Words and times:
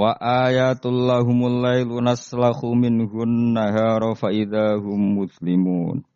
Wa 0.00 0.16
ayatul 0.16 1.12
lahumul 1.12 1.60
lailu 1.60 2.00
naslahu 2.00 2.72
minhun 2.72 3.52
nahara 3.52 4.16
fa 4.16 4.32
idahum 4.32 5.20
muslimun. 5.20 6.08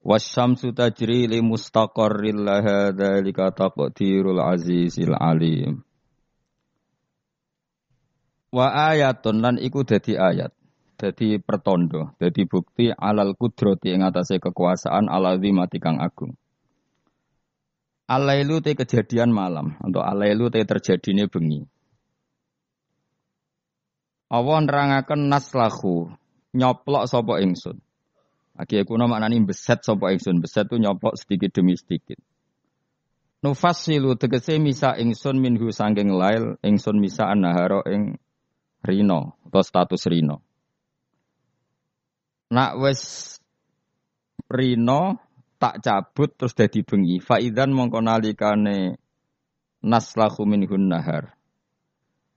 Wasyamsu 0.00 0.72
tajri 0.72 1.28
li 1.28 1.44
mustaqarril 1.44 2.40
laha 2.40 2.96
dzalika 2.96 3.52
taqdirul 3.52 4.40
azizil 4.40 5.12
alim. 5.12 5.84
Wa 8.48 8.88
ayatun 8.88 9.44
lan 9.44 9.60
iku 9.60 9.84
dadi 9.84 10.16
ayat. 10.16 10.56
Dadi 10.96 11.36
pertondo, 11.44 12.16
dadi 12.16 12.48
bukti 12.48 12.88
alal 12.88 13.36
kudrati 13.36 13.92
ing 13.92 14.00
atase 14.00 14.40
kekuasaan 14.40 15.12
ala 15.12 15.36
mati 15.36 15.76
kang 15.76 16.00
agung. 16.00 16.40
Alailu 18.08 18.64
te 18.64 18.72
kejadian 18.72 19.28
malam, 19.28 19.76
atau 19.76 20.00
alailu 20.00 20.48
te 20.48 20.64
terjadine 20.64 21.28
bengi. 21.28 21.68
Allah 24.30 24.62
nerangaken 24.62 25.26
naslahu, 25.26 26.06
nyoplok 26.54 27.10
sapa 27.10 27.42
ingsun. 27.42 27.82
Lagi 28.54 28.78
kuno 28.86 29.10
maknani 29.10 29.42
beset 29.42 29.82
sapa 29.82 30.14
ingsun, 30.14 30.38
beset 30.38 30.70
tu 30.70 30.78
nyoplok 30.78 31.18
sedikit 31.18 31.50
demi 31.50 31.74
sedikit. 31.74 32.22
Nufassilu 33.42 34.14
tegese 34.14 34.62
misa 34.62 34.94
ingsun 34.94 35.42
minhu 35.42 35.74
sangking 35.74 36.14
lail, 36.14 36.54
ingsun 36.62 37.02
misa 37.02 37.26
anaharo 37.26 37.82
ing 37.90 38.22
rino 38.86 39.34
atau 39.50 39.66
status 39.66 40.06
rino. 40.06 40.46
Nak 42.54 42.78
wes 42.78 43.02
rino 44.46 45.18
tak 45.58 45.82
cabut 45.82 46.30
terus 46.38 46.54
dadi 46.54 46.86
bengi. 46.86 47.18
Faidan 47.18 47.74
mongko 47.74 47.98
nalikane 47.98 48.94
naslahu 49.82 50.46
minhun 50.46 50.86
nahar. 50.86 51.34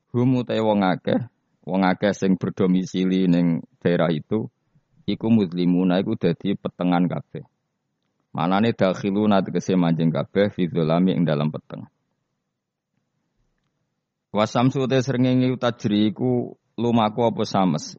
Hum 0.10 0.42
utai 0.42 0.62
wong 0.62 0.82
akeh 0.82 1.33
wong 1.64 1.82
akeh 1.88 2.12
sing 2.12 2.36
berdomisili 2.36 3.28
ning 3.32 3.64
daerah 3.80 4.12
itu 4.12 4.52
iku 5.08 5.28
muslimuna 5.32 6.00
iku 6.04 6.16
dadi 6.20 6.56
petengan 6.60 7.08
kabeh. 7.08 7.44
Manane 8.34 8.74
dakhiluna 8.74 9.46
tegese 9.46 9.78
manjing 9.78 10.10
kabeh 10.10 10.50
fi 10.50 10.68
dzulami 10.68 11.14
ing 11.16 11.24
dalam 11.24 11.54
peteng. 11.54 11.88
Wasamsu 14.34 14.90
te 14.90 14.98
srengenge 15.06 15.54
tajri 15.62 16.10
iku 16.10 16.58
lumaku 16.76 17.22
apa 17.30 17.46
sames. 17.46 17.94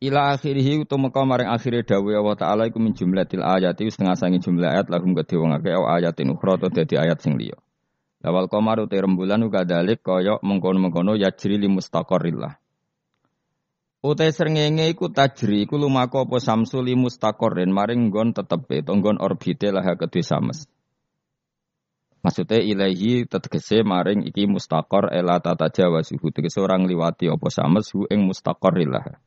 Ila 0.00 0.36
akhirih 0.36 0.84
utu 0.84 0.96
meka 1.00 1.24
maring 1.24 1.48
akhire 1.48 1.80
dawuh 1.84 2.12
Allah 2.12 2.36
taala 2.36 2.62
iku 2.68 2.76
min 2.80 2.92
jumlatil 2.92 3.40
ayati 3.40 3.88
setengah 3.88 4.16
sangi 4.16 4.40
jumlah 4.40 4.68
ayat 4.68 4.92
lahum 4.92 5.16
kedhe 5.16 5.36
wong 5.40 5.56
akeh 5.56 5.72
ayatin 5.72 6.32
ukhra 6.32 6.60
dadi 6.60 6.96
ayat 6.96 7.20
sing 7.20 7.40
liya. 7.40 7.56
Lawal 8.24 8.48
komaru 8.48 8.88
te 8.88 8.96
rembulan 8.96 9.44
uga 9.44 9.68
dalik 9.68 10.00
koyok 10.00 10.40
mengkono-mengkono 10.40 11.12
yajri 11.12 11.60
li 11.60 11.68
mustaqorrillah. 11.68 12.56
Utai 14.00 14.32
srengenge 14.32 14.88
iku 14.88 15.12
tajri 15.12 15.68
iku 15.68 15.76
lumaku 15.76 16.24
apa 16.24 16.40
samsu 16.40 16.80
li 16.80 16.96
mustaqorrin 16.96 17.68
maring 17.68 18.08
nggon 18.08 18.32
tetepe 18.32 18.80
tonggon 18.80 19.20
orbite 19.20 19.68
lah 19.68 19.84
kedhe 19.96 20.24
sames. 20.24 20.64
Maksudnya 22.24 22.64
ilahi 22.64 23.28
tetegese 23.28 23.84
maring 23.84 24.24
iki 24.24 24.48
mustaqor 24.48 25.12
ela 25.12 25.36
tata 25.44 25.68
jawa 25.68 26.00
suhu 26.00 26.32
tegese 26.32 26.64
orang 26.64 26.88
liwati 26.88 27.28
apa 27.28 27.48
sames 27.52 27.92
hu 27.92 28.08
ing 28.08 28.24
mustaqorrillah. 28.24 29.20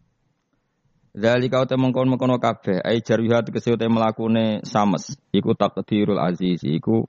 Zalika 1.13 1.61
uta 1.61 1.77
mengkon-mengkono 1.77 2.41
kabeh 2.41 2.81
ai 2.81 3.05
jarwiha 3.05 3.45
tegese 3.45 3.77
uta 3.77 3.85
melakune 3.85 4.65
sames 4.65 5.13
iku 5.29 5.53
takdirul 5.53 6.17
aziz 6.17 6.65
iku 6.65 7.05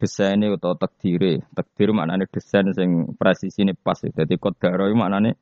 desainnya 0.00 0.56
atau 0.56 0.72
takdire. 0.72 1.44
Takdir 1.52 1.92
maknanya 1.92 2.24
desain 2.32 2.72
sing 2.72 3.12
presisine 3.20 3.76
pas. 3.76 4.00
Jadi 4.00 4.40
kodaro 4.40 4.88
itu 4.88 4.96
maknanya 4.96 5.36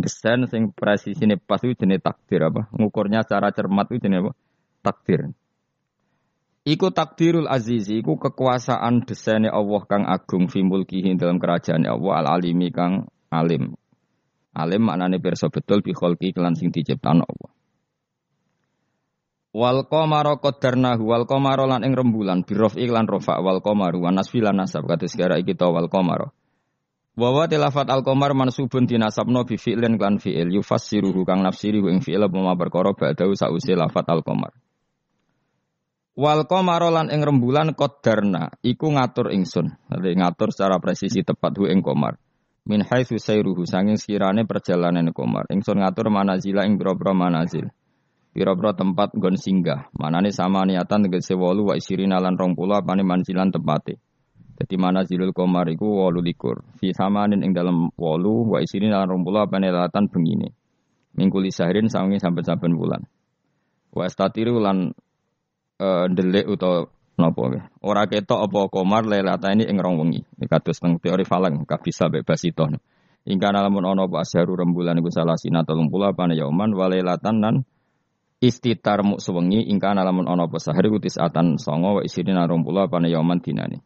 desain 0.00 0.48
sing 0.48 0.72
presisine 0.72 1.36
pas 1.36 1.60
itu 1.60 1.76
jenis 1.76 2.00
takdir 2.00 2.48
apa? 2.48 2.72
Ngukurnya 2.72 3.20
secara 3.22 3.52
cermat 3.52 3.92
itu 3.92 4.08
jenis 4.08 4.24
apa? 4.24 4.32
Takdir. 4.80 5.20
Iku 6.68 6.92
takdirul 6.92 7.48
azizi, 7.48 8.00
iku 8.00 8.16
kekuasaan 8.16 9.04
desainnya 9.04 9.52
Allah 9.52 9.82
kang 9.88 10.04
agung 10.04 10.48
fi 10.52 10.60
mulkihi 10.64 11.16
dalam 11.16 11.40
kerajaan 11.40 11.84
Allah 11.84 12.24
al 12.24 12.26
alimi 12.40 12.72
kang 12.72 13.08
alim. 13.28 13.76
Alim 14.56 14.82
maknanya 14.84 15.20
perso 15.20 15.52
betul 15.52 15.84
bi 15.84 15.92
kholqi 15.92 16.32
kelan 16.32 16.56
sing 16.56 16.72
Allah. 16.72 17.50
Wal 19.58 19.90
qamara 19.90 20.38
qaddarnahu 20.38 21.02
wal 21.02 21.26
qamara 21.26 21.66
lan 21.66 21.82
ing 21.82 21.90
rembulan 21.98 22.46
birof 22.46 22.78
iklan 22.78 23.10
rofa 23.10 23.42
wal 23.42 23.58
qamaru 23.58 24.06
wa 24.06 24.14
nasfi 24.14 24.38
lan 24.38 24.62
nasab 24.62 24.86
kados 24.86 25.18
gara 25.18 25.34
iki 25.34 25.58
to 25.58 25.66
wal 25.66 25.90
qamara. 25.90 26.30
Wa 27.18 27.50
tilafat 27.50 27.90
al 27.90 28.06
qamar 28.06 28.38
mansubun 28.38 28.86
dinasabno 28.86 29.42
bi 29.42 29.58
fi'lin 29.58 29.98
lan 29.98 30.22
fi'il 30.22 30.54
yufassiruhu 30.54 31.26
kang 31.26 31.42
nafsiri 31.42 31.82
ing 31.82 31.98
fi'il 31.98 32.22
apa 32.22 32.54
perkara 32.54 32.94
ba'dahu 32.94 33.34
sause 33.34 33.74
lafat 33.74 34.06
al 34.06 34.22
qamar. 34.22 34.54
Wal 36.14 36.46
qamara 36.46 36.94
lan 36.94 37.10
ing 37.10 37.18
rembulan 37.18 37.74
qaddarna 37.74 38.62
iku 38.62 38.94
ngatur 38.94 39.34
ingsun. 39.34 39.74
Dadi 39.90 40.14
ngatur 40.22 40.54
secara 40.54 40.78
presisi 40.78 41.26
tepat 41.26 41.58
hu 41.58 41.66
ing 41.66 41.82
qamar. 41.82 42.14
Min 42.62 42.86
haitsu 42.86 43.18
sayruhu 43.18 43.66
sanging 43.66 43.98
sekirane 43.98 44.46
perjalanan 44.46 45.10
qamar. 45.10 45.50
Ingsun 45.50 45.82
ngatur 45.82 46.14
manazila 46.14 46.62
ing 46.62 46.78
boro-boro 46.78 47.10
manazil. 47.10 47.74
Piro-piro 48.38 48.70
tempat 48.70 49.18
gon 49.18 49.34
singgah. 49.34 49.90
Manane 49.98 50.30
sama 50.30 50.62
niatan 50.62 51.10
tegese 51.10 51.34
wolu 51.34 51.66
wa 51.66 51.74
isirina 51.74 52.22
lan 52.22 52.38
rong 52.38 52.54
puluh 52.54 52.78
apane 52.78 53.02
manjilan 53.02 53.50
tempate. 53.50 53.98
Jadi 54.54 54.78
mana 54.78 55.02
zilul 55.02 55.34
komar 55.34 55.66
iku 55.66 56.06
wolu 56.06 56.22
likur. 56.22 56.62
Fi 56.78 56.94
samanin 56.94 57.42
ing 57.42 57.50
dalam 57.50 57.90
wolu 57.98 58.54
wa 58.54 58.62
isirina 58.62 59.02
lan 59.02 59.10
rong 59.10 59.26
puluh 59.26 59.42
apane 59.42 59.74
latan 59.74 60.06
bengine. 60.06 60.54
Mingkuli 61.18 61.50
sahrin 61.50 61.90
sawengi 61.90 62.22
sampai 62.22 62.46
saben 62.46 62.78
bulan. 62.78 63.02
Wa 63.90 64.06
statiru 64.06 64.62
lan 64.62 64.94
uh, 65.82 66.06
delik 66.06 66.46
utawa 66.46 66.86
napa 67.18 67.42
nggih. 67.42 67.64
Ora 67.82 68.06
ketok 68.06 68.38
apa 68.38 68.70
komar 68.70 69.02
lelata 69.02 69.50
ini 69.50 69.66
ing 69.66 69.82
rong 69.82 69.98
wengi. 69.98 70.22
Kados 70.46 70.78
teng 70.78 71.02
teori 71.02 71.26
falang 71.26 71.66
kabisa 71.66 72.06
bebas 72.06 72.46
itu. 72.46 72.70
Ingkana 73.26 73.66
nalamun 73.66 73.82
ono 73.82 74.06
apa 74.06 74.22
rembulan 74.46 74.94
iku 75.02 75.10
salah 75.10 75.34
sina 75.34 75.66
30 75.66 75.90
apane 75.90 76.38
yauman 76.38 76.70
walelatan 76.70 77.42
lan 77.42 77.66
istitar 78.38 79.02
muk 79.02 79.18
sewengi 79.18 79.66
ingkang 79.66 79.98
lamun 79.98 80.30
ana 80.30 80.46
apa 80.46 80.62
sahari 80.62 80.86
utis 80.86 81.18
atan 81.18 81.58
songo 81.58 81.98
wa 81.98 82.02
isirin 82.06 82.38
rompula 82.46 82.86
pane 82.86 83.10
yauman 83.10 83.42
dinane. 83.42 83.82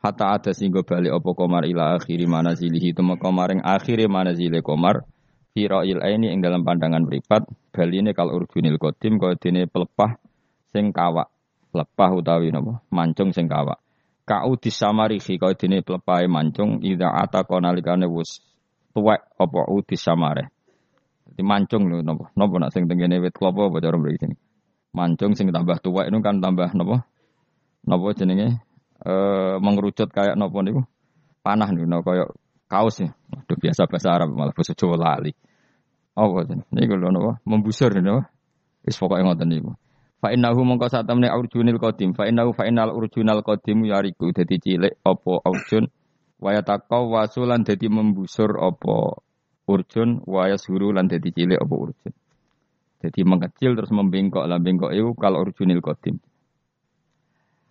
Hatta 0.00 0.32
ada 0.32 0.54
singgo 0.56 0.80
bali 0.86 1.12
apa 1.12 1.30
komar 1.36 1.66
ila 1.68 1.98
akhiri 1.98 2.24
manazilihi 2.24 2.96
tumeka 2.96 3.28
maring 3.28 3.60
akhire 3.60 4.08
manazile 4.08 4.64
komar 4.64 5.04
fi 5.52 5.68
ra'il 5.68 6.00
aini 6.00 6.32
ing 6.32 6.40
dalam 6.40 6.64
pandangan 6.64 7.04
mripat 7.04 7.44
baline 7.74 8.16
kal 8.16 8.32
urjunil 8.32 8.80
kaya 8.80 9.36
dene 9.36 9.68
pelepah 9.68 10.16
sing 10.72 10.94
kawak. 10.94 11.28
Pelepah 11.70 12.10
utawi 12.16 12.48
napa? 12.48 12.80
Mancung 12.88 13.36
sing 13.36 13.50
kawak. 13.50 13.82
Kau 14.24 14.56
disamarihi 14.56 15.36
kaya 15.36 15.58
dene 15.58 15.84
pelepahe 15.84 16.30
mancung 16.30 16.80
ida 16.80 17.12
ata 17.12 17.44
konalikane 17.44 18.08
wis 18.08 18.40
tuwek 18.94 19.20
apa 19.36 19.60
udis 19.68 20.00
samare 20.00 20.59
di 21.34 21.42
mancung 21.42 21.86
lho 21.86 22.02
nopo. 22.02 22.30
Nopo 22.34 22.58
nak 22.58 22.74
sing 22.74 22.86
tengene 22.90 23.22
wit 23.22 23.34
klopo 23.34 23.70
apa 23.70 23.78
cara 23.78 23.96
mriki 23.96 24.26
sini. 24.26 24.36
Mancung 24.94 25.32
sing 25.38 25.50
tambah 25.54 25.78
tua 25.78 26.06
itu 26.06 26.18
kan 26.22 26.42
tambah 26.42 26.74
nopo? 26.74 27.02
Nopo 27.86 28.06
jenenge? 28.14 28.60
Eh 29.00 29.56
mengerucut 29.62 30.10
kayak 30.10 30.34
nopo 30.34 30.60
niku. 30.60 30.82
Panah 31.40 31.70
niku 31.70 31.86
nopo 31.86 32.10
kayak 32.10 32.28
kaos 32.66 33.02
ya. 33.02 33.10
Waduh 33.32 33.58
biasa 33.58 33.86
bahasa 33.86 34.08
Arab 34.12 34.34
malah 34.34 34.54
bahasa 34.54 34.74
Jawa 34.74 34.96
lali. 34.98 35.32
Apa 36.18 36.46
jenenge? 36.46 36.66
Niku 36.74 36.94
lho 36.98 37.08
nopo? 37.14 37.30
Membusur 37.46 37.94
nopo? 37.98 38.26
Wis 38.84 38.96
pokoke 38.98 39.22
ngoten 39.22 39.48
niku. 39.48 39.72
Fa 40.20 40.28
innahu 40.36 40.60
mongko 40.68 40.92
sak 40.92 41.08
temne 41.08 41.32
urjunil 41.32 41.80
qadim. 41.80 42.12
Fa 42.12 42.28
innahu 42.28 42.52
fa 42.52 42.68
innal 42.68 42.92
urjunal 42.92 43.40
qadim 43.40 43.88
yariku 43.88 44.28
dadi 44.36 44.60
cilik 44.60 45.00
apa 45.00 45.32
urjun 45.48 45.88
taqaw 46.40 47.04
wasulan 47.08 47.64
dadi 47.64 47.88
membusur 47.88 48.56
apa 48.56 49.20
urjun 49.70 50.26
waya 50.26 50.58
suru 50.58 50.90
lan 50.90 51.06
dadi 51.06 51.30
cilik 51.30 51.62
apa 51.62 51.74
urjun. 51.74 52.14
Jadi 53.00 53.20
mengecil 53.24 53.72
terus 53.78 53.94
membengkok 53.94 54.44
lah 54.44 54.58
bengkok 54.58 54.92
itu 54.92 55.14
kalau 55.16 55.46
urjunil 55.46 55.80
qadim. 55.80 56.18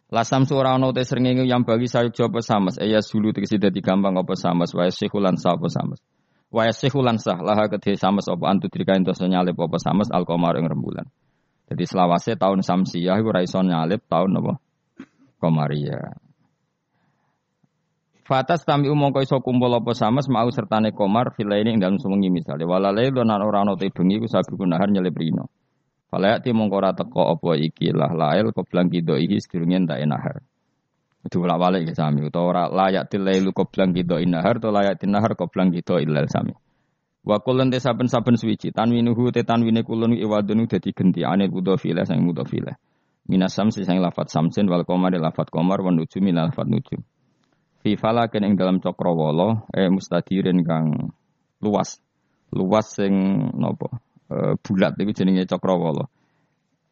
Lasam 0.09 0.47
suara 0.47 0.73
ono 0.73 0.89
te 0.89 1.05
srengenge 1.05 1.45
yang 1.45 1.61
bagi 1.61 1.85
sayuk 1.85 2.17
jopo 2.17 2.41
samas 2.41 2.81
eya 2.81 2.97
sulu 2.97 3.29
tegese 3.29 3.61
dadi 3.61 3.77
gampang 3.77 4.17
apa 4.17 4.33
samas 4.33 4.73
wae 4.73 4.89
sekulan 4.89 5.37
sa 5.37 5.53
apa 5.53 5.69
samas. 5.69 6.01
Wae 6.49 6.73
sekulan 6.73 7.21
sah 7.21 7.37
laha 7.37 7.69
kedhe 7.69 7.93
samas 7.93 8.25
apa 8.25 8.41
antu 8.49 8.73
trika 8.73 8.97
entos 8.97 9.21
nyalip 9.21 9.53
apa 9.53 9.77
samas 9.77 10.09
al 10.09 10.25
qamar 10.25 10.57
ing 10.57 10.65
rembulan. 10.65 11.05
Jadi 11.69 11.85
selawase 11.85 12.33
tahun 12.33 12.65
Samsiyah 12.65 13.21
iku 13.21 13.29
ra 13.29 13.45
iso 13.45 13.61
nyalip 13.61 14.01
tahun 14.09 14.41
apa? 14.41 14.57
Komaria. 15.37 16.28
Fatas 18.29 18.61
tami 18.61 18.93
umong 18.93 19.17
iso 19.25 19.41
kumpul 19.41 19.73
apa 19.73 19.97
samas 19.97 20.29
mau 20.29 20.45
sertane 20.53 20.93
komar 20.93 21.33
filaini 21.33 21.73
ing 21.73 21.81
dalem 21.81 21.97
sewengi 21.97 22.29
misale 22.29 22.61
walalai 22.61 23.09
lan 23.09 23.33
ora 23.41 23.65
ana 23.65 23.73
bengi 23.73 24.21
ku 24.21 24.29
sabi 24.29 24.53
gunahar 24.53 24.85
nyelip 24.85 25.17
rino. 25.17 25.49
Falayak 26.13 26.45
ti 26.45 26.53
mongko 26.53 26.77
ora 26.77 26.93
teko 26.93 27.33
apa 27.33 27.57
iki 27.57 27.89
lah 27.89 28.13
lail 28.13 28.53
koblang 28.53 28.93
kido 28.93 29.17
iki 29.17 29.41
sedurunge 29.41 29.81
entak 29.81 30.05
nahar. 30.05 30.45
Itu 31.25 31.41
bolak 31.41 31.57
balik 31.57 31.89
ya 31.89 31.97
sami 31.97 32.21
utawa 32.21 32.45
ora 32.45 32.63
layak 32.69 33.09
tilailu 33.09 33.49
koblang 33.49 33.97
kido 33.97 34.21
inahar 34.21 34.61
atau 34.61 34.69
layak 34.69 35.01
tinahar 35.01 35.33
koblang 35.33 35.73
kido 35.73 35.97
ilal 35.97 36.29
sami. 36.29 36.53
Wa 37.25 37.41
kulun 37.41 37.73
te 37.73 37.81
saben-saben 37.81 38.37
suwiji 38.37 38.69
tanwinuhu 38.69 39.33
te 39.33 39.41
tanwine 39.41 39.81
kulun 39.81 40.13
iwadunu 40.13 40.69
dadi 40.69 40.93
genti 40.93 41.25
anil 41.25 41.49
mudhofile 41.49 42.05
sang 42.05 42.21
mudhofile. 42.21 42.77
Minas 43.25 43.57
samsi 43.57 43.89
sang 43.89 43.97
lafat 43.97 44.29
samsin 44.29 44.69
wal 44.69 44.85
komar 44.85 45.17
lafat 45.17 45.49
komar 45.49 45.81
wa 45.81 45.89
nujumi 45.89 46.29
lafat 46.29 46.69
nujum. 46.69 47.01
Fi 47.79 47.95
falakin 47.95 48.43
ing 48.43 48.53
dalam 48.59 48.83
cakrawala 48.83 49.63
eh 49.71 49.87
mustadirin 49.87 50.61
kang 50.67 51.15
luas. 51.63 52.03
Luas 52.51 52.91
sing 52.97 53.13
napa? 53.55 53.99
uh, 54.29 54.53
bulat 54.61 54.97
itu 55.01 55.11
jenenge 55.13 55.49
cakrawala. 55.49 56.07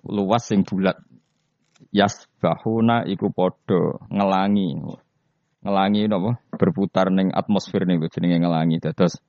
Luas 0.06 0.48
sing 0.48 0.66
bulat. 0.66 0.98
Yasbahuna 1.94 3.06
iku 3.06 3.30
padha 3.30 4.02
ngelangi. 4.10 4.80
Ngelangi 5.62 6.02
napa? 6.10 6.42
Berputar 6.56 7.12
ning 7.14 7.30
atmosfer 7.36 7.86
niku 7.86 8.10
jenenge 8.10 8.42
ngelangi. 8.42 8.82
Dados 8.82 9.20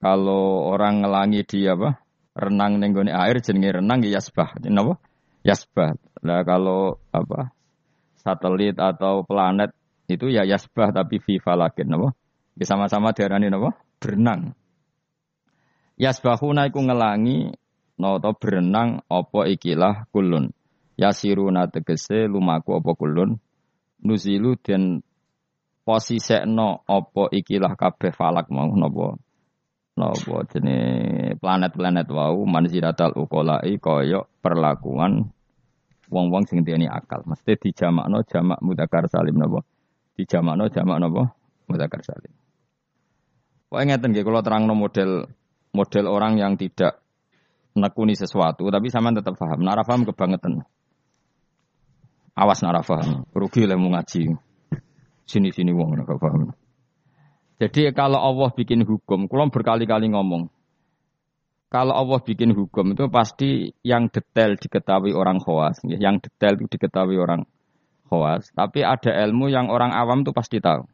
kalau 0.00 0.72
orang 0.72 1.04
ngelangi 1.04 1.44
di 1.44 1.68
apa? 1.68 2.00
Renang 2.32 2.80
ning 2.80 2.96
gone 2.96 3.12
air 3.12 3.36
jenenge 3.44 3.80
renang 3.80 4.00
ya 4.00 4.16
yasbah. 4.16 4.56
Napa? 4.64 4.96
Yasbah. 5.44 5.92
Lah 6.24 6.40
kalau 6.44 6.96
apa? 7.12 7.52
Satelit 8.20 8.76
atau 8.76 9.24
planet 9.24 9.72
itu 10.10 10.26
ya 10.30 10.42
yasbah 10.42 10.90
tapi 10.90 11.22
fi 11.22 11.38
falakin 11.38 11.86
napa? 11.86 12.08
Sama-sama 12.60 13.14
diarani 13.14 13.46
napa? 13.46 13.78
Berenang. 14.02 14.52
Yasbahuna 16.00 16.72
iku 16.72 16.80
ngelangi 16.80 17.52
noto 18.00 18.32
berenang 18.40 19.04
opo 19.06 19.44
ikilah 19.44 20.08
kulun. 20.08 20.48
Yasiruna 20.96 21.68
tegese 21.68 22.24
lumaku 22.24 22.80
opo 22.80 22.96
kulun. 22.96 23.36
Nuzilu 24.00 24.56
den 24.64 25.04
posisekno 25.84 26.88
opo 26.88 27.28
ikilah 27.28 27.76
kabeh 27.76 28.16
falak 28.16 28.48
mau 28.48 28.72
nopo 28.72 29.20
nopo 30.00 30.40
jene 30.48 30.76
planet-planet 31.36 32.08
wau 32.08 32.48
manziratal 32.48 33.12
ukolai 33.20 33.76
koyo 33.76 34.24
perlakuan 34.40 35.28
wong-wong 36.08 36.44
sing 36.48 36.64
akal. 36.88 37.22
Mesti 37.28 37.60
dijamakno 37.60 38.24
jamak 38.24 38.58
mudakar 38.64 39.04
salim 39.12 39.36
nopo. 40.20 40.26
Dijamakno 40.26 40.64
jamak 40.68 40.98
nopo 41.00 41.22
mudakar 41.70 42.00
salim. 42.02 42.34
Wah 43.70 43.86
ngeten 43.86 44.10
nggih 44.10 44.26
kula 44.26 44.42
terangno 44.42 44.74
model 44.74 45.30
model 45.70 46.04
orang 46.10 46.36
yang 46.36 46.58
tidak 46.58 46.98
nekuni 47.78 48.18
sesuatu, 48.18 48.66
tapi 48.66 48.90
sama 48.90 49.14
tetap 49.14 49.38
paham. 49.38 49.62
Nara 49.62 49.86
paham 49.86 50.02
kebangetan. 50.02 50.66
Awas 52.34 52.60
nara 52.66 52.82
paham. 52.82 53.22
Rugi 53.30 53.70
lah 53.70 53.78
ngaji. 53.78 54.34
Sini-sini 55.22 55.70
wong 55.70 55.94
nara 55.94 56.18
paham. 56.18 56.50
Jadi 57.60 57.92
kalau 57.94 58.18
Allah 58.18 58.50
bikin 58.56 58.82
hukum, 58.82 59.28
kulon 59.28 59.52
berkali-kali 59.52 60.08
ngomong, 60.10 60.48
kalau 61.70 61.92
Allah 61.92 62.18
bikin 62.24 62.56
hukum 62.56 62.96
itu 62.96 63.06
pasti 63.12 63.70
yang 63.84 64.08
detail 64.08 64.56
diketahui 64.56 65.12
orang 65.12 65.38
khawas, 65.38 65.78
yang 65.86 66.18
detail 66.18 66.56
itu 66.56 66.66
diketahui 66.66 67.20
orang 67.20 67.46
khawas. 68.10 68.50
Tapi 68.52 68.82
ada 68.82 69.14
ilmu 69.30 69.46
yang 69.48 69.70
orang 69.70 69.94
awam 69.94 70.26
itu 70.26 70.34
pasti 70.34 70.58
tahu. 70.58 70.84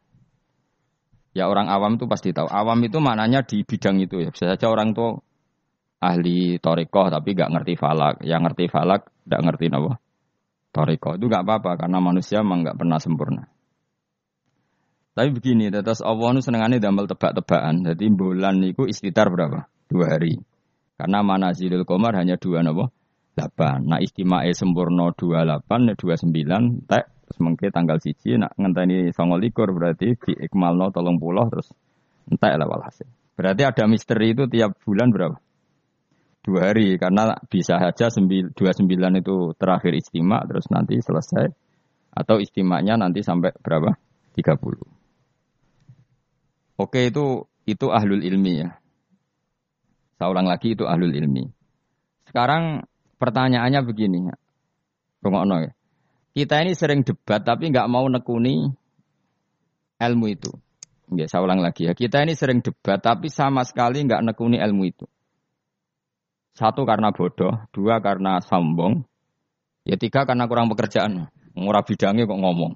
Ya 1.33 1.49
orang 1.49 1.67
awam 1.67 1.97
itu 1.97 2.05
pasti 2.05 2.29
tahu. 2.31 2.45
Awam 2.45 2.77
itu 2.85 3.01
maknanya 3.01 3.41
di 3.41 3.65
bidang 3.65 3.97
itu 3.97 4.21
ya. 4.21 4.29
Bisa 4.29 4.53
saja 4.53 4.69
orang 4.69 4.93
tuh 4.93 5.25
ahli 5.97 6.61
torikoh 6.61 7.09
tapi 7.09 7.33
nggak 7.33 7.51
ngerti 7.57 7.73
falak. 7.77 8.21
Yang 8.21 8.41
ngerti 8.49 8.65
falak 8.69 9.09
nggak 9.25 9.41
ngerti 9.41 9.65
apa. 9.73 9.93
Torikoh 10.69 11.13
itu 11.17 11.25
nggak 11.25 11.43
apa-apa 11.43 11.71
karena 11.85 11.97
manusia 11.97 12.45
memang 12.45 12.61
nggak 12.61 12.77
pernah 12.77 12.97
sempurna. 13.01 13.43
Tapi 15.17 15.33
begini, 15.33 15.73
terus 15.73 16.05
Allah 16.05 16.29
itu 16.37 16.45
senengannya 16.45 16.77
damel 16.77 17.09
tebak-tebakan. 17.09 17.81
Jadi 17.89 18.05
bulan 18.13 18.61
itu 18.61 18.85
istitar 18.85 19.33
berapa? 19.33 19.65
Dua 19.89 20.13
hari. 20.13 20.37
Karena 20.93 21.25
mana 21.25 21.57
zilul 21.57 21.89
komar 21.89 22.13
hanya 22.17 22.37
dua 22.37 22.61
nopo? 22.61 22.93
Nah 23.85 24.01
istimewa 24.01 24.49
sempurna 24.49 25.13
dua 25.13 25.45
delapan, 25.45 25.93
dua 25.93 26.17
sembilan, 26.17 26.89
tek 26.89 27.17
Semengke 27.27 27.67
tanggal 27.75 27.99
siji 27.99 28.39
nak 28.39 28.55
ngenteni 28.55 29.11
songo 29.11 29.35
likur 29.35 29.75
berarti 29.75 30.15
di 30.15 30.33
ikmalno 30.47 30.95
tolong 30.95 31.19
pulau 31.19 31.51
terus 31.51 31.75
entek 32.31 32.55
lah 32.55 32.63
walhasil. 32.63 33.03
Berarti 33.35 33.67
ada 33.67 33.83
misteri 33.83 34.31
itu 34.31 34.47
tiap 34.47 34.79
bulan 34.87 35.11
berapa? 35.11 35.35
Dua 36.39 36.71
hari 36.71 36.95
karena 36.95 37.35
bisa 37.51 37.75
saja 37.83 38.07
dua 38.55 38.71
sembilan 38.71 39.19
itu 39.19 39.51
terakhir 39.59 39.91
istimak 39.99 40.47
terus 40.47 40.71
nanti 40.71 40.95
selesai 41.03 41.51
atau 42.15 42.39
istimanya 42.39 42.95
nanti 42.95 43.19
sampai 43.19 43.51
berapa? 43.59 43.99
Tiga 44.31 44.55
puluh. 44.55 44.87
Oke 46.79 47.11
itu 47.11 47.43
itu 47.67 47.91
ahlul 47.91 48.23
ilmi 48.23 48.53
ya. 48.63 48.71
Saya 50.15 50.31
ulang 50.31 50.47
lagi 50.47 50.79
itu 50.79 50.87
ahlul 50.87 51.11
ilmi. 51.11 51.43
Sekarang 52.31 52.87
pertanyaannya 53.17 53.81
begini. 53.83 54.29
Ya. 54.29 54.35
Kita 56.37 56.55
ini 56.61 56.77
sering 56.77 57.01
debat 57.01 57.41
tapi 57.41 57.73
nggak 57.73 57.89
mau 57.89 58.05
nekuni 58.05 58.69
ilmu 59.97 60.25
itu. 60.29 60.53
Ya, 61.17 61.25
saya 61.25 61.43
ulang 61.43 61.63
lagi 61.63 61.87
ya. 61.87 61.95
Kita 61.97 62.21
ini 62.21 62.37
sering 62.37 62.61
debat 62.61 63.01
tapi 63.01 63.31
sama 63.33 63.65
sekali 63.65 64.05
nggak 64.05 64.21
nekuni 64.21 64.61
ilmu 64.61 64.83
itu. 64.85 65.05
Satu 66.57 66.89
karena 66.89 67.13
bodoh, 67.13 67.53
dua 67.69 68.01
karena 68.01 68.41
sombong, 68.41 69.05
ya 69.85 69.93
tiga 69.93 70.25
karena 70.25 70.49
kurang 70.49 70.73
pekerjaan. 70.73 71.29
Murah 71.53 71.85
bidangnya 71.85 72.25
kok 72.25 72.37
ngomong. 72.37 72.73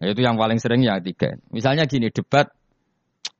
Ya, 0.00 0.12
itu 0.12 0.20
yang 0.24 0.40
paling 0.40 0.56
sering 0.56 0.80
ya 0.84 0.96
tiga. 1.00 1.36
Misalnya 1.52 1.84
gini 1.84 2.08
debat, 2.08 2.48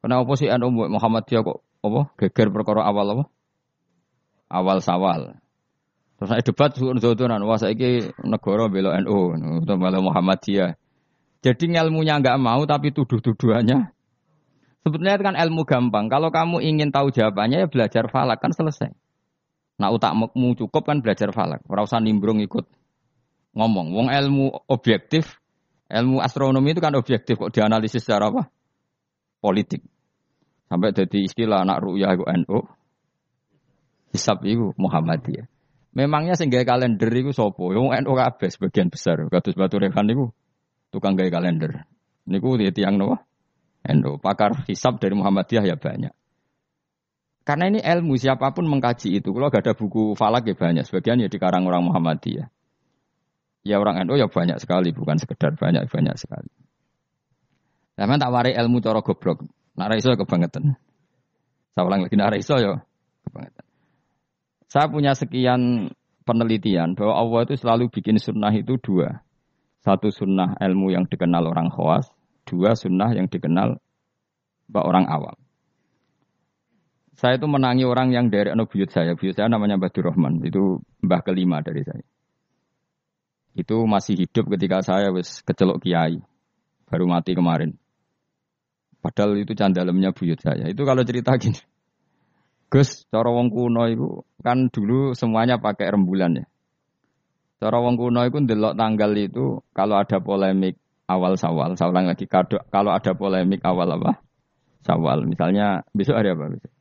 kenapa 0.04 0.32
sih 0.36 0.52
NU 0.52 0.68
Muhammadiyah 0.72 1.42
kok 1.44 1.64
apa 1.80 2.00
geger 2.20 2.48
perkara 2.52 2.84
awal 2.84 3.06
apa? 3.14 3.24
Awal 4.52 4.78
sawal. 4.84 5.40
Terus 6.18 6.28
saya 6.34 6.42
debat 6.42 6.70
suun-suunan, 6.74 7.46
wah 7.46 7.62
saya 7.62 7.78
ini 7.78 8.10
negara 8.26 8.66
bela 8.66 8.98
NU, 8.98 9.38
bela 9.62 10.02
Muhammadiyah. 10.02 10.74
Jadi 11.38 11.70
ilmunya 11.70 12.18
nggak 12.18 12.42
mau 12.42 12.66
tapi 12.66 12.90
tuduh-tuduhannya. 12.90 13.94
Sebetulnya 14.82 15.14
itu 15.14 15.24
kan 15.30 15.38
ilmu 15.38 15.62
gampang. 15.62 16.10
Kalau 16.10 16.34
kamu 16.34 16.58
ingin 16.58 16.90
tahu 16.90 17.14
jawabannya 17.14 17.62
ya 17.62 17.68
belajar 17.70 18.10
falak 18.10 18.42
kan 18.42 18.50
selesai. 18.50 18.90
Nah 19.78 19.94
utakmu 19.94 20.58
cukup 20.58 20.82
kan 20.82 20.98
belajar 20.98 21.30
falak. 21.30 21.62
Usah 21.70 22.02
nimbrung 22.02 22.42
ikut 22.42 22.66
ngomong. 23.54 23.94
Wong 23.94 24.08
ilmu 24.10 24.50
objektif, 24.66 25.38
ilmu 25.86 26.18
astronomi 26.18 26.74
itu 26.74 26.82
kan 26.82 26.98
objektif 26.98 27.38
kok 27.38 27.54
dianalisis 27.54 28.02
secara 28.02 28.34
apa? 28.34 28.50
Politik. 29.38 29.86
Sampai 30.66 30.90
jadi 30.90 31.22
istilah 31.22 31.62
anak 31.62 31.86
ru'yah 31.86 32.18
itu 32.18 32.26
NU. 32.42 32.58
Hisab 34.10 34.42
itu 34.42 34.74
Muhammadiyah. 34.74 35.46
Memangnya 35.96 36.36
sing 36.36 36.52
gawe 36.52 36.64
kalender 36.68 37.08
iku 37.08 37.32
sapa? 37.32 37.58
Wong 37.58 37.90
NU 37.90 38.12
kabeh 38.12 38.48
sebagian 38.52 38.92
besar. 38.92 39.24
Kados 39.32 39.56
Batu 39.56 39.80
Rehan 39.80 40.04
niku 40.04 40.30
tukang 40.92 41.16
gawe 41.16 41.30
kalender. 41.32 41.88
Niku 42.28 42.60
dia 42.60 42.70
tiang 42.70 43.00
nopo? 43.00 43.16
NU. 43.88 44.20
Pakar 44.20 44.68
hisab 44.68 45.00
dari 45.00 45.16
Muhammadiyah 45.16 45.64
ya 45.64 45.76
banyak. 45.80 46.12
Karena 47.48 47.64
ini 47.72 47.80
ilmu 47.80 48.20
siapa 48.20 48.52
pun 48.52 48.68
mengkaji 48.68 49.24
itu. 49.24 49.32
Kalau 49.32 49.48
gak 49.48 49.64
ada 49.64 49.72
buku 49.72 50.12
falak 50.12 50.44
ya 50.44 50.52
banyak. 50.52 50.84
Sebagian 50.84 51.24
ya 51.24 51.32
dikarang 51.32 51.64
orang 51.64 51.88
Muhammadiyah. 51.88 52.52
Ya 53.64 53.80
orang 53.80 54.04
NU 54.04 54.20
ya 54.20 54.28
banyak 54.28 54.60
sekali, 54.60 54.92
bukan 54.92 55.16
sekedar 55.16 55.56
banyak 55.56 55.88
banyak 55.88 56.14
sekali. 56.20 56.52
Tapi 57.98 58.14
tak 58.20 58.30
warai 58.30 58.52
ilmu 58.54 58.78
cara 58.84 59.00
goblok. 59.00 59.42
Nak 59.74 59.96
iso 59.96 60.12
kebangetan. 60.14 60.76
Saya 61.74 61.86
lagi 61.88 62.14
nak 62.14 62.36
iso 62.36 62.54
ya 62.58 62.78
kebangetan. 63.26 63.67
Saya 64.68 64.86
punya 64.92 65.16
sekian 65.16 65.88
penelitian 66.28 66.92
bahwa 66.92 67.16
Allah 67.16 67.40
itu 67.48 67.56
selalu 67.56 67.88
bikin 67.88 68.20
sunnah 68.20 68.52
itu 68.52 68.76
dua. 68.76 69.24
Satu 69.80 70.12
sunnah 70.12 70.60
ilmu 70.60 70.92
yang 70.92 71.08
dikenal 71.08 71.48
orang 71.48 71.72
khawas, 71.72 72.12
dua 72.44 72.76
sunnah 72.76 73.16
yang 73.16 73.32
dikenal 73.32 73.80
orang 74.76 75.08
awam. 75.08 75.36
Saya 77.18 77.34
itu 77.34 77.50
menangi 77.50 77.82
orang 77.82 78.14
yang 78.14 78.30
dari 78.30 78.52
anak 78.52 78.70
buyut 78.70 78.94
saya. 78.94 79.18
Buyut 79.18 79.34
saya 79.34 79.50
namanya 79.50 79.74
Badur 79.74 80.12
Rahman. 80.12 80.38
Itu 80.44 80.84
mbah 81.02 81.26
kelima 81.26 81.58
dari 81.66 81.82
saya. 81.82 82.04
Itu 83.58 83.82
masih 83.90 84.14
hidup 84.14 84.46
ketika 84.54 84.86
saya 84.86 85.10
wis 85.10 85.42
kecelok 85.42 85.82
kiai. 85.82 86.22
Baru 86.86 87.10
mati 87.10 87.34
kemarin. 87.34 87.74
Padahal 89.02 89.34
itu 89.34 89.50
candalemnya 89.58 90.14
buyut 90.14 90.38
saya. 90.38 90.70
Itu 90.70 90.86
kalau 90.86 91.02
cerita 91.02 91.34
gini. 91.34 91.58
Gus, 92.68 93.08
cara 93.08 93.32
wong 93.32 93.48
kuno 93.48 93.88
itu 93.88 94.28
kan 94.44 94.68
dulu 94.68 95.16
semuanya 95.16 95.56
pakai 95.56 95.88
rembulan 95.88 96.44
ya. 96.44 96.46
Cara 97.58 97.80
wong 97.80 97.96
kuno 97.96 98.22
itu 98.28 98.44
ndelok 98.44 98.76
tanggal 98.76 99.10
itu 99.16 99.64
kalau 99.72 99.96
ada 99.96 100.20
polemik 100.20 100.76
awal 101.08 101.40
sawal, 101.40 101.72
ulang 101.72 102.06
lagi 102.06 102.28
kalau 102.28 102.92
ada 102.92 103.12
polemik 103.16 103.64
awal 103.64 103.88
apa? 103.96 104.20
Sawal. 104.84 105.24
Misalnya 105.24 105.82
besok 105.96 106.20
hari 106.20 106.36
apa? 106.36 106.54
Besok? 106.54 106.72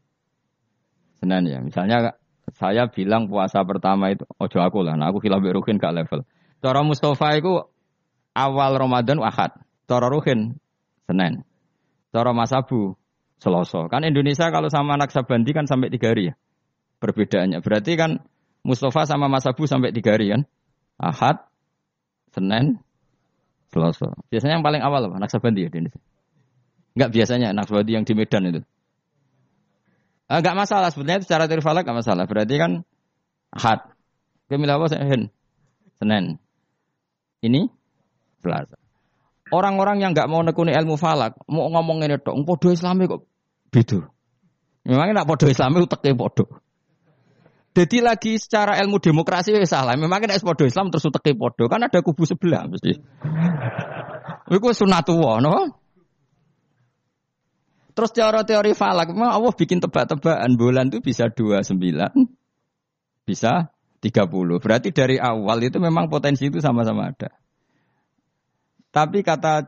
Senin 1.17 1.43
ya. 1.49 1.59
Misalnya 1.63 1.97
saya 2.53 2.87
bilang 2.91 3.31
puasa 3.31 3.63
pertama 3.63 4.13
itu 4.13 4.27
ojo 4.37 4.59
aku 4.61 4.85
lah. 4.85 4.99
Nah 4.99 5.09
aku 5.09 5.23
khilaf 5.23 5.41
Ruhin 5.41 5.81
gak 5.81 5.95
level. 5.95 6.23
Cara 6.61 6.83
Mustafa 6.85 7.39
itu 7.39 7.63
awal 8.37 8.77
Ramadan 8.77 9.23
Ahad. 9.23 9.55
Cara 9.89 10.07
Ruhin 10.11 10.59
Senin. 11.09 11.41
Cara 12.13 12.31
Mas 12.35 12.53
Abu 12.53 12.95
Selasa. 13.37 13.85
Kan 13.89 14.01
Indonesia 14.01 14.49
kalau 14.49 14.67
sama 14.67 14.97
anak 14.97 15.13
Sabandi 15.13 15.53
kan 15.53 15.69
sampai 15.69 15.93
tiga 15.93 16.13
hari 16.13 16.33
ya. 16.33 16.35
Perbedaannya. 16.97 17.61
Berarti 17.61 17.93
kan 17.93 18.21
Mustafa 18.65 19.05
sama 19.05 19.29
Mas 19.29 19.45
Abu 19.45 19.69
sampai 19.69 19.93
tiga 19.93 20.17
hari 20.17 20.33
kan. 20.33 20.41
Ahad, 20.97 21.45
Senin, 22.33 22.81
Selasa. 23.69 24.17
Biasanya 24.33 24.57
yang 24.57 24.65
paling 24.65 24.81
awal? 24.81 25.13
Anak 25.13 25.29
Sabandi 25.29 25.65
ya 25.65 25.69
di 25.69 25.85
Indonesia. 25.85 26.01
Enggak 26.97 27.09
biasanya 27.13 27.47
anak 27.53 27.69
Sabandi 27.69 27.91
yang 27.93 28.05
di 28.09 28.13
Medan 28.17 28.49
itu. 28.49 28.61
Enggak 30.27 30.55
ah, 30.57 30.59
masalah 30.59 30.89
sebetulnya 30.89 31.21
secara 31.21 31.45
teori 31.45 31.61
falak 31.61 31.85
enggak 31.85 32.01
masalah. 32.01 32.25
Berarti 32.25 32.55
kan 32.57 32.71
Ahad. 33.53 33.93
Kemilah 34.49 34.81
apa? 34.81 34.89
Senin. 34.89 36.41
Ini 37.45 37.69
Selasa. 38.41 38.86
Orang-orang 39.47 40.03
yang 40.03 40.11
nggak 40.11 40.27
mau 40.27 40.43
nekuni 40.43 40.75
ilmu 40.75 40.99
falak, 40.99 41.39
mau 41.47 41.71
ngomong 41.71 42.03
ini 42.03 42.19
dong, 42.19 42.43
podo 42.43 42.67
Islami 42.67 43.07
kok 43.07 43.23
beda. 43.71 44.11
Memangnya 44.83 45.23
nak 45.23 45.27
podo 45.27 45.47
Islami 45.47 45.83
uteknya 45.83 46.15
podo. 46.19 46.45
Jadi 47.77 48.01
lagi 48.01 48.35
secara 48.41 48.75
ilmu 48.81 48.97
demokrasi 48.97 49.53
ya 49.53 49.61
salah. 49.63 49.93
Memangnya 49.95 50.35
nak 50.35 50.43
podo 50.43 50.67
Islam 50.67 50.91
terus 50.91 51.07
uteknya 51.07 51.39
podo, 51.39 51.71
kan 51.71 51.79
ada 51.79 51.99
kubu 52.03 52.27
sebelah 52.27 52.67
mesti. 52.67 52.99
Itu 54.47 54.67
sunatullah, 54.71 55.43
no? 55.43 55.55
Terus 57.97 58.13
teori-teori 58.13 58.77
falak, 58.77 59.09
memang 59.09 59.33
Allah 59.33 59.53
bikin 59.57 59.81
tebak-tebakan 59.81 60.53
bulan 60.53 60.93
itu 60.93 61.01
bisa 61.01 61.33
29, 61.33 61.71
bisa 63.25 63.73
30. 63.99 64.61
Berarti 64.61 64.93
dari 64.93 65.17
awal 65.17 65.65
itu 65.65 65.81
memang 65.81 66.05
potensi 66.05 66.45
itu 66.45 66.61
sama-sama 66.61 67.09
ada. 67.09 67.33
Tapi 68.91 69.21
kata 69.21 69.67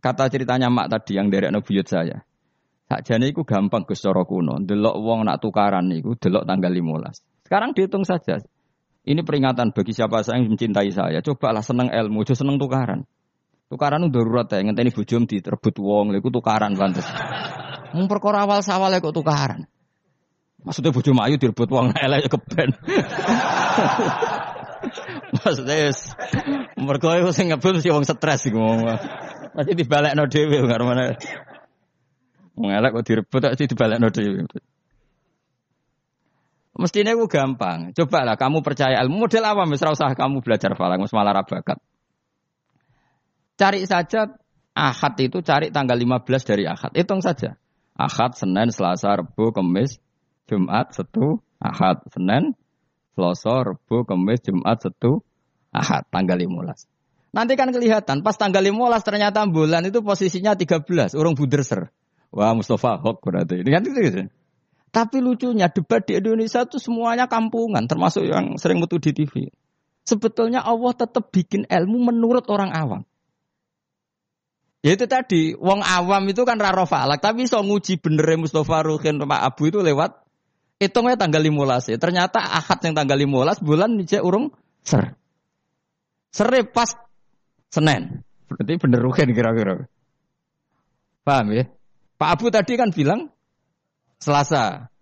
kata 0.00 0.24
ceritanya 0.30 0.70
mak 0.70 0.92
tadi 0.92 1.18
yang 1.18 1.28
dari 1.28 1.50
anak 1.50 1.66
buyut 1.66 1.86
saya. 1.86 2.22
Sakjane 2.86 3.34
iku 3.34 3.42
gampang 3.42 3.82
Gus 3.82 3.98
cara 3.98 4.22
kuno. 4.22 4.62
Delok 4.62 4.96
wong 5.02 5.26
nak 5.26 5.42
tukaran 5.42 5.90
niku 5.90 6.14
delok 6.14 6.46
tanggal 6.46 6.70
15. 6.70 7.46
Sekarang 7.50 7.70
dihitung 7.74 8.06
saja. 8.06 8.38
Ini 9.06 9.22
peringatan 9.22 9.70
bagi 9.70 9.94
siapa 9.94 10.22
saya 10.22 10.42
yang 10.42 10.54
mencintai 10.54 10.90
saya. 10.90 11.22
Cobalah 11.22 11.62
seneng 11.62 11.94
ilmu, 11.94 12.26
aja 12.26 12.34
seneng 12.34 12.58
tukaran. 12.58 13.06
Tukaran 13.70 14.02
itu 14.06 14.14
darurat 14.14 14.50
ya, 14.50 14.62
ngenteni 14.62 14.90
bojom 14.90 15.26
diterbut 15.30 15.78
wong, 15.78 16.14
lha 16.14 16.18
tukaran 16.22 16.74
pantes. 16.74 17.06
Mung 17.94 18.10
perkara 18.10 18.46
awal 18.46 18.66
sawal 18.66 18.94
kok 18.98 19.14
tukaran. 19.14 19.70
Maksudnya 20.66 20.90
bojom 20.90 21.22
ayu 21.22 21.38
direbut 21.38 21.70
wong 21.70 21.94
elek 21.94 22.26
ya 22.26 22.28
keben. 22.34 22.70
Maksudnya 25.34 25.92
mergo 26.80 27.10
iku 27.12 27.30
sing 27.32 27.52
ngebut 27.52 27.80
mesti 27.80 27.90
wong 27.92 28.04
stres 28.04 28.48
iku 28.48 28.58
ngomong. 28.58 28.98
Masih 29.56 29.74
dibalekno 29.74 30.28
dhewe 30.28 30.58
karo 30.68 30.84
mana. 30.88 31.16
Wong 32.56 32.70
elek 32.72 32.90
kok 32.96 33.04
direbut 33.04 33.40
tak 33.40 33.56
dibalekno 33.56 34.08
dhewe. 34.12 34.44
Mestinya 36.76 37.16
itu 37.16 37.24
gampang. 37.24 37.96
Coba 37.96 38.28
lah 38.28 38.36
kamu 38.36 38.60
percaya 38.60 39.00
ilmu 39.00 39.24
model 39.24 39.44
apa? 39.48 39.64
Misal 39.64 39.96
usah 39.96 40.12
kamu 40.12 40.44
belajar 40.44 40.76
falang, 40.76 41.00
malah 41.08 41.40
rabakat. 41.40 41.80
Cari 43.56 43.88
saja 43.88 44.36
Ahad 44.76 45.16
itu 45.24 45.40
cari 45.40 45.72
tanggal 45.72 45.96
15 45.96 46.44
dari 46.44 46.68
Ahad. 46.68 46.92
Hitung 46.92 47.24
saja. 47.24 47.56
Ahad, 47.96 48.36
Senin, 48.36 48.68
Selasa, 48.68 49.16
Rabu, 49.16 49.48
Kamis, 49.56 49.96
Jumat, 50.44 50.92
Setu, 50.92 51.40
Ahad, 51.56 52.04
Senin, 52.12 52.52
Selasa, 53.16 53.72
Rabu, 53.72 54.04
Kamis, 54.04 54.44
Jumat, 54.44 54.76
Setu, 54.84 55.24
Ahad, 55.72 56.04
tanggal 56.12 56.36
15. 56.36 56.84
Nanti 57.32 57.52
kan 57.56 57.72
kelihatan, 57.72 58.20
pas 58.20 58.36
tanggal 58.36 58.60
15 58.60 58.76
ternyata 59.00 59.48
bulan 59.48 59.88
itu 59.88 60.04
posisinya 60.04 60.52
13, 60.52 61.16
urung 61.16 61.32
buderser. 61.32 61.88
Wah 62.28 62.52
Mustafa 62.52 63.00
Hok 63.00 63.24
berarti. 63.24 63.64
Ini 63.64 63.70
kan 63.72 63.82
itu 63.88 64.00
gitu. 64.04 64.20
Tapi 64.92 65.16
lucunya 65.20 65.68
debat 65.68 66.04
di 66.04 66.16
Indonesia 66.16 66.64
itu 66.64 66.76
semuanya 66.76 67.28
kampungan, 67.28 67.84
termasuk 67.88 68.24
yang 68.24 68.56
sering 68.60 68.80
metu 68.80 69.00
di 69.00 69.12
TV. 69.12 69.48
Sebetulnya 70.04 70.64
Allah 70.64 70.92
tetap 70.96 71.32
bikin 71.32 71.68
ilmu 71.68 72.12
menurut 72.12 72.48
orang 72.48 72.72
awam. 72.72 73.02
Ya 74.84 74.94
itu 74.94 75.04
tadi, 75.10 75.52
wong 75.58 75.82
awam 75.82 76.22
itu 76.30 76.46
kan 76.46 76.62
raro 76.62 76.86
falak, 76.86 77.18
tapi 77.18 77.48
so 77.50 77.58
nguji 77.58 77.98
bener 77.98 78.38
Mustafa 78.38 78.86
Ruhin 78.86 79.18
Pak 79.18 79.42
Abu 79.42 79.68
itu 79.68 79.82
lewat 79.82 80.22
Hitungnya 80.76 81.16
tanggal 81.16 81.40
15 81.40 81.92
ya. 81.92 81.96
Ternyata 81.96 82.38
ahad 82.40 82.78
yang 82.84 82.92
tanggal 82.92 83.16
15 83.16 83.64
bulan 83.64 83.96
dijak 83.96 84.20
urung 84.20 84.52
ser. 84.84 85.16
Sere 86.28 86.68
pas 86.68 86.92
Senin. 87.72 88.20
Berarti 88.46 88.72
bener 88.76 89.00
rugen 89.00 89.32
kira-kira. 89.32 89.88
Paham 91.24 91.56
ya? 91.56 91.64
Pak 92.16 92.28
Abu 92.38 92.52
tadi 92.52 92.76
kan 92.76 92.92
bilang 92.92 93.32
Selasa. 94.20 94.92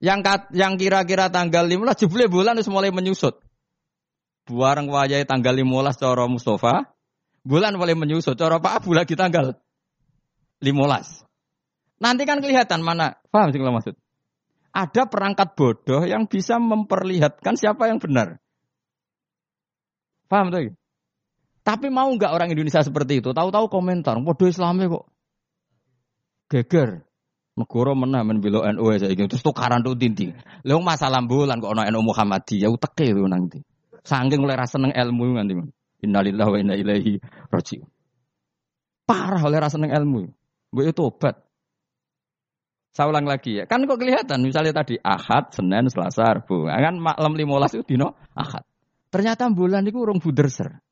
Yang 0.00 0.20
kat, 0.24 0.40
yang 0.56 0.74
kira-kira 0.80 1.28
tanggal 1.28 1.68
15 1.68 2.06
jebule 2.06 2.26
bulan 2.26 2.56
harus 2.56 2.72
mulai 2.72 2.90
menyusut. 2.90 3.38
Buareng 4.48 4.88
wajah 4.88 5.22
tanggal 5.28 5.52
15 5.54 6.00
cara 6.00 6.24
Mustafa, 6.26 6.74
bulan 7.44 7.76
mulai 7.76 7.94
menyusut. 7.94 8.34
Cara 8.34 8.58
Pak 8.58 8.82
Abu 8.82 8.96
lagi 8.96 9.12
tanggal 9.14 9.54
15. 10.64 12.00
Nanti 12.00 12.22
kan 12.24 12.40
kelihatan 12.40 12.80
mana. 12.80 13.20
Paham 13.28 13.52
sih 13.52 13.60
maksud? 13.60 13.94
Ada 14.70 15.02
perangkat 15.06 15.58
bodoh 15.58 16.06
yang 16.06 16.30
bisa 16.30 16.58
memperlihatkan 16.62 17.58
siapa 17.58 17.90
yang 17.90 17.98
benar. 17.98 18.38
Paham 20.30 20.54
tuh? 20.54 20.74
Tapi 21.60 21.90
mau 21.90 22.08
nggak 22.08 22.30
orang 22.30 22.48
Indonesia 22.54 22.80
seperti 22.80 23.18
itu? 23.20 23.34
Tahu-tahu 23.34 23.66
komentar, 23.66 24.16
bodoh 24.22 24.46
Islami 24.46 24.86
kok. 24.86 25.10
Geger. 26.50 27.06
Negara 27.58 27.92
menang 27.92 28.24
membela 28.30 28.70
NU 28.72 28.88
saya 28.94 29.12
gitu. 29.12 29.36
Terus 29.36 29.44
tukaran 29.44 29.82
tuh 29.84 29.98
tinti. 29.98 30.32
Lalu 30.64 30.80
masalah 30.80 31.20
bulan 31.20 31.60
kok 31.60 31.74
ono 31.74 31.82
NU 31.84 32.00
Muhammadiyah 32.06 32.70
uteke 32.70 33.10
itu 33.10 33.26
nanti. 33.26 33.58
Sangking 34.00 34.40
oleh 34.46 34.56
rasa 34.56 34.80
neng 34.80 34.94
ilmu 34.94 35.34
nanti. 35.36 35.58
Innalillahi 36.00 36.48
wa 36.48 36.58
inna 36.58 36.74
ilaihi. 36.78 37.20
Parah 39.04 39.42
oleh 39.44 39.58
rasa 39.60 39.76
neng 39.76 39.92
ilmu. 39.92 40.30
Gue 40.72 40.94
itu 40.94 41.02
obat. 41.04 41.49
Saya 43.00 43.16
ulang 43.16 43.24
lagi 43.24 43.56
ya. 43.56 43.64
Kan 43.64 43.88
kok 43.88 43.96
kelihatan 43.96 44.44
misalnya 44.44 44.76
tadi 44.76 45.00
Ahad, 45.00 45.56
Senin, 45.56 45.88
Selasa, 45.88 46.36
Rabu. 46.36 46.68
Nah, 46.68 46.76
kan 46.84 47.00
malam 47.00 47.32
15 47.32 47.80
itu 47.80 47.96
dino 47.96 48.12
Ahad. 48.36 48.60
Ternyata 49.08 49.48
bulan 49.48 49.88
itu 49.88 50.04
urung 50.04 50.20
buderser. 50.20 50.84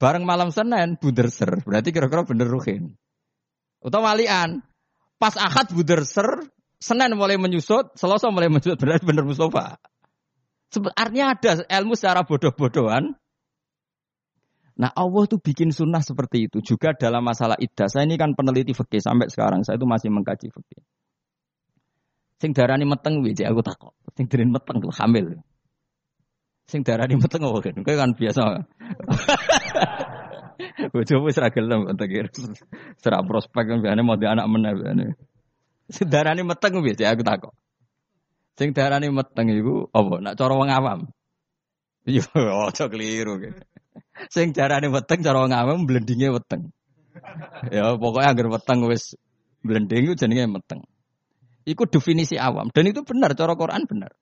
Bareng 0.00 0.24
malam 0.24 0.48
Senin 0.48 0.96
buderser. 0.96 1.60
Berarti 1.68 1.92
kira-kira 1.92 2.24
bener 2.24 2.48
ruhin. 2.48 2.96
Atau 3.84 4.00
walian. 4.00 4.64
Pas 5.20 5.36
Ahad 5.36 5.76
buderser, 5.76 6.48
Senin 6.80 7.12
mulai 7.12 7.36
menyusut, 7.36 7.92
Selasa 7.92 8.32
mulai 8.32 8.48
menyusut. 8.48 8.80
Berarti 8.80 9.04
bener 9.04 9.28
Mustafa. 9.28 9.76
Artinya 10.96 11.36
ada 11.36 11.60
ilmu 11.76 11.92
secara 11.92 12.24
bodoh-bodohan. 12.24 13.12
Nah 14.80 14.88
Allah 14.96 15.28
tuh 15.28 15.36
bikin 15.44 15.76
sunnah 15.76 16.00
seperti 16.00 16.48
itu 16.48 16.64
juga 16.64 16.96
dalam 16.96 17.20
masalah 17.20 17.60
iddah. 17.60 17.92
Saya 17.92 18.08
ini 18.08 18.16
kan 18.16 18.32
peneliti 18.32 18.72
fikih 18.72 19.04
sampai 19.04 19.28
sekarang 19.28 19.60
saya 19.60 19.76
itu 19.76 19.84
masih 19.84 20.08
mengkaji 20.08 20.48
fikih. 20.48 21.01
Sing 22.42 22.50
darani 22.58 22.82
meteng 22.82 23.22
wiji 23.22 23.46
aku 23.46 23.62
takut. 23.62 23.94
Sing 24.18 24.26
darin 24.26 24.50
meteng 24.50 24.82
tuh 24.82 24.90
hamil. 24.90 25.38
Sing 26.66 26.82
darani 26.82 27.14
meteng 27.14 27.46
oh 27.46 27.62
kan, 27.62 27.86
kan 27.86 28.18
biasa. 28.18 28.66
Bojo 30.92 31.22
wis 31.22 31.38
ra 31.38 31.54
gelem 31.54 31.86
kira 31.94 32.26
Serap 32.98 33.22
prospek 33.30 33.62
kan 33.70 33.78
biasane 33.78 34.02
mau 34.02 34.18
di 34.18 34.26
anak 34.26 34.50
meneh 34.50 34.74
biasane. 34.74 35.14
Sing 35.86 36.10
darani 36.10 36.42
meteng 36.42 36.82
wiji 36.82 37.06
aku 37.06 37.22
takut. 37.22 37.54
Sing 38.58 38.74
darani 38.74 39.06
meteng 39.14 39.46
iku 39.46 39.86
apa? 39.94 40.18
Nak 40.18 40.34
cara 40.34 40.54
wong 40.58 40.70
awam. 40.74 41.00
Yo 42.10 42.26
aja 42.66 42.90
keliru 42.90 43.38
gitu. 43.38 43.62
Sing 44.34 44.50
darani 44.50 44.90
meteng 44.90 45.22
cara 45.22 45.46
wong 45.46 45.54
awam 45.54 45.86
blendinge 45.86 46.34
weteng. 46.34 46.74
Ya 47.70 47.94
pokoknya 47.94 48.34
agar 48.34 48.50
weteng 48.50 48.82
wis 48.90 49.14
blending 49.62 50.10
itu 50.10 50.18
jenenge 50.18 50.50
meteng. 50.58 50.82
Itu 51.62 51.86
definisi 51.86 52.34
awam 52.34 52.70
dan 52.74 52.84
itu 52.90 53.06
benar 53.06 53.34
cara 53.38 53.54
Quran 53.54 53.86
benar. 53.86 54.12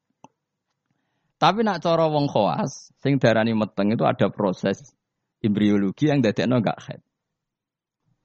Tapi 1.40 1.64
nak 1.64 1.80
cara 1.80 2.04
wong 2.04 2.28
khawas, 2.28 2.92
sing 3.00 3.16
darani 3.16 3.56
meteng 3.56 3.96
itu 3.96 4.04
ada 4.04 4.28
proses 4.28 4.92
embriologi 5.40 6.12
yang 6.12 6.20
dadekno 6.20 6.60
enggak 6.60 6.76
head. 6.84 7.00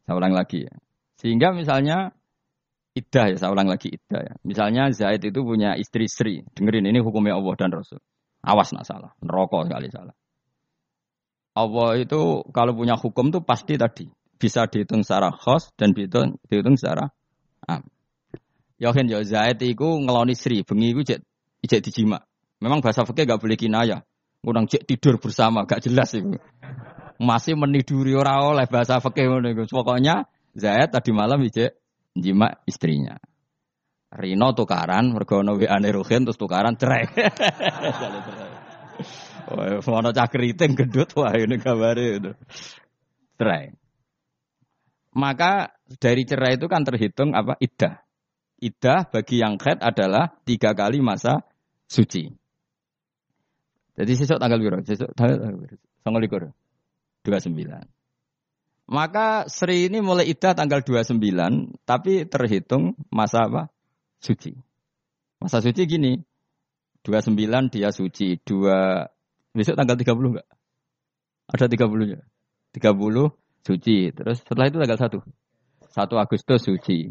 Saya 0.03 0.19
ulang 0.19 0.36
lagi 0.36 0.67
ya. 0.67 0.75
Sehingga 1.15 1.55
misalnya 1.55 2.12
iddah 2.91 3.31
ya, 3.31 3.36
saya 3.39 3.55
ulang 3.55 3.72
lagi 3.72 3.88
iddah 3.88 4.19
ya. 4.19 4.34
Misalnya 4.43 4.91
Zaid 4.91 5.24
itu 5.24 5.39
punya 5.48 5.79
istri 5.79 6.12
Sri. 6.12 6.43
Dengerin 6.43 6.91
ini 6.91 7.00
hukumnya 7.00 7.39
Allah 7.39 7.55
dan 7.55 7.72
Rasul. 7.72 8.03
Awas 8.45 8.75
nak 8.75 8.84
salah, 8.84 9.12
neraka 9.24 9.63
sekali 9.63 9.88
salah. 9.89 10.15
Allah 11.55 11.89
itu 11.98 12.43
kalau 12.51 12.75
punya 12.75 13.00
hukum 13.00 13.31
tuh 13.31 13.41
pasti 13.41 13.79
tadi 13.79 14.12
bisa 14.36 14.67
dihitung 14.67 15.07
secara 15.07 15.31
khos 15.31 15.72
dan 15.79 15.95
dihitung, 15.95 16.36
dihitung 16.51 16.75
secara 16.75 17.10
am. 17.63 17.81
Yakin 18.75 19.08
ya 19.08 19.24
Zaid 19.24 19.63
itu 19.63 19.88
ngeloni 20.03 20.36
Sri, 20.36 20.63
bengi 20.67 20.91
itu 20.91 21.01
cek 21.08 21.20
cek 21.63 21.82
dijima. 21.82 22.20
Memang 22.60 22.84
bahasa 22.84 23.08
fikih 23.08 23.24
gak 23.24 23.39
boleh 23.39 23.55
kinaya. 23.55 24.03
Ngundang 24.44 24.67
cek 24.67 24.84
tidur 24.84 25.15
bersama, 25.17 25.63
gak 25.63 25.84
jelas 25.88 26.12
itu. 26.15 26.36
Masih 27.15 27.55
meniduri 27.55 28.12
ora 28.12 28.44
oleh 28.44 28.67
bahasa 28.67 29.00
fikih 29.00 29.32
ngono 29.32 29.63
Pokoknya 29.63 30.27
Zaid 30.51 30.91
tadi 30.91 31.15
malam 31.15 31.39
cek 31.48 31.72
jima 32.15 32.51
istrinya. 32.67 33.15
Rino 34.15 34.55
tukaran, 34.55 35.12
mergo 35.12 35.44
ono 35.44 35.60
WA-ne 35.60 35.91
terus 35.91 36.39
tukaran 36.39 36.79
cerai. 36.79 37.03
Wah, 39.46 39.77
ono 39.77 40.10
cah 40.15 40.25
keriting 40.25 40.74
gendut 40.74 41.13
wah 41.20 41.36
ini 41.36 41.62
kabare 41.62 42.17
itu. 42.17 42.32
Cerai. 43.38 43.70
Maka 45.13 45.75
dari 46.01 46.25
cerai 46.25 46.58
itu 46.58 46.65
kan 46.65 46.82
terhitung 46.82 47.38
apa? 47.38 47.53
Iddah. 47.62 48.04
Iddah 48.65 49.05
bagi 49.05 49.45
yang 49.45 49.62
khed 49.62 49.86
adalah 49.86 50.34
tiga 50.41 50.74
kali 50.74 50.98
masa 51.05 51.45
suci. 51.86 52.34
Jadi 53.93 54.12
sesuk 54.17 54.41
tanggal 54.41 54.57
biru, 54.57 54.81
sesuk 54.81 55.13
tanggal 55.13 55.69
tanggal 56.01 56.22
likur, 56.25 56.43
dua 57.22 57.38
sembilan. 57.38 57.86
Maka 58.89 59.45
Sri 59.50 59.89
ini 59.89 60.01
mulai 60.01 60.29
iddah 60.29 60.53
tanggal 60.53 60.86
29, 60.86 61.17
tapi 61.89 62.25
terhitung 62.29 62.93
masa 63.10 63.50
apa? 63.50 63.69
Suci. 64.22 64.53
Masa 65.41 65.57
suci 65.57 65.89
gini, 65.89 66.22
29 67.01 67.74
dia 67.74 67.89
suci, 67.89 68.38
dua 68.45 69.10
Besok 69.55 69.79
tanggal 69.79 69.95
30 69.95 70.36
enggak? 70.36 70.48
Ada 71.48 71.72
30 71.72 72.12
ya? 72.12 72.22
30 72.75 73.31
suci. 73.63 74.12
Terus 74.12 74.38
setelah 74.43 74.67
itu 74.67 74.77
tanggal 74.84 75.00
1. 75.00 75.24
1 75.95 76.19
Agustus 76.19 76.60
suci. 76.60 77.07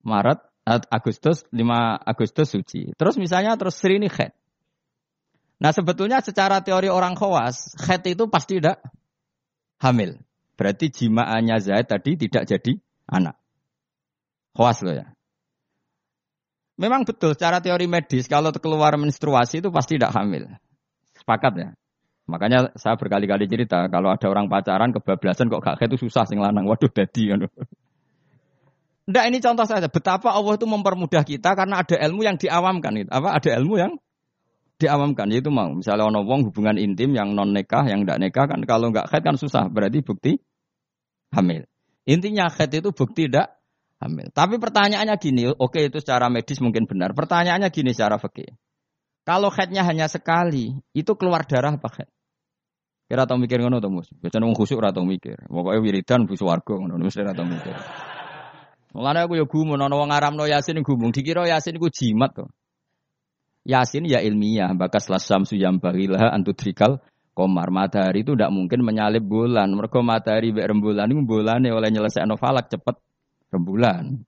Maret, 0.00 0.40
Agustus, 0.68 1.44
5 1.50 1.56
Agustus 2.04 2.48
suci. 2.52 2.92
Terus 2.94 3.16
misalnya 3.16 3.56
terus 3.56 3.80
Sri 3.80 3.96
ini 3.96 4.06
khed. 4.06 4.30
Nah 5.60 5.72
sebetulnya 5.76 6.24
secara 6.24 6.64
teori 6.64 6.88
orang 6.88 7.16
khawas, 7.16 7.76
khed 7.76 8.16
itu 8.16 8.28
pasti 8.28 8.60
tidak 8.60 8.80
hamil. 9.80 10.20
Berarti 10.56 10.92
jimaannya 10.92 11.56
Zaid 11.60 11.88
tadi 11.88 12.16
tidak 12.20 12.44
jadi 12.44 12.76
anak. 13.08 13.36
Khawas 14.52 14.84
loh 14.84 14.94
ya. 14.96 15.06
Memang 16.80 17.04
betul 17.04 17.36
secara 17.36 17.60
teori 17.60 17.84
medis 17.84 18.24
kalau 18.24 18.52
keluar 18.56 18.96
menstruasi 18.96 19.60
itu 19.60 19.68
pasti 19.68 20.00
tidak 20.00 20.16
hamil. 20.16 20.48
Sepakat 21.16 21.52
ya. 21.56 21.68
Makanya 22.24 22.72
saya 22.78 22.94
berkali-kali 22.96 23.50
cerita 23.50 23.84
kalau 23.90 24.08
ada 24.08 24.26
orang 24.30 24.46
pacaran 24.46 24.94
kebablasan 24.94 25.50
kok 25.50 25.60
gak 25.60 25.82
itu 25.82 26.08
susah 26.08 26.24
sing 26.24 26.38
lanang. 26.40 26.64
Waduh 26.64 26.88
dadi 26.88 27.34
Ndak 29.08 29.24
ini 29.32 29.38
contoh 29.40 29.64
saja 29.64 29.88
betapa 29.88 30.28
Allah 30.34 30.54
itu 30.58 30.66
mempermudah 30.68 31.24
kita 31.24 31.56
karena 31.56 31.80
ada 31.80 31.96
ilmu 31.96 32.20
yang 32.26 32.36
diawamkan 32.36 32.92
itu. 33.06 33.10
Apa 33.10 33.40
ada 33.40 33.50
ilmu 33.56 33.74
yang 33.80 33.92
diawamkan 34.80 35.28
yaitu 35.28 35.52
mau 35.52 35.72
misalnya 35.76 36.08
ono 36.08 36.24
wong 36.24 36.48
hubungan 36.48 36.80
intim 36.80 37.12
yang 37.12 37.36
non 37.36 37.52
nikah 37.52 37.84
yang 37.84 38.08
ndak 38.08 38.16
nikah 38.16 38.48
kan 38.48 38.64
kalau 38.64 38.88
nggak 38.88 39.12
khed 39.12 39.20
kan 39.20 39.36
susah 39.36 39.68
berarti 39.68 40.00
bukti 40.00 40.40
hamil. 41.36 41.68
Intinya 42.08 42.48
khed 42.48 42.80
itu 42.80 42.90
bukti 42.90 43.28
tidak 43.28 43.60
hamil. 44.00 44.32
Tapi 44.32 44.56
pertanyaannya 44.56 45.16
gini, 45.20 45.52
oke 45.52 45.78
itu 45.92 46.00
secara 46.00 46.32
medis 46.32 46.58
mungkin 46.64 46.88
benar. 46.88 47.12
Pertanyaannya 47.12 47.68
gini 47.68 47.92
secara 47.92 48.16
fikih. 48.16 48.56
Kalau 49.28 49.52
headnya 49.52 49.84
hanya 49.84 50.08
sekali, 50.08 50.80
itu 50.96 51.12
keluar 51.14 51.44
darah 51.44 51.76
apa 51.76 51.88
head? 51.92 52.08
Kira 53.04 53.28
tau 53.28 53.36
mikir 53.36 53.60
ngono 53.60 53.82
to, 53.84 53.92
Mus? 53.92 54.08
Biasane 54.16 54.48
wong 54.48 54.56
khusuk 54.56 54.80
mikir. 55.04 55.36
Pokoke 55.50 55.78
wiridan 55.82 56.24
bu 56.24 56.34
swarga 56.38 56.78
ngono, 56.78 56.96
mesti 56.96 57.20
ora 57.20 57.36
tau 57.36 57.44
mikir. 57.44 57.76
Mulane 58.90 59.22
aku 59.22 59.38
ya 59.38 59.46
gumun 59.46 59.78
ana 59.78 59.94
wong 59.94 60.10
ngaramno 60.10 60.44
Yasin 60.50 60.82
gumung, 60.82 61.14
dikira 61.14 61.46
Yasin 61.46 61.78
iku 61.78 61.86
jimat 61.90 62.34
to. 62.34 62.50
Yasin 63.62 64.08
ya 64.08 64.18
ilmiah, 64.18 64.74
bakas 64.74 65.06
lasam 65.06 65.46
suyam 65.46 65.78
bagilah 65.78 66.32
antudrikal 66.34 66.98
komar 67.40 67.70
matahari 67.70 68.26
itu 68.26 68.34
tidak 68.34 68.50
mungkin 68.50 68.82
menyalip 68.82 69.22
bulan. 69.22 69.70
Mereka 69.72 70.02
matahari 70.02 70.50
be 70.50 70.66
rembulan 70.66 71.08
bulan 71.24 71.62
oleh 71.62 71.88
nyelesaikan 71.88 72.34
falak 72.34 72.68
cepet 72.68 72.98
rembulan. 73.54 74.26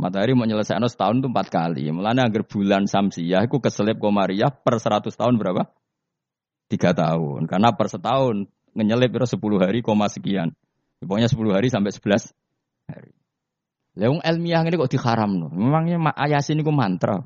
Matahari 0.00 0.32
mau 0.32 0.48
nyelesaikan 0.48 0.88
setahun 0.88 1.20
itu 1.20 1.28
empat 1.28 1.46
kali. 1.52 1.92
Mulanya 1.92 2.24
agar 2.24 2.48
bulan 2.48 2.88
Samsiah 2.88 3.44
itu 3.44 3.60
keselip 3.60 4.00
Komariah 4.00 4.48
per 4.48 4.80
seratus 4.80 5.12
tahun 5.12 5.36
berapa? 5.36 5.68
Tiga 6.72 6.96
tahun. 6.96 7.44
Karena 7.44 7.76
per 7.76 7.92
setahun 7.92 8.48
ngenyelip 8.72 9.12
itu 9.12 9.36
sepuluh 9.36 9.60
hari 9.60 9.84
koma 9.84 10.08
sekian. 10.08 10.56
Pokoknya 11.04 11.28
sepuluh 11.28 11.52
hari 11.52 11.68
sampai 11.68 11.92
sebelas 11.92 12.32
hari. 12.88 13.19
Leung 14.00 14.24
ilmiah 14.24 14.64
ini 14.64 14.80
kok 14.80 14.88
diharam 14.88 15.30
loh. 15.36 15.50
Memangnya 15.52 16.00
Yasin 16.24 16.64
itu 16.64 16.72
mantra. 16.72 17.20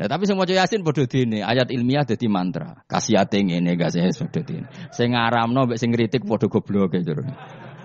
Ya 0.00 0.08
tapi 0.08 0.24
semua 0.24 0.48
Yasin 0.48 0.80
bodoh 0.80 1.04
ini 1.04 1.44
ayat 1.44 1.68
ilmiah 1.68 2.08
jadi 2.08 2.24
mantra. 2.24 2.80
Kasih 2.88 3.20
ini 3.36 3.76
gak 3.76 3.92
sih 3.92 4.00
bodoh 4.00 4.44
ini. 4.48 4.64
Saya 4.96 5.12
ngaram 5.12 5.52
no, 5.52 5.68
sing 5.76 5.92
ngeritik 5.92 6.24
bodoh 6.24 6.48
goblok 6.48 6.96
gitu. 6.96 7.20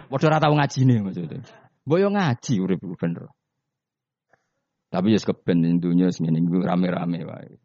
Bodoh 0.07 0.27
rata 0.31 0.47
ngaji 0.47 0.79
nih 0.87 0.97
maksudnya. 1.03 1.43
Boyo 1.83 2.07
ngaji 2.07 2.53
urip 2.63 2.79
bener. 2.95 3.27
Tapi 4.87 5.15
ya 5.15 5.19
keben 5.19 5.79
dunia 5.79 6.07
segini 6.11 6.39
rame-rame 6.39 7.19
wae. 7.27 7.55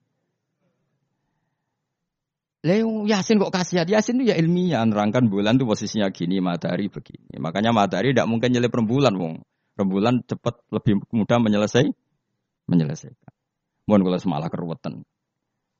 Leung 2.66 3.07
Yasin 3.07 3.38
kok 3.38 3.55
kasihan? 3.55 3.87
Yasin 3.87 4.18
itu 4.18 4.31
ya 4.31 4.35
ilmiah 4.35 4.83
nerangkan 4.83 5.31
bulan 5.31 5.55
tuh 5.55 5.70
posisinya 5.70 6.11
gini, 6.11 6.42
matahari 6.42 6.90
begini. 6.90 7.38
Makanya 7.38 7.70
matahari 7.70 8.11
tidak 8.11 8.27
mungkin 8.27 8.51
nyelip 8.51 8.75
rembulan, 8.75 9.14
wong. 9.14 9.46
Rembulan 9.76 10.24
cepat 10.24 10.64
lebih 10.72 11.04
mudah 11.12 11.36
menyelesai 11.36 11.92
menyelesaikan. 12.66 13.32
Mohon 13.86 14.02
kalau 14.10 14.18
semalah 14.18 14.48
keruwetan. 14.50 15.06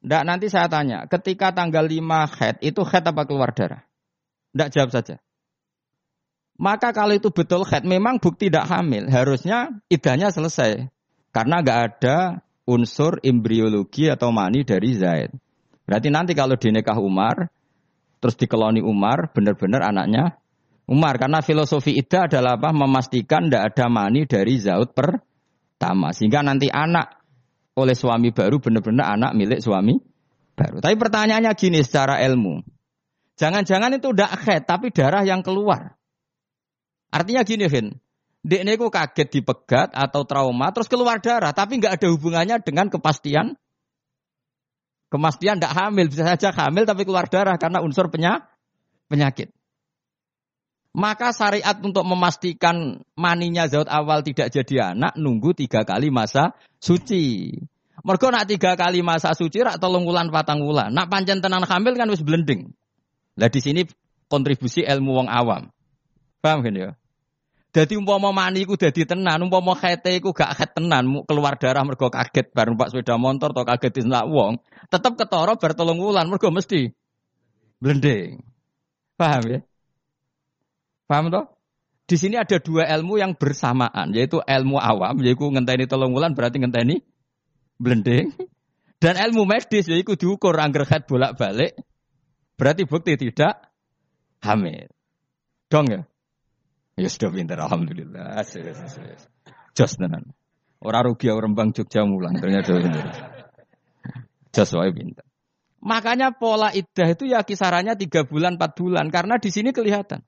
Ndak 0.05 0.23
nanti 0.23 0.47
saya 0.53 0.71
tanya, 0.71 1.09
ketika 1.11 1.51
tanggal 1.51 1.83
5 1.83 2.39
head 2.39 2.57
itu 2.63 2.85
head 2.87 3.03
apa 3.09 3.27
keluar 3.27 3.51
darah? 3.57 3.83
Ndak 4.55 4.71
jawab 4.71 4.91
saja. 4.95 5.17
Maka 6.57 6.93
kalau 6.95 7.17
itu 7.17 7.29
betul 7.33 7.67
head, 7.67 7.83
memang 7.83 8.23
bukti 8.23 8.49
tidak 8.49 8.69
hamil. 8.71 9.09
Harusnya 9.11 9.77
idahnya 9.91 10.31
selesai. 10.31 10.89
Karena 11.35 11.61
nggak 11.61 11.81
ada 11.93 12.41
unsur 12.65 13.21
embriologi 13.21 14.09
atau 14.09 14.33
mani 14.33 14.65
dari 14.65 14.97
Zaid. 14.97 15.33
Berarti 15.85 16.09
nanti 16.09 16.33
kalau 16.33 16.59
di 16.59 16.73
nikah 16.73 16.99
Umar, 16.99 17.53
terus 18.19 18.35
dikeloni 18.41 18.81
Umar, 18.81 19.31
benar-benar 19.31 19.85
anaknya 19.87 20.41
Umar. 20.87 21.19
Karena 21.19 21.43
filosofi 21.43 21.95
itu 21.99 22.15
adalah 22.15 22.59
apa? 22.59 22.71
Memastikan 22.71 23.51
tidak 23.51 23.75
ada 23.75 23.87
mani 23.91 24.25
dari 24.25 24.55
Zaud 24.59 24.95
pertama. 24.95 26.15
Sehingga 26.15 26.43
nanti 26.47 26.71
anak 26.71 27.23
oleh 27.77 27.93
suami 27.93 28.33
baru 28.33 28.57
benar-benar 28.57 29.19
anak 29.21 29.33
milik 29.37 29.61
suami 29.61 29.99
baru. 30.57 30.81
Tapi 30.81 30.97
pertanyaannya 30.97 31.53
gini 31.53 31.85
secara 31.85 32.25
ilmu. 32.25 32.65
Jangan-jangan 33.37 34.01
itu 34.01 34.09
tidak 34.17 34.33
head, 34.49 34.63
tapi 34.65 34.89
darah 34.89 35.21
yang 35.21 35.45
keluar. 35.45 36.01
Artinya 37.13 37.45
gini, 37.45 37.69
Vin. 37.69 37.93
Dek 38.47 38.63
niku 38.63 38.89
kaget 38.89 39.29
dipegat 39.29 39.91
atau 39.93 40.23
trauma 40.23 40.71
terus 40.71 40.87
keluar 40.87 41.19
darah, 41.21 41.51
tapi 41.51 41.83
nggak 41.83 42.01
ada 42.01 42.09
hubungannya 42.09 42.57
dengan 42.63 42.89
kepastian. 42.89 43.59
Kemastian 45.11 45.59
tidak 45.59 45.75
hamil, 45.75 46.07
bisa 46.07 46.23
saja 46.25 46.55
hamil 46.55 46.87
tapi 46.87 47.03
keluar 47.03 47.27
darah 47.27 47.59
karena 47.59 47.83
unsur 47.83 48.07
penyakit. 48.07 49.51
Maka 50.97 51.37
syariat 51.37 51.77
untuk 51.85 52.09
memastikan 52.09 53.05
maninya 53.21 53.69
zaut 53.69 53.85
awal 53.85 54.25
tidak 54.25 54.49
jadi 54.49 54.97
anak 54.97 55.13
nunggu 55.21 55.53
tiga 55.53 55.85
kali 55.85 56.09
masa 56.09 56.57
suci. 56.81 57.53
Mergo 58.01 58.33
nak 58.33 58.49
tiga 58.49 58.81
kali 58.81 59.05
masa 59.05 59.37
suci 59.37 59.61
rak 59.61 59.77
tolong 59.77 60.09
wulan 60.09 60.33
patang 60.33 60.65
wulan. 60.65 60.89
Nak 60.97 61.13
pancen 61.13 61.45
tenan 61.45 61.69
hamil 61.69 62.01
kan 62.01 62.09
wis 62.09 62.25
blending. 62.25 62.73
Lah 63.37 63.53
di 63.53 63.61
sini 63.61 63.85
kontribusi 64.33 64.89
ilmu 64.89 65.21
wong 65.21 65.29
awam. 65.29 65.69
Paham 66.41 66.65
kan 66.65 66.73
ya? 66.73 66.91
Jadi 67.77 68.01
umpama 68.01 68.33
mani 68.33 68.65
iku 68.65 68.81
dadi 68.81 69.05
tenan, 69.05 69.37
umpama 69.45 69.77
khete 69.77 70.17
iku 70.17 70.33
gak 70.33 70.57
khet 70.57 70.81
tenan, 70.81 71.29
keluar 71.29 71.61
darah 71.61 71.85
mergo 71.85 72.09
kaget 72.09 72.49
bareng 72.57 72.81
Pak 72.81 72.89
sepeda 72.89 73.21
motor 73.21 73.53
atau 73.53 73.69
kaget 73.69 74.01
disentak 74.01 74.25
wong, 74.33 74.65
tetep 74.89 75.13
ketara 75.13 75.61
bar 75.61 75.77
telung 75.77 76.01
wulan 76.01 76.25
mergo 76.25 76.49
mesti 76.49 76.89
blending. 77.85 78.41
Paham 79.21 79.43
ya? 79.45 79.61
Paham 81.07 81.31
toh? 81.31 81.47
Di 82.07 82.15
sini 82.15 82.39
ada 82.39 82.63
dua 82.63 82.87
ilmu 82.87 83.19
yang 83.19 83.35
bersamaan, 83.35 84.15
yaitu 84.15 84.39
ilmu 84.39 84.79
awam, 84.79 85.19
yaitu 85.27 85.43
ngenteni 85.51 85.91
telung 85.91 86.15
wulan 86.15 86.39
berarti 86.39 86.63
ngenteni 86.63 87.03
blending. 87.83 88.31
Dan 89.03 89.19
ilmu 89.19 89.45
medis 89.45 89.91
ya 89.91 89.99
ikut 89.99 90.17
diukur 90.17 90.57
angger 90.57 90.87
head 90.87 91.05
bolak-balik. 91.05 91.77
Berarti 92.57 92.89
bukti 92.89 93.19
tidak 93.21 93.69
hamil. 94.41 94.89
Dong 95.69 95.87
ya? 95.91 96.01
Ya 96.97 97.09
sudah 97.13 97.29
pinter 97.29 97.61
alhamdulillah. 97.61 98.41
Jos 99.77 99.93
tenan. 100.01 100.33
Orang 100.81 101.13
rugi 101.13 101.29
orang 101.29 101.53
Rembang 101.53 101.77
Jogja 101.77 102.09
mulang 102.09 102.41
ternyata 102.41 102.73
pinter. 102.73 103.05
Jos 104.57 104.73
wae 104.73 104.95
pinter. 104.97 105.27
Makanya 105.85 106.33
pola 106.33 106.73
iddah 106.73 107.13
itu 107.13 107.29
ya 107.29 107.45
kisarannya 107.45 108.01
tiga 108.01 108.25
bulan, 108.25 108.57
empat 108.57 108.73
bulan. 108.81 109.13
Karena 109.13 109.37
di 109.37 109.53
sini 109.53 109.77
kelihatan. 109.77 110.25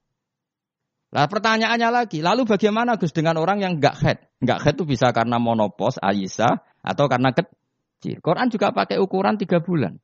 Lah 1.09 1.25
pertanyaannya 1.25 1.89
lagi, 1.89 2.21
lalu 2.21 2.45
bagaimana 2.45 3.01
Gus 3.01 3.17
dengan 3.17 3.41
orang 3.41 3.65
yang 3.65 3.81
nggak 3.81 3.97
head? 4.05 4.19
Nggak 4.45 4.59
head 4.61 4.75
itu 4.77 4.85
bisa 4.85 5.09
karena 5.17 5.41
monopos, 5.41 5.97
Aisyah, 5.97 6.85
atau 6.85 7.09
karena 7.09 7.33
kecil. 7.33 8.21
Quran 8.21 8.53
juga 8.53 8.77
pakai 8.77 9.01
ukuran 9.01 9.41
tiga 9.41 9.65
bulan. 9.65 9.97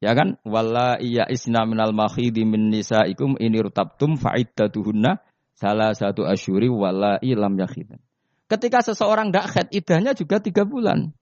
Ya 0.00 0.16
kan? 0.16 0.40
Walla 0.42 0.96
iya 0.98 1.28
isna 1.28 1.68
minal 1.68 1.92
mahidi 1.92 2.48
min 2.48 2.72
nisaikum 2.72 3.36
ini 3.38 3.60
rutabtum 3.60 4.16
fa'iddatuhunna 4.18 5.20
salah 5.54 5.94
satu 5.94 6.26
asyuri 6.26 6.72
walla 6.72 7.20
ilam 7.22 7.54
yakhidan. 7.54 8.00
Ketika 8.48 8.82
seseorang 8.82 9.30
nggak 9.30 9.46
head, 9.52 9.66
idahnya 9.70 10.16
juga 10.16 10.40
tiga 10.40 10.64
bulan. 10.64 11.12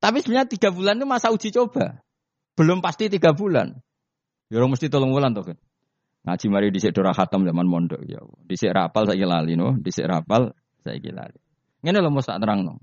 Tapi 0.00 0.20
sebenarnya 0.20 0.48
tiga 0.48 0.68
bulan 0.72 0.98
itu 0.98 1.06
masa 1.06 1.30
uji 1.30 1.52
coba. 1.52 2.02
Belum 2.56 2.80
pasti 2.80 3.08
tiga 3.12 3.36
bulan. 3.36 3.78
Ya 4.52 4.60
mesti 4.64 4.92
tolong 4.92 5.12
bulan 5.14 5.32
tuh 5.32 5.54
kan. 5.54 5.56
Ngaji 6.24 6.46
mari 6.48 6.72
di 6.72 6.80
dora 6.88 7.12
khatam 7.12 7.44
zaman 7.44 7.68
mondok 7.68 8.00
ya. 8.08 8.24
Dhisik 8.48 8.72
rapal 8.72 9.04
saya 9.04 9.28
lali 9.28 9.60
no, 9.60 9.76
dhisik 9.76 10.08
rapal 10.08 10.56
saya 10.80 10.96
lali. 10.96 11.36
Ngene 11.84 12.00
lho 12.00 12.08
mesti 12.08 12.32
terang 12.40 12.64
no. 12.64 12.80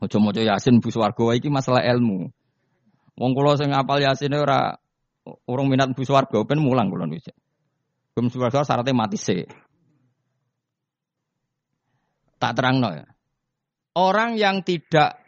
Ojo 0.00 0.16
mojo 0.16 0.40
Yasin 0.40 0.80
bu 0.80 0.88
swarga 0.88 1.36
iki 1.36 1.52
masalah 1.52 1.84
ilmu. 1.84 2.32
Wong 3.20 3.32
kula 3.36 3.60
sing 3.60 3.68
ngapal 3.68 4.00
Yasin 4.00 4.32
ora 4.32 4.72
urung 5.44 5.68
minat 5.68 5.92
bu 5.92 6.08
swarga 6.08 6.40
ben 6.48 6.64
mulang 6.64 6.88
kula 6.88 7.04
dhisik. 7.04 7.36
Bum 8.16 8.32
swarga 8.32 8.64
syaratnya 8.64 8.96
mati 8.96 9.20
sih. 9.20 9.44
Tak 12.40 12.56
terang 12.56 12.80
no 12.80 12.96
ya. 12.96 13.04
Orang 13.92 14.40
yang 14.40 14.64
tidak 14.64 15.20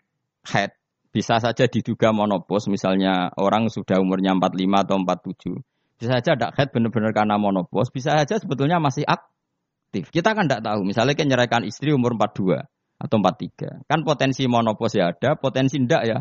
head 0.49 0.73
bisa 1.13 1.37
saja 1.37 1.69
diduga 1.69 2.17
monopos, 2.17 2.67
misalnya 2.67 3.29
orang 3.37 3.69
sudah 3.69 4.01
umurnya 4.01 4.33
45 4.35 4.89
atau 4.89 4.97
47 5.05 5.74
bisa 5.99 6.19
saja 6.19 6.35
tidak 6.35 6.53
head 6.59 6.69
benar-benar 6.75 7.13
karena 7.15 7.37
monopos, 7.39 7.89
bisa 7.95 8.15
saja 8.19 8.37
sebetulnya 8.39 8.83
masih 8.83 9.07
aktif. 9.07 10.11
Kita 10.11 10.35
kan 10.35 10.51
tidak 10.51 10.67
tahu. 10.67 10.83
Misalnya 10.83 11.15
kan 11.15 11.27
nyerahkan 11.31 11.63
istri 11.67 11.95
umur 11.95 12.19
42 12.19 12.61
atau 12.99 13.17
43. 13.21 13.87
Kan 13.87 14.03
potensi 14.03 14.45
monopos 14.51 14.95
ya 14.95 15.15
ada, 15.15 15.39
potensi 15.39 15.79
tidak 15.79 16.03
ya. 16.03 16.19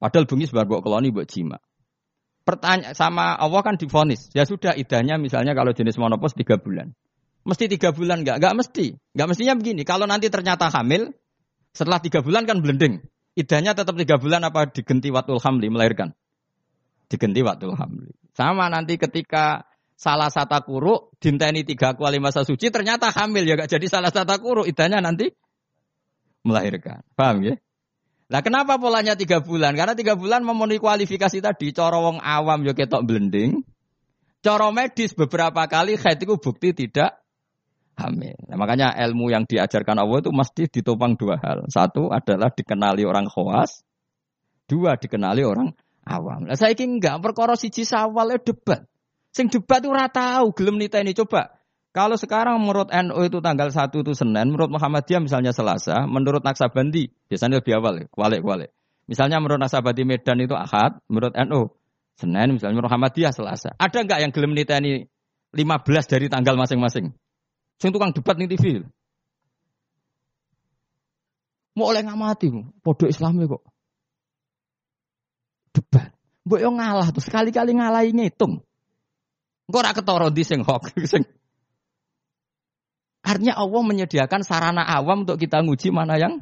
Padahal 0.00 0.24
bunyi 0.24 0.48
sebar 0.48 0.64
buat 0.66 0.80
koloni 0.80 1.12
buat 1.12 1.28
jima. 1.28 1.60
Pertanyaan 2.40 2.96
sama 2.96 3.36
Allah 3.36 3.60
kan 3.62 3.76
difonis. 3.76 4.32
Ya 4.32 4.48
sudah 4.48 4.74
idahnya 4.74 5.20
misalnya 5.20 5.52
kalau 5.52 5.76
jenis 5.76 6.00
monopos 6.00 6.32
3 6.34 6.56
bulan. 6.58 6.96
Mesti 7.40 7.72
tiga 7.72 7.92
bulan 7.96 8.20
enggak? 8.20 8.36
Enggak 8.36 8.54
mesti. 8.56 8.86
Enggak 9.16 9.28
mestinya 9.32 9.54
begini. 9.56 9.82
Kalau 9.88 10.04
nanti 10.04 10.28
ternyata 10.28 10.68
hamil, 10.68 11.16
setelah 11.72 12.02
tiga 12.02 12.20
bulan 12.20 12.44
kan 12.44 12.60
blending. 12.60 13.00
Idahnya 13.32 13.72
tetap 13.72 13.96
tiga 13.96 14.20
bulan 14.20 14.44
apa 14.44 14.68
digenti 14.68 15.08
watul 15.08 15.40
hamli 15.40 15.72
melahirkan? 15.72 16.12
Digenti 17.08 17.40
watul 17.40 17.72
hamli. 17.78 18.12
Sama 18.40 18.72
nanti 18.72 18.96
ketika 18.96 19.68
salah 20.00 20.32
satu 20.32 20.64
kuru 20.64 21.12
dinteni 21.20 21.60
tiga 21.60 21.92
kuali 21.92 22.16
masa 22.16 22.40
suci 22.40 22.72
ternyata 22.72 23.12
hamil 23.12 23.44
ya 23.44 23.52
gak 23.60 23.76
jadi 23.76 23.84
salah 23.84 24.08
satu 24.08 24.40
kuru 24.40 24.64
idahnya 24.64 25.04
nanti 25.04 25.28
melahirkan. 26.40 27.04
Paham 27.12 27.44
ya? 27.44 27.54
Nah 28.32 28.40
kenapa 28.40 28.80
polanya 28.80 29.12
tiga 29.12 29.44
bulan? 29.44 29.76
Karena 29.76 29.92
tiga 29.92 30.16
bulan 30.16 30.40
memenuhi 30.40 30.80
kualifikasi 30.80 31.44
tadi. 31.44 31.76
Coro 31.76 32.00
wong 32.00 32.16
awam 32.16 32.64
yo 32.64 32.72
ketok 32.72 33.04
blending. 33.04 33.60
Coro 34.40 34.72
medis 34.72 35.12
beberapa 35.12 35.68
kali 35.68 36.00
haid 36.00 36.24
itu 36.24 36.40
bukti 36.40 36.72
tidak 36.72 37.20
hamil. 38.00 38.40
Nah, 38.48 38.56
makanya 38.56 38.96
ilmu 39.04 39.28
yang 39.28 39.44
diajarkan 39.44 40.00
Allah 40.00 40.24
itu 40.24 40.32
mesti 40.32 40.64
ditopang 40.64 41.20
dua 41.20 41.36
hal. 41.44 41.68
Satu 41.68 42.08
adalah 42.08 42.48
dikenali 42.48 43.04
orang 43.04 43.28
khawas. 43.28 43.84
Dua 44.64 44.96
dikenali 44.96 45.44
orang 45.44 45.76
awam. 46.10 46.50
Lah 46.50 46.58
saiki 46.58 46.82
enggak 46.82 47.22
perkara 47.22 47.54
siji 47.54 47.86
sawal 47.86 48.34
debat. 48.42 48.82
Sing 49.30 49.46
debat 49.46 49.78
ora 49.86 50.10
tahu 50.10 50.50
gelem 50.50 50.82
ini 50.82 51.14
coba. 51.14 51.54
Kalau 51.90 52.14
sekarang 52.14 52.62
menurut 52.62 52.86
NU 52.90 53.18
itu 53.26 53.42
tanggal 53.42 53.66
1 53.74 53.90
itu 53.90 54.14
Senin, 54.14 54.54
menurut 54.54 54.70
Muhammadiyah 54.70 55.26
misalnya 55.26 55.50
Selasa, 55.50 56.06
menurut 56.06 56.38
Naksabandi 56.46 57.10
biasanya 57.26 57.58
lebih 57.58 57.82
awal, 57.82 58.06
kualik-kualik. 58.14 58.70
Misalnya 59.10 59.42
menurut 59.42 59.58
Naksabandi 59.58 60.06
Medan 60.06 60.38
itu 60.38 60.54
Ahad, 60.54 61.02
menurut 61.10 61.34
NU 61.34 61.74
Senin, 62.14 62.54
misalnya 62.54 62.78
menurut 62.78 62.94
Muhammadiyah 62.94 63.34
Selasa. 63.34 63.74
Ada 63.74 64.06
enggak 64.06 64.22
yang 64.22 64.30
gelem 64.30 64.54
ini 64.54 65.10
15 65.50 65.66
dari 66.06 66.30
tanggal 66.30 66.54
masing-masing? 66.54 67.10
Sing 67.82 67.90
tukang 67.90 68.14
debat 68.14 68.38
nih 68.38 68.54
TV. 68.54 68.86
Mau 71.74 71.90
oleh 71.90 72.06
ngamati, 72.06 72.54
podo 72.86 73.10
Islamnya 73.10 73.50
kok 73.50 73.69
debat. 75.74 76.10
Mbok 76.46 76.60
yo 76.60 76.70
ngalah 76.72 77.08
tuh 77.12 77.22
sekali-kali 77.22 77.76
ngalahi 77.76 78.10
ngitung. 78.16 78.64
Engko 79.70 79.76
ora 79.78 79.94
ketara 79.94 80.28
di 80.34 80.42
sing 80.42 80.66
hok 80.66 80.90
sing 81.12 81.22
Artinya 83.20 83.54
Allah 83.60 83.82
menyediakan 83.84 84.40
sarana 84.42 84.82
awam 84.82 85.28
untuk 85.28 85.36
kita 85.36 85.60
nguji 85.60 85.92
mana 85.92 86.16
yang 86.16 86.40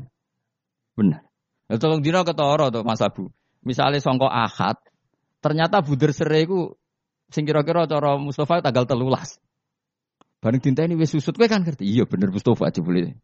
benar. 0.95 1.27
Nah, 1.69 1.77
tolong 1.77 2.01
dino 2.01 2.23
ketara 2.23 2.71
tuh 2.71 2.87
Mas 2.87 3.03
Abu. 3.03 3.29
Misalnya 3.67 3.99
songko 3.99 4.31
ahad, 4.31 4.79
ternyata 5.43 5.83
buder 5.83 6.15
sere 6.15 6.47
iku 6.47 6.79
sing 7.29 7.45
kira-kira 7.45 7.85
cara 7.85 8.17
Mustafa 8.17 8.63
tanggal 8.63 8.87
telulas. 8.87 9.37
Bareng 10.39 10.63
tinta 10.63 10.87
ini 10.87 10.95
wis 10.95 11.11
susut 11.11 11.35
kowe 11.35 11.51
kan 11.51 11.67
ngerti. 11.67 11.83
Iya 11.83 12.07
bener 12.07 12.31
Mustafa 12.31 12.71
aja 12.71 12.79
boleh. 12.79 13.19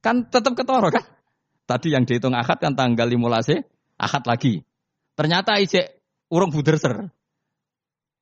Kan 0.00 0.26
tetap 0.32 0.56
ketara 0.56 0.88
kan. 0.88 1.04
Tadi 1.68 1.92
yang 1.92 2.08
dihitung 2.08 2.32
ahad 2.32 2.56
kan 2.56 2.72
tanggal 2.72 3.06
15 3.06 3.60
ahad 4.00 4.22
lagi. 4.24 4.64
Ternyata 5.16 5.56
ijek 5.58 5.96
urung 6.28 6.52
buder 6.52 6.76
ser. 6.76 7.08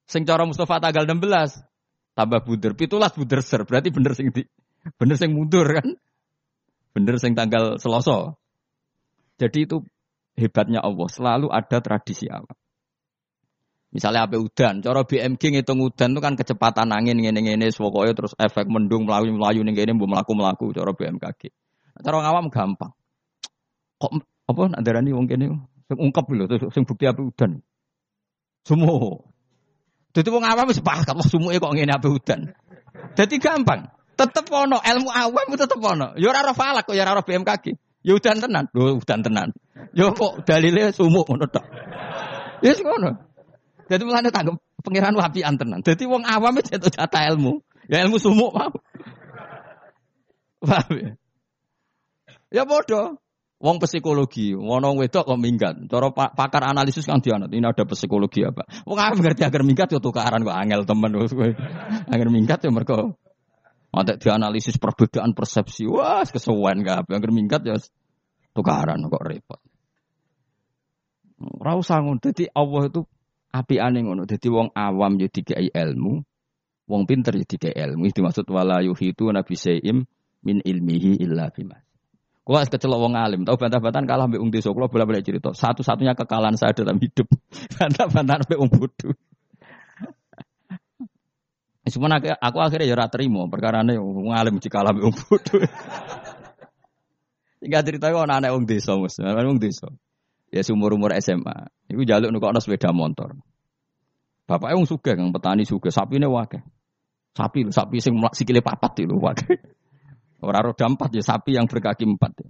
Sing 0.07 0.23
cara 0.23 0.47
Mustafa 0.47 0.79
tanggal 0.79 1.11
16 1.11 2.15
tambah 2.15 2.41
buder, 2.47 2.73
pitulas 2.79 3.11
buder 3.19 3.43
ser. 3.43 3.67
Berarti 3.67 3.91
bener 3.91 4.15
sing 4.15 4.31
di, 4.31 4.47
bener 4.95 5.19
sing 5.19 5.35
mundur 5.35 5.67
kan? 5.67 5.99
Bener 6.95 7.19
sing 7.19 7.35
tanggal 7.35 7.83
Selasa. 7.83 8.39
Jadi 9.43 9.67
itu 9.67 9.83
hebatnya 10.39 10.79
Allah, 10.79 11.11
selalu 11.11 11.51
ada 11.51 11.83
tradisi 11.83 12.31
awal. 12.31 12.55
Misalnya 13.95 14.27
apa 14.27 14.39
udan, 14.39 14.83
cara 14.83 15.07
BMG 15.07 15.55
ngitung 15.55 15.79
udan 15.79 16.19
itu 16.19 16.21
kan 16.23 16.35
kecepatan 16.35 16.91
angin 16.91 17.15
ngene-ngene 17.15 17.71
pokoknya 17.71 18.15
terus 18.19 18.35
efek 18.35 18.67
mendung 18.67 19.07
melayu-melayu 19.07 19.63
ning 19.63 19.79
kene 19.79 19.95
mbok 19.95 20.11
mlaku-mlaku 20.11 20.75
cara 20.75 20.91
BMKG. 20.91 21.55
Cara 22.03 22.17
ngawam 22.19 22.51
gampang. 22.51 22.91
Kok 24.03 24.13
apa 24.51 24.63
nak 24.75 24.83
darani 24.83 25.15
wong 25.15 25.31
kene 25.31 25.74
Sing 25.95 26.11
ungkap 26.11 26.27
lho, 26.27 26.51
sing 26.75 26.83
bukti 26.83 27.07
api 27.07 27.23
udan. 27.23 27.63
Sumu. 28.67 29.23
Dadi 30.11 30.27
wong 30.27 30.43
awam 30.43 30.67
wis 30.67 30.83
sepakat 30.83 31.07
Allah 31.07 31.23
sumuke 31.23 31.63
kok 31.63 31.71
ngene 31.71 31.95
api 31.95 32.11
udan. 32.11 32.51
Dadi 33.15 33.39
gampang. 33.39 33.87
Tetep 34.19 34.51
ono 34.51 34.83
ilmu 34.83 35.07
awam 35.15 35.47
tetep 35.55 35.79
ono. 35.79 36.19
Ya 36.19 36.35
ora 36.35 36.43
ora 36.43 36.55
falak 36.55 36.91
kok 36.91 36.99
ya 36.99 37.07
ora 37.07 37.23
BMKG. 37.23 37.79
Ya 38.03 38.19
udan 38.19 38.43
tenan. 38.43 38.67
Lho 38.75 38.99
udan 38.99 39.23
tenan. 39.23 39.55
Ya 39.95 40.11
kok 40.11 40.43
dalile 40.43 40.91
sumuk 40.91 41.31
ngono 41.31 41.47
tok. 41.47 41.63
Wis 42.59 42.83
ngono. 42.83 43.15
Dadi 43.87 44.03
mulane 44.03 44.35
tanggep 44.35 44.59
pangeran 44.83 45.15
wapian 45.15 45.55
tenan. 45.55 45.79
Dadi 45.79 46.11
wong 46.11 46.27
awam 46.27 46.59
wis 46.59 46.75
jatuh 46.75 46.91
jatah 46.91 47.23
ilmu. 47.31 47.63
Ya 47.87 48.03
ilmu 48.03 48.19
sumuk 48.19 48.51
mau. 48.51 48.75
Paham 50.59 50.91
ya? 50.99 51.11
Ya 52.51 52.63
bodoh. 52.67 53.23
Wong 53.65 53.81
psikologi, 53.81 54.53
wono 54.53 54.93
wedok 54.93 55.25
kok 55.25 55.41
minggat. 55.41 55.89
Cara 55.89 56.13
pakar 56.13 56.69
analisis 56.69 57.09
kan 57.09 57.25
dianut. 57.25 57.49
Ini 57.49 57.65
ada 57.65 57.89
psikologi 57.89 58.45
apa? 58.45 58.69
Wong 58.85 59.01
apa 59.01 59.17
ngerti 59.17 59.41
agar 59.41 59.65
minggat 59.65 59.89
yo 59.89 60.05
tukaran 60.05 60.45
kok 60.45 60.53
angel 60.53 60.85
temen 60.85 61.17
Agar 62.13 62.29
minggat 62.29 62.61
yo 62.61 62.69
mergo 62.77 63.17
ada 63.89 64.21
dianalisis 64.21 64.77
perbedaan 64.77 65.33
persepsi. 65.33 65.89
Wah, 65.89 66.29
kesuwen 66.29 66.85
gak 66.85 67.09
apa. 67.09 67.11
Agar 67.17 67.31
minggat 67.33 67.65
ya 67.65 67.81
tukaran 68.53 69.01
kok 69.09 69.25
repot. 69.25 69.61
Ora 71.41 71.81
usah 71.81 72.05
ngono. 72.05 72.21
Dadi 72.21 72.45
Allah 72.53 72.93
itu 72.93 73.01
api 73.49 73.81
aneh 73.81 74.05
ngono. 74.05 74.29
Dadi 74.29 74.49
wong 74.53 74.77
awam 74.77 75.17
yo 75.17 75.33
dikai 75.33 75.73
ilmu, 75.73 76.21
wong 76.85 77.03
pinter 77.09 77.33
yo 77.33 77.49
dikai 77.49 77.73
ilmu. 77.73 78.13
Itu 78.13 78.21
maksud 78.21 78.45
wala 78.53 78.85
yuhitu 78.85 79.33
nabi 79.33 79.57
sayyim 79.57 80.05
min 80.45 80.61
ilmihi 80.61 81.25
illa 81.25 81.49
bima. 81.49 81.84
Kulo 82.45 82.61
kecelok 82.61 83.01
wong 83.01 83.17
alim, 83.17 83.49
tahu 83.49 83.57
bantah-bantahan 83.57 84.05
kalah 84.05 84.29
mbek 84.29 84.37
wong 84.37 84.53
desa. 84.53 84.69
Kulo 84.69 84.93
bolak-balik 84.93 85.25
cerita. 85.25 85.57
Satu-satunya 85.57 86.13
kekalahan 86.13 86.61
saya 86.61 86.77
dalam 86.77 87.01
hidup. 87.01 87.25
Bantah-bantahan 87.81 88.45
mbek 88.45 88.59
wong 88.61 88.69
bodoh. 88.69 89.17
Cuma 91.89 92.13
aku, 92.13 92.33
aku 92.33 92.59
akhirnya 92.61 92.85
ya 92.85 93.09
terima 93.09 93.49
perkara 93.49 93.81
ini 93.81 93.97
wong 93.97 94.37
alim 94.37 94.61
mesti 94.61 94.69
kalah 94.69 94.93
mbek 94.93 95.05
wong 95.09 95.17
bodoh. 95.17 95.65
Hingga 97.65 97.81
cerita 97.81 98.13
kok 98.13 98.29
anak-anak 98.29 98.51
wong 98.53 98.65
desa, 98.69 98.93
Mas. 99.01 99.17
Wong 99.17 99.57
desa. 99.57 99.89
Ya 100.53 100.61
seumur-umur 100.61 101.17
SMA. 101.25 101.73
Iku 101.89 102.05
jaluk 102.05 102.29
nukokno 102.29 102.61
sepeda 102.61 102.93
motor. 102.93 103.41
Bapaknya 104.45 104.77
wong 104.77 104.85
sugih 104.85 105.17
kang 105.17 105.33
petani 105.33 105.65
sugih, 105.65 105.89
sapine 105.89 106.29
wae. 106.29 106.61
Sapi 107.33 107.65
lho, 107.65 107.73
sapi 107.73 108.05
sing 108.05 108.21
sikile 108.37 108.61
papat 108.61 109.09
itu 109.09 109.17
wae. 109.17 109.57
Ora 110.45 110.61
roda 110.61 110.85
empat 110.85 111.11
ya 111.17 111.25
sapi 111.25 111.57
yang 111.57 111.67
berkaki 111.67 112.05
empat. 112.05 112.33
Ya. 112.45 112.49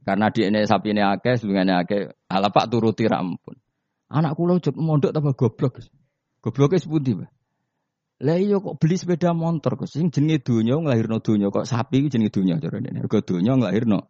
Karena 0.00 0.32
di 0.32 0.40
ini 0.48 0.64
sapi 0.64 0.96
ini 0.96 1.02
akeh, 1.04 1.36
sebenarnya 1.36 1.84
akeh. 1.84 2.08
Ala 2.30 2.48
pak 2.48 2.72
turuti 2.72 3.04
rampun. 3.04 3.58
Anak 4.10 4.34
kulo 4.34 4.58
cut 4.58 4.74
mondok 4.74 5.12
tambah 5.14 5.34
goblok. 5.36 5.78
Gobloknya 6.40 6.80
sepundi, 6.80 7.12
Pak? 7.14 7.30
Lah 8.20 8.36
iya 8.36 8.60
kok 8.60 8.76
beli 8.76 9.00
sepeda 9.00 9.32
motor 9.32 9.80
kok 9.80 9.88
sing 9.88 10.12
jenenge 10.12 10.44
donya 10.44 10.76
nglahirno 10.76 11.24
donya 11.24 11.48
kok 11.48 11.64
sapi 11.64 12.04
ku 12.04 12.08
jenenge 12.12 12.28
donya 12.28 12.60
cara 12.60 12.76
dene. 12.80 13.00
Mergo 13.00 13.24
donya 13.24 13.56
nglahirno. 13.56 14.00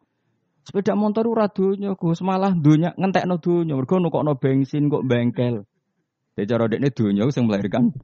Sepeda 0.67 0.99
motor 0.99 1.31
ora 1.31 1.47
donya 1.47 1.95
Gus, 1.95 2.19
malah 2.27 2.51
donya 2.55 2.91
ngentekno 2.99 3.39
donya. 3.39 3.79
Mergo 3.79 4.03
nukokno 4.03 4.35
bensin 4.35 4.91
kok 4.91 5.07
bengkel. 5.07 5.63
Jadi 6.35 6.47
cara 6.47 6.67
dekne 6.67 6.91
donya 6.91 7.23
sing 7.31 7.47
melahirkan 7.47 7.95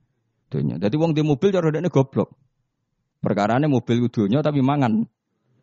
donya. 0.47 0.79
Dadi 0.79 0.95
wong 0.95 1.11
di 1.11 1.27
mobil 1.27 1.51
cara 1.51 1.75
dekne 1.75 1.91
goblok. 1.91 2.31
Perkarane 3.21 3.67
mobil 3.67 4.07
donya 4.13 4.45
tapi 4.45 4.61
mangan 4.63 5.05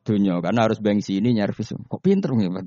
donya 0.03 0.43
karena 0.43 0.67
harus 0.67 0.79
bensin 0.83 1.23
ini 1.23 1.39
nyervis. 1.39 1.73
Kok 1.75 2.01
pinter 2.03 2.33
Pak? 2.33 2.63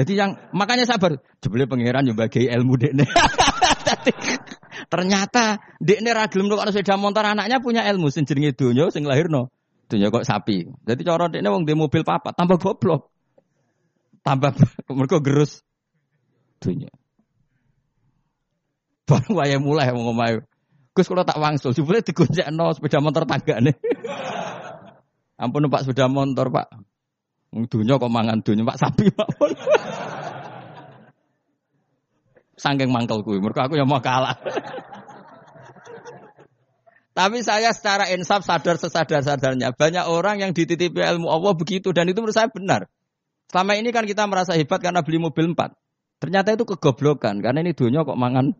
Jadi 0.00 0.12
yang 0.16 0.38
makanya 0.54 0.86
sabar. 0.86 1.18
Jebule 1.42 1.66
pangeran 1.66 2.06
yo 2.06 2.14
bagi 2.14 2.46
ilmu 2.46 2.74
dekne. 2.78 3.04
ternyata 4.92 5.58
dekne 5.82 6.10
ra 6.14 6.30
gelem 6.30 6.48
kok 6.50 6.62
sepeda 6.70 6.94
motor 6.94 7.26
anaknya 7.26 7.58
punya 7.58 7.82
ilmu 7.90 8.08
sing 8.08 8.24
jenenge 8.24 8.54
donya 8.54 8.88
sing 8.88 9.04
lahirno. 9.04 9.50
Donya 9.90 10.08
kok 10.14 10.22
sapi. 10.22 10.70
Jadi 10.86 11.00
cara 11.02 11.26
dekne 11.26 11.48
wong 11.50 11.66
di 11.66 11.74
mobil 11.74 12.06
papat 12.06 12.32
tambah 12.38 12.56
goblok. 12.56 13.10
Tambah 14.22 14.56
mergo 14.98 15.18
gerus 15.18 15.60
donya. 16.62 16.88
Baru 19.10 19.42
wae 19.42 19.58
mulai 19.58 19.90
ngomong 19.90 20.46
Gus 20.90 21.06
kalau 21.06 21.22
tak 21.22 21.38
wangsul, 21.38 21.70
jebule 21.70 22.02
digonjekno 22.02 22.74
sepeda 22.74 22.98
motor 22.98 23.22
tanggane. 23.22 23.78
Ampun 25.42 25.70
Pak 25.70 25.86
sepeda 25.86 26.10
motor, 26.10 26.50
Pak. 26.50 26.66
Dunya 27.50 27.98
kok 27.98 28.10
mangan 28.10 28.42
dunya 28.42 28.62
Pak 28.66 28.78
sapi 28.78 29.06
Pak. 29.10 29.28
Sangking 32.60 32.92
mangkel 32.92 33.24
kuwi, 33.24 33.40
aku 33.40 33.74
yang 33.78 33.88
mau 33.88 34.04
kalah. 34.04 34.36
Tapi 37.10 37.42
saya 37.42 37.74
secara 37.74 38.06
insaf 38.14 38.46
sadar 38.46 38.78
sesadar-sadarnya. 38.78 39.74
Banyak 39.74 40.04
orang 40.06 40.40
yang 40.40 40.52
dititipi 40.54 41.02
ilmu 41.02 41.26
Allah 41.26 41.52
begitu 41.58 41.90
dan 41.90 42.06
itu 42.06 42.22
menurut 42.22 42.36
saya 42.36 42.48
benar. 42.48 42.86
Selama 43.50 43.74
ini 43.74 43.90
kan 43.90 44.06
kita 44.06 44.30
merasa 44.30 44.54
hebat 44.54 44.78
karena 44.78 45.02
beli 45.02 45.18
mobil 45.18 45.50
empat. 45.50 45.74
Ternyata 46.22 46.54
itu 46.54 46.62
kegoblokan 46.68 47.42
karena 47.42 47.64
ini 47.64 47.74
dunia 47.74 48.06
kok 48.06 48.14
mangan 48.14 48.54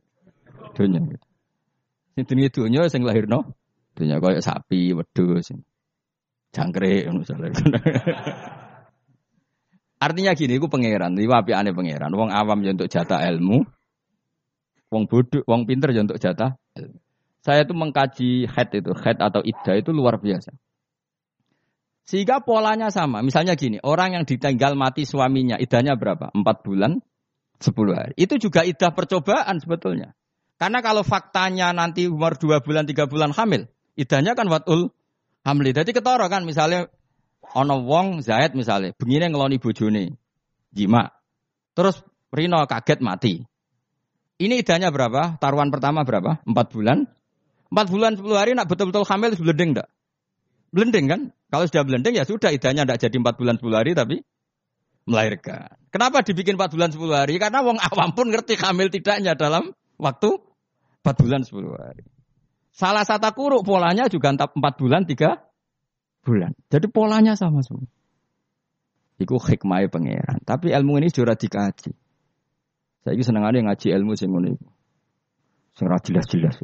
dunia. 0.75 1.30
Ini 2.17 2.23
dunia 2.27 2.49
dunia 2.51 2.81
yang 2.91 3.05
lahir 3.07 3.31
no. 3.31 3.55
Dunia 3.95 4.23
kayak 4.23 4.43
sapi, 4.43 4.95
wedus, 4.95 5.51
jangkrik. 6.55 7.11
Artinya 10.01 10.33
gini, 10.33 10.57
aku 10.57 10.73
pangeran, 10.73 11.13
ini 11.13 11.29
api 11.29 11.53
aneh 11.53 11.77
pangeran. 11.77 12.09
Wong 12.17 12.33
awam 12.33 12.65
ya 12.65 12.73
untuk 12.73 12.89
jatah 12.89 13.21
ilmu, 13.29 13.69
wong 14.89 15.05
bodoh, 15.05 15.45
wong 15.45 15.69
pinter 15.69 15.93
ya 15.93 16.01
untuk 16.01 16.17
jatah 16.17 16.57
ilmu. 16.73 16.97
Saya 17.45 17.65
itu 17.65 17.73
mengkaji 17.77 18.49
head 18.49 18.69
itu, 18.73 18.93
head 18.97 19.21
atau 19.21 19.41
iddah 19.45 19.77
itu 19.77 19.93
luar 19.93 20.17
biasa. 20.21 20.53
Sehingga 22.09 22.41
polanya 22.41 22.89
sama. 22.89 23.21
Misalnya 23.21 23.57
gini, 23.57 23.81
orang 23.81 24.17
yang 24.17 24.25
ditinggal 24.25 24.77
mati 24.77 25.05
suaminya, 25.05 25.57
idahnya 25.57 25.97
berapa? 25.97 26.33
Empat 26.33 26.65
bulan, 26.65 27.01
sepuluh 27.61 27.97
hari. 27.97 28.17
Itu 28.17 28.41
juga 28.41 28.65
idah 28.65 28.93
percobaan 28.93 29.61
sebetulnya. 29.61 30.17
Karena 30.61 30.85
kalau 30.85 31.01
faktanya 31.01 31.73
nanti 31.73 32.05
umur 32.05 32.37
dua 32.37 32.61
bulan, 32.61 32.85
tiga 32.85 33.09
bulan 33.09 33.33
hamil, 33.33 33.65
idahnya 33.97 34.37
kan 34.37 34.45
watul 34.53 34.93
hamli. 35.41 35.73
Jadi 35.73 35.97
ketoro 35.97 36.29
kan, 36.29 36.45
misalnya 36.45 36.93
Ono 37.57 37.83
wong 37.83 38.23
Zaid 38.23 38.55
misalnya, 38.55 38.95
begini 38.95 39.27
ngeloni 39.27 39.59
bojone, 39.59 40.15
jima. 40.71 41.11
Terus 41.75 41.99
Rino 42.31 42.63
kaget 42.63 43.03
mati. 43.03 43.43
Ini 44.39 44.63
idahnya 44.63 44.95
berapa? 44.95 45.35
Taruhan 45.43 45.75
pertama 45.75 46.07
berapa? 46.07 46.39
Empat 46.47 46.71
bulan. 46.71 47.11
Empat 47.75 47.87
bulan 47.91 48.15
sepuluh 48.15 48.39
hari 48.39 48.55
nak 48.55 48.71
betul-betul 48.71 49.03
hamil 49.03 49.35
blending 49.35 49.75
enggak? 49.75 49.89
Blending 50.71 51.07
kan? 51.11 51.21
Kalau 51.51 51.67
sudah 51.67 51.83
blending 51.83 52.15
ya 52.15 52.23
sudah 52.23 52.55
idahnya 52.55 52.87
enggak 52.87 53.03
jadi 53.03 53.17
empat 53.19 53.35
bulan 53.35 53.59
sepuluh 53.59 53.83
hari 53.83 53.99
tapi 53.99 54.23
melahirkan. 55.11 55.75
Kenapa 55.91 56.23
dibikin 56.23 56.55
empat 56.55 56.71
bulan 56.71 56.95
sepuluh 56.95 57.19
hari? 57.19 57.35
Karena 57.43 57.67
wong 57.67 57.83
awam 57.83 58.15
pun 58.15 58.31
ngerti 58.31 58.55
hamil 58.63 58.95
tidaknya 58.95 59.35
dalam 59.35 59.75
waktu 59.99 60.39
empat 61.01 61.17
bulan 61.21 61.41
sepuluh 61.45 61.73
hari. 61.77 62.05
Salah 62.71 63.05
satu 63.05 63.33
kuruk 63.35 63.67
polanya 63.67 64.07
juga 64.07 64.33
empat 64.33 64.75
bulan 64.79 65.05
tiga 65.09 65.41
bulan. 66.25 66.53
Jadi 66.69 66.87
polanya 66.93 67.35
sama 67.35 67.65
semua. 67.65 67.89
Iku 69.21 69.37
hikmah 69.37 69.85
pangeran. 69.93 70.41
Tapi 70.49 70.73
ilmu 70.73 70.97
ini 70.97 71.13
sudah 71.13 71.37
dikaji. 71.37 71.93
Saya 73.05 73.13
ini 73.17 73.25
seneng 73.25 73.45
ada 73.45 73.61
ngaji 73.61 73.93
ilmu 73.93 74.17
sing 74.17 74.33
ngono 74.33 74.49
iku. 74.57 74.69
Sing 75.77 75.89
jelas-jelas. 75.89 76.57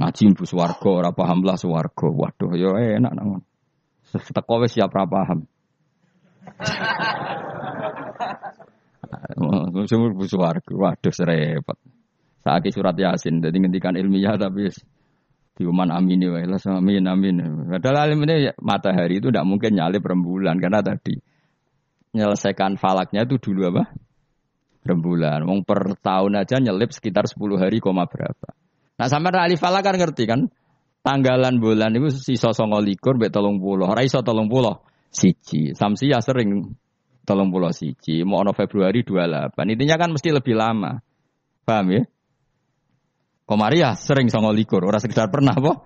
Ngaji 0.00 0.22
ibu 0.32 0.44
swarga, 0.48 0.88
ora 0.88 1.12
paham 1.12 1.44
lah 1.44 1.60
swarga. 1.60 2.08
Waduh, 2.08 2.56
yo 2.56 2.76
enak 2.80 3.12
nang. 3.12 3.44
Seteko 4.08 4.64
wis 4.64 4.72
siap 4.72 4.88
ora 4.92 5.04
paham. 5.04 5.44
Sumur 9.88 10.16
bu 10.16 10.24
swarga. 10.24 10.72
Waduh 10.72 11.12
serepet. 11.12 11.76
Saiki 12.42 12.74
surat 12.74 12.98
Yasin, 12.98 13.38
jadi 13.38 13.54
ngendikan 13.54 13.94
ilmiah 13.94 14.34
tapi 14.34 14.66
Diuman 15.52 15.92
amin 15.92 16.16
ya 16.16 16.48
lah 16.48 16.56
amin 16.80 17.04
amin. 17.04 17.34
Padahal 17.68 18.08
alim 18.08 18.24
ini 18.24 18.48
ya, 18.48 18.52
matahari 18.56 19.20
itu 19.20 19.28
tidak 19.28 19.44
mungkin 19.44 19.76
nyalip 19.76 20.00
rembulan 20.00 20.56
karena 20.56 20.80
tadi 20.80 21.20
menyelesaikan 22.16 22.80
falaknya 22.80 23.28
itu 23.28 23.36
dulu 23.36 23.68
apa? 23.68 23.92
Rembulan. 24.88 25.44
Wong 25.44 25.68
per 25.68 26.00
tahun 26.00 26.40
aja 26.40 26.56
nyelip 26.56 26.96
sekitar 26.96 27.28
10 27.28 27.36
hari 27.60 27.84
koma 27.84 28.08
berapa. 28.08 28.48
Nah 28.96 29.06
sama 29.12 29.28
ahli 29.28 29.60
falak 29.60 29.84
kan 29.84 30.00
ngerti 30.00 30.24
kan? 30.24 30.48
Tanggalan 31.04 31.60
bulan 31.60 31.92
itu 32.00 32.08
sisa 32.14 32.56
songo 32.56 32.80
likur 32.80 33.20
bet 33.20 33.34
tolong 33.34 33.60
puluh. 33.60 33.90
Ora 33.90 34.06
iso 34.06 34.24
tolong 34.24 34.48
puluh. 34.48 34.80
Siji. 35.12 35.76
Samsi 35.76 36.08
ya 36.08 36.24
sering 36.24 36.72
tolong 37.28 37.52
puluh 37.52 37.74
siji. 37.76 38.24
Mau 38.24 38.40
ono 38.40 38.56
Februari 38.56 39.04
28. 39.04 39.52
Intinya 39.68 39.96
kan 40.00 40.14
mesti 40.14 40.32
lebih 40.32 40.54
lama. 40.56 40.96
Paham 41.66 41.86
ya? 41.92 42.02
Komaria 43.52 43.92
sering 44.00 44.32
songo 44.32 44.48
likur, 44.48 44.80
orang 44.80 45.04
sekedar 45.04 45.28
pernah 45.28 45.52
boh. 45.52 45.84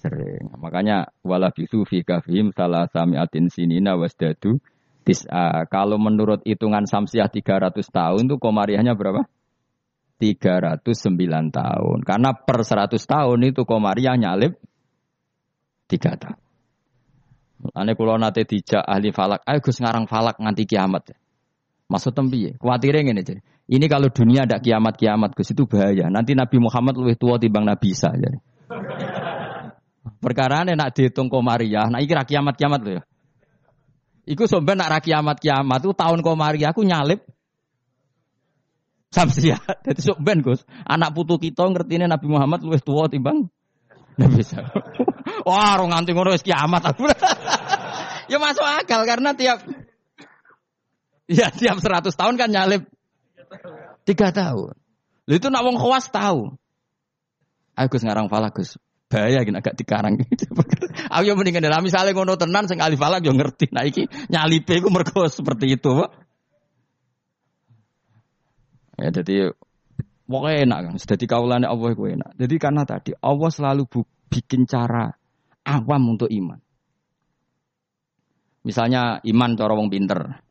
Sering. 0.00 0.48
Makanya 0.56 1.12
wala 1.20 1.52
bisu 1.52 1.84
fi 1.84 2.00
kafim 2.00 2.48
salah 2.56 2.88
samiatin 2.88 3.52
sinina 3.52 3.92
wasdadu 3.92 4.56
tis'a. 5.04 5.68
Kalau 5.68 6.00
menurut 6.00 6.40
hitungan 6.48 6.88
samsiah 6.88 7.28
300 7.28 7.76
tahun 7.84 8.24
tuh 8.32 8.40
komariahnya 8.40 8.96
berapa? 8.96 9.28
309 10.16 10.80
tahun. 11.52 11.98
Karena 12.08 12.32
per 12.32 12.64
100 12.64 12.96
tahun 12.96 13.38
itu 13.44 13.68
komariah 13.68 14.16
nyalip 14.16 14.56
3 15.92 16.24
tahun. 16.24 16.40
Ane 17.76 17.92
kulo 18.00 18.16
nate 18.16 18.48
dijak 18.48 18.80
ahli 18.80 19.12
falak, 19.12 19.44
ayo 19.44 19.60
Gus 19.60 19.76
ngarang 19.76 20.08
falak 20.08 20.40
nganti 20.40 20.64
kiamat. 20.64 21.12
Maksud 21.92 22.16
tempi 22.16 22.48
ya, 22.48 22.52
khawatirnya 22.56 23.12
ngene 23.12 23.22
jadi. 23.28 23.40
Ini 23.68 23.84
kalau 23.84 24.08
dunia 24.08 24.48
ada 24.48 24.56
kiamat-kiamat 24.56 25.36
ke 25.36 25.44
situ 25.44 25.68
bahaya. 25.68 26.08
Nanti 26.08 26.32
Nabi 26.32 26.56
Muhammad 26.56 26.96
lebih 26.96 27.20
tua 27.20 27.36
timbang 27.36 27.68
Nabi 27.68 27.92
Isa. 27.92 28.08
Jadi. 28.16 28.40
Perkara 30.18 30.64
ini 30.64 30.72
nak 30.72 30.96
dihitung 30.96 31.28
komariah, 31.28 31.86
nah 31.92 32.00
iki 32.00 32.16
kiamat-kiamat 32.16 32.80
loh 32.80 32.92
ya. 32.96 33.02
Iku 34.28 34.48
somben 34.48 34.80
nak 34.80 35.04
kiamat-kiamat 35.04 35.78
itu 35.84 35.92
tahun 35.92 36.24
komariah 36.24 36.72
aku 36.72 36.82
nyalip 36.82 37.22
Samsia. 39.08 39.56
Jadi 39.88 40.00
somben 40.04 40.44
Gus, 40.44 40.64
anak 40.84 41.16
putu 41.16 41.40
kita 41.40 41.64
ngerti 41.64 41.96
ini 42.00 42.04
Nabi 42.08 42.28
Muhammad 42.28 42.60
lebih 42.64 42.80
tua 42.84 43.08
timbang 43.08 43.48
Nabi 44.16 44.40
Isa. 44.40 44.64
Wah, 45.48 45.76
orang 45.76 45.92
nganti 45.92 46.10
ngono 46.12 46.36
kiamat 46.40 46.82
aku. 46.92 47.08
ya 48.32 48.36
masuk 48.36 48.64
akal 48.64 49.08
karena 49.08 49.32
tiap 49.32 49.64
ya 51.24 51.48
tiap 51.48 51.80
100 51.80 52.12
tahun 52.12 52.34
kan 52.36 52.48
nyalip 52.52 52.84
Tiga 54.08 54.32
tahun. 54.32 54.74
Lalu 55.28 55.36
itu 55.36 55.48
nak 55.52 55.62
wong 55.64 55.76
khawas 55.76 56.08
tahu. 56.08 56.56
Aku 57.76 57.94
ngarang 58.00 58.32
falak 58.32 58.56
Gus. 58.56 58.80
Bahaya 59.08 59.40
gini 59.44 59.56
agak 59.56 59.76
dikarang. 59.76 60.20
Aku 61.14 61.24
yang 61.24 61.40
mendingan 61.40 61.64
dalam 61.64 61.80
misalnya 61.80 62.12
ngono 62.12 62.36
tenan 62.36 62.68
sing 62.68 62.80
alif 62.80 63.00
falak 63.00 63.24
yo 63.24 63.32
ngerti. 63.32 63.72
Nah 63.72 63.84
iki 63.84 64.04
nyalipe 64.28 64.80
mergo 64.88 65.24
seperti 65.28 65.80
itu, 65.80 65.88
Pak. 65.96 66.10
Ya 68.98 69.08
jadi 69.14 69.54
pokoknya 70.28 70.56
enak 70.68 70.78
kan. 70.84 70.94
Jadi 71.00 71.24
kaulane 71.24 71.64
Allah 71.64 71.88
itu 71.94 72.04
enak. 72.04 72.30
Jadi 72.36 72.54
karena 72.60 72.82
tadi 72.84 73.10
Allah 73.16 73.48
selalu 73.48 73.84
bikin 74.28 74.68
cara 74.68 75.08
awam 75.64 76.18
untuk 76.18 76.28
iman. 76.28 76.60
Misalnya 78.66 79.22
iman 79.24 79.50
cara 79.56 79.72
wong 79.72 79.88
pinter. 79.88 80.47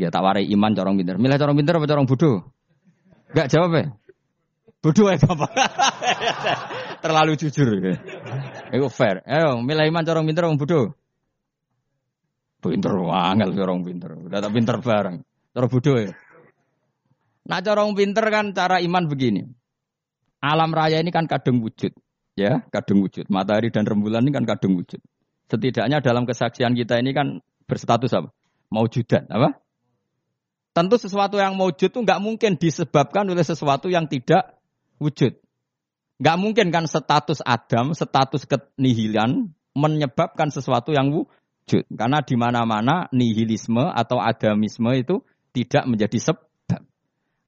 Ya 0.00 0.08
tak 0.08 0.24
warai 0.24 0.48
iman 0.48 0.72
corong 0.72 0.96
pinter. 0.96 1.20
Milih 1.20 1.36
corong 1.36 1.56
pinter 1.60 1.76
apa 1.76 1.84
corong 1.84 2.08
bodoh? 2.08 2.40
Enggak 3.36 3.52
jawab 3.52 3.70
ya? 3.76 3.84
Bodoh 4.80 5.06
ya 5.12 5.16
Bapak. 5.20 5.50
Terlalu 7.04 7.32
jujur. 7.36 7.68
Ya. 7.84 8.00
Itu 8.72 8.88
fair. 8.88 9.20
Ayo, 9.28 9.60
milih 9.60 9.92
iman 9.92 10.00
corong 10.00 10.24
pinter 10.24 10.48
apa 10.48 10.56
bodoh? 10.56 10.96
Pinter 12.64 12.92
wangel 12.96 13.52
corong 13.52 13.84
pinter. 13.84 14.16
Udah 14.16 14.40
tak 14.40 14.52
pinter 14.56 14.80
bareng. 14.80 15.20
Corong 15.52 15.68
bodoh 15.68 15.96
ya. 16.00 16.12
Nah 17.44 17.60
corong 17.60 17.92
pinter 17.92 18.24
kan 18.32 18.56
cara 18.56 18.80
iman 18.80 19.04
begini. 19.04 19.44
Alam 20.40 20.72
raya 20.72 20.96
ini 21.04 21.12
kan 21.12 21.28
kadung 21.28 21.60
wujud. 21.60 21.92
Ya, 22.40 22.64
kadung 22.72 23.04
wujud. 23.04 23.28
Matahari 23.28 23.68
dan 23.68 23.84
rembulan 23.84 24.24
ini 24.24 24.32
kan 24.32 24.48
kadung 24.48 24.80
wujud. 24.80 24.96
Setidaknya 25.52 26.00
dalam 26.00 26.24
kesaksian 26.24 26.72
kita 26.72 26.96
ini 26.96 27.12
kan 27.12 27.44
berstatus 27.68 28.16
apa? 28.16 28.32
Maujudan, 28.72 29.28
apa? 29.28 29.60
Tentu 30.70 30.96
sesuatu 31.02 31.34
yang 31.36 31.58
wujud 31.58 31.90
itu 31.90 31.98
nggak 31.98 32.22
mungkin 32.22 32.54
disebabkan 32.54 33.26
oleh 33.26 33.42
sesuatu 33.42 33.90
yang 33.90 34.06
tidak 34.06 34.54
wujud. 35.02 35.34
Nggak 36.22 36.36
mungkin 36.38 36.66
kan 36.70 36.84
status 36.86 37.42
Adam, 37.42 37.96
status 37.96 38.46
kenihilan 38.46 39.50
menyebabkan 39.74 40.54
sesuatu 40.54 40.94
yang 40.94 41.10
wujud. 41.10 41.82
Karena 41.90 42.22
di 42.22 42.36
mana-mana 42.38 43.10
nihilisme 43.10 43.82
atau 43.82 44.22
adamisme 44.22 44.90
itu 44.94 45.26
tidak 45.50 45.90
menjadi 45.90 46.18
sebab. 46.30 46.46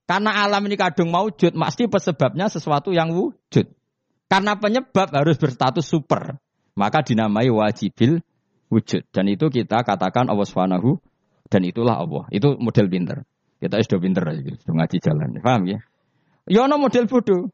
Karena 0.03 0.43
alam 0.43 0.67
ini 0.67 0.75
kadung 0.75 1.15
wujud, 1.15 1.55
pasti 1.55 1.87
pesebabnya 1.87 2.51
sesuatu 2.51 2.91
yang 2.91 3.15
wujud. 3.15 3.71
Karena 4.27 4.59
penyebab 4.59 5.13
harus 5.15 5.39
berstatus 5.39 5.87
super. 5.87 6.41
Maka 6.73 7.05
dinamai 7.05 7.53
wajibil 7.53 8.25
wujud. 8.73 9.05
Dan 9.13 9.29
itu 9.29 9.53
kita 9.53 9.85
katakan 9.85 10.27
Allah 10.33 10.49
Subhanahu 10.49 10.97
dan 11.53 11.69
itulah 11.69 12.01
Allah. 12.01 12.25
Itu 12.33 12.57
model 12.57 12.89
pinter. 12.89 13.29
Kita 13.61 13.77
sudah 13.85 14.01
pinter 14.01 14.25
aja, 14.25 14.41
sudah 14.65 14.75
ngaji 14.81 14.97
jalan. 14.99 15.29
Paham 15.45 15.63
ya? 15.69 15.79
Ya 16.49 16.65
model 16.65 17.05
bodoh. 17.07 17.53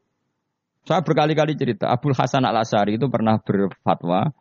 Saya 0.87 1.03
berkali-kali 1.03 1.53
cerita, 1.59 1.91
Abdul 1.91 2.15
Hasan 2.15 2.47
al 2.47 2.63
Asari 2.63 2.97
itu 2.97 3.11
pernah 3.11 3.37
berfatwa, 3.37 4.31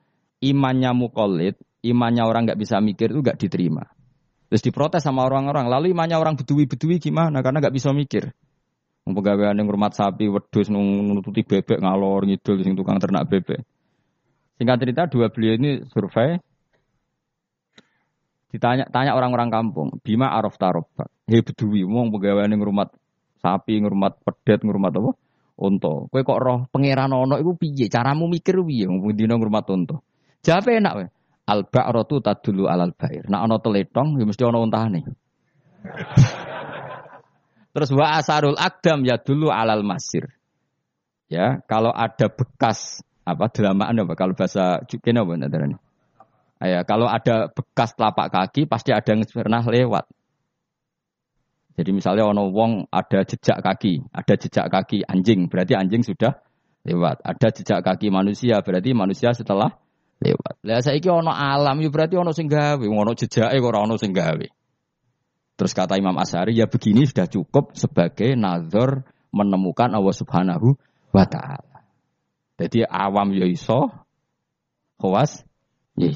imannya 0.41 0.95
mukolid, 0.97 1.59
imannya 1.85 2.25
orang 2.25 2.49
nggak 2.49 2.57
bisa 2.63 2.81
mikir 2.81 3.13
itu 3.13 3.21
nggak 3.21 3.37
diterima. 3.37 3.85
Terus 4.49 4.65
diprotes 4.65 5.05
sama 5.05 5.29
orang-orang. 5.29 5.69
Lalu 5.69 5.93
imannya 5.93 6.17
orang 6.17 6.41
bedui-bedui 6.41 6.97
gimana? 7.05 7.45
Karena 7.45 7.61
nggak 7.61 7.75
bisa 7.75 7.93
mikir. 7.93 8.33
Pegawaian 9.05 9.57
yang 9.57 9.69
rumah 9.69 9.93
sapi, 9.93 10.29
wedus, 10.29 10.69
nututi 10.73 11.45
bebek, 11.45 11.81
ngalor, 11.81 12.29
ngidul, 12.29 12.61
sing 12.61 12.77
tukang 12.77 13.01
ternak 13.01 13.29
bebek. 13.29 13.61
Singkat 14.61 14.77
cerita, 14.85 15.03
dua 15.09 15.33
beliau 15.33 15.57
ini 15.57 15.85
survei, 15.93 16.41
Ditanya 18.49 18.89
tanya 18.89 19.13
orang-orang 19.13 19.53
kampung, 19.53 19.89
Bima 20.01 20.33
Araf 20.33 20.57
Tarobak. 20.57 21.13
Hei 21.29 21.45
bedui, 21.45 21.85
wong 21.85 22.09
pegawai 22.17 22.49
rumah 22.57 22.89
sapi, 23.45 23.77
ngurmat 23.85 24.25
pedet, 24.25 24.65
ngurmat 24.65 24.93
apa? 24.97 25.11
Unta. 25.59 26.07
Kowe 26.09 26.23
kok 26.23 26.39
roh 26.39 26.59
pangeran 26.71 27.11
ono 27.11 27.35
iku 27.37 27.59
piye? 27.59 27.91
Caramu 27.91 28.31
mikir 28.31 28.63
piye 28.63 28.87
wong 28.87 29.11
dina 29.13 29.35
ngurmat 29.35 29.67
unta? 29.69 29.99
Jawab 30.47 30.71
enak 30.71 30.93
wae. 30.97 31.07
Al 31.49 31.67
ba'ratu 31.67 32.23
tadulu 32.23 32.71
alal 32.71 32.95
bair. 32.95 33.27
Nak 33.27 33.41
ana 33.43 33.57
teletong 33.59 34.21
ya 34.21 34.25
mesti 34.25 34.43
ana 34.47 34.63
untane. 34.63 35.01
Terus 37.75 37.91
wa 37.93 38.17
asarul 38.17 38.57
akdam 38.57 39.03
ya 39.03 39.19
dulu 39.19 39.51
alal 39.51 39.83
masir. 39.83 40.31
Ya, 41.29 41.61
kalau 41.69 41.93
ada 41.93 42.33
bekas 42.33 43.05
apa 43.29 43.53
dramaan 43.53 44.01
apa 44.01 44.17
kalau 44.17 44.33
bahasa 44.33 44.81
kene 45.05 45.21
apa 45.21 45.37
Ya, 46.59 46.83
kalau 46.83 47.07
ada 47.07 47.47
bekas 47.55 47.95
telapak 47.95 48.35
kaki 48.35 48.67
pasti 48.67 48.91
ada 48.91 49.07
yang 49.15 49.23
pernah 49.31 49.63
lewat. 49.63 50.11
Jadi 51.79 51.91
misalnya 51.95 52.27
ono 52.27 52.51
wong 52.51 52.91
ada 52.91 53.23
jejak 53.23 53.63
kaki, 53.63 54.11
ada 54.11 54.35
jejak 54.35 54.67
kaki 54.67 55.07
anjing, 55.07 55.47
berarti 55.47 55.79
anjing 55.79 56.03
sudah 56.03 56.35
lewat. 56.83 57.23
Ada 57.23 57.55
jejak 57.55 57.87
kaki 57.87 58.11
manusia, 58.11 58.59
berarti 58.59 58.91
manusia 58.91 59.31
setelah 59.31 59.79
lewat. 60.19 60.59
Lah 60.67 60.83
saiki 60.83 61.07
ono 61.07 61.31
alam, 61.31 61.79
ya 61.79 61.89
berarti 61.95 62.19
ono 62.19 62.35
sing 62.35 62.51
gawe, 62.51 62.83
ono 62.83 63.15
jejake 63.15 63.55
ora 63.63 63.79
ono 63.87 63.95
sing. 63.95 64.11
Terus 65.59 65.73
kata 65.75 65.95
Imam 65.95 66.15
Asyari, 66.19 66.59
ya 66.59 66.67
begini 66.67 67.07
sudah 67.07 67.31
cukup 67.31 67.79
sebagai 67.79 68.35
nazar 68.35 69.07
menemukan 69.31 69.95
Allah 69.95 70.15
Subhanahu 70.15 70.75
wa 71.15 71.25
taala. 71.31 71.87
Jadi 72.59 72.83
awam 72.83 73.31
ya 73.39 73.47
iso, 73.47 73.91
khawas 74.99 75.47
ya. 75.95 76.11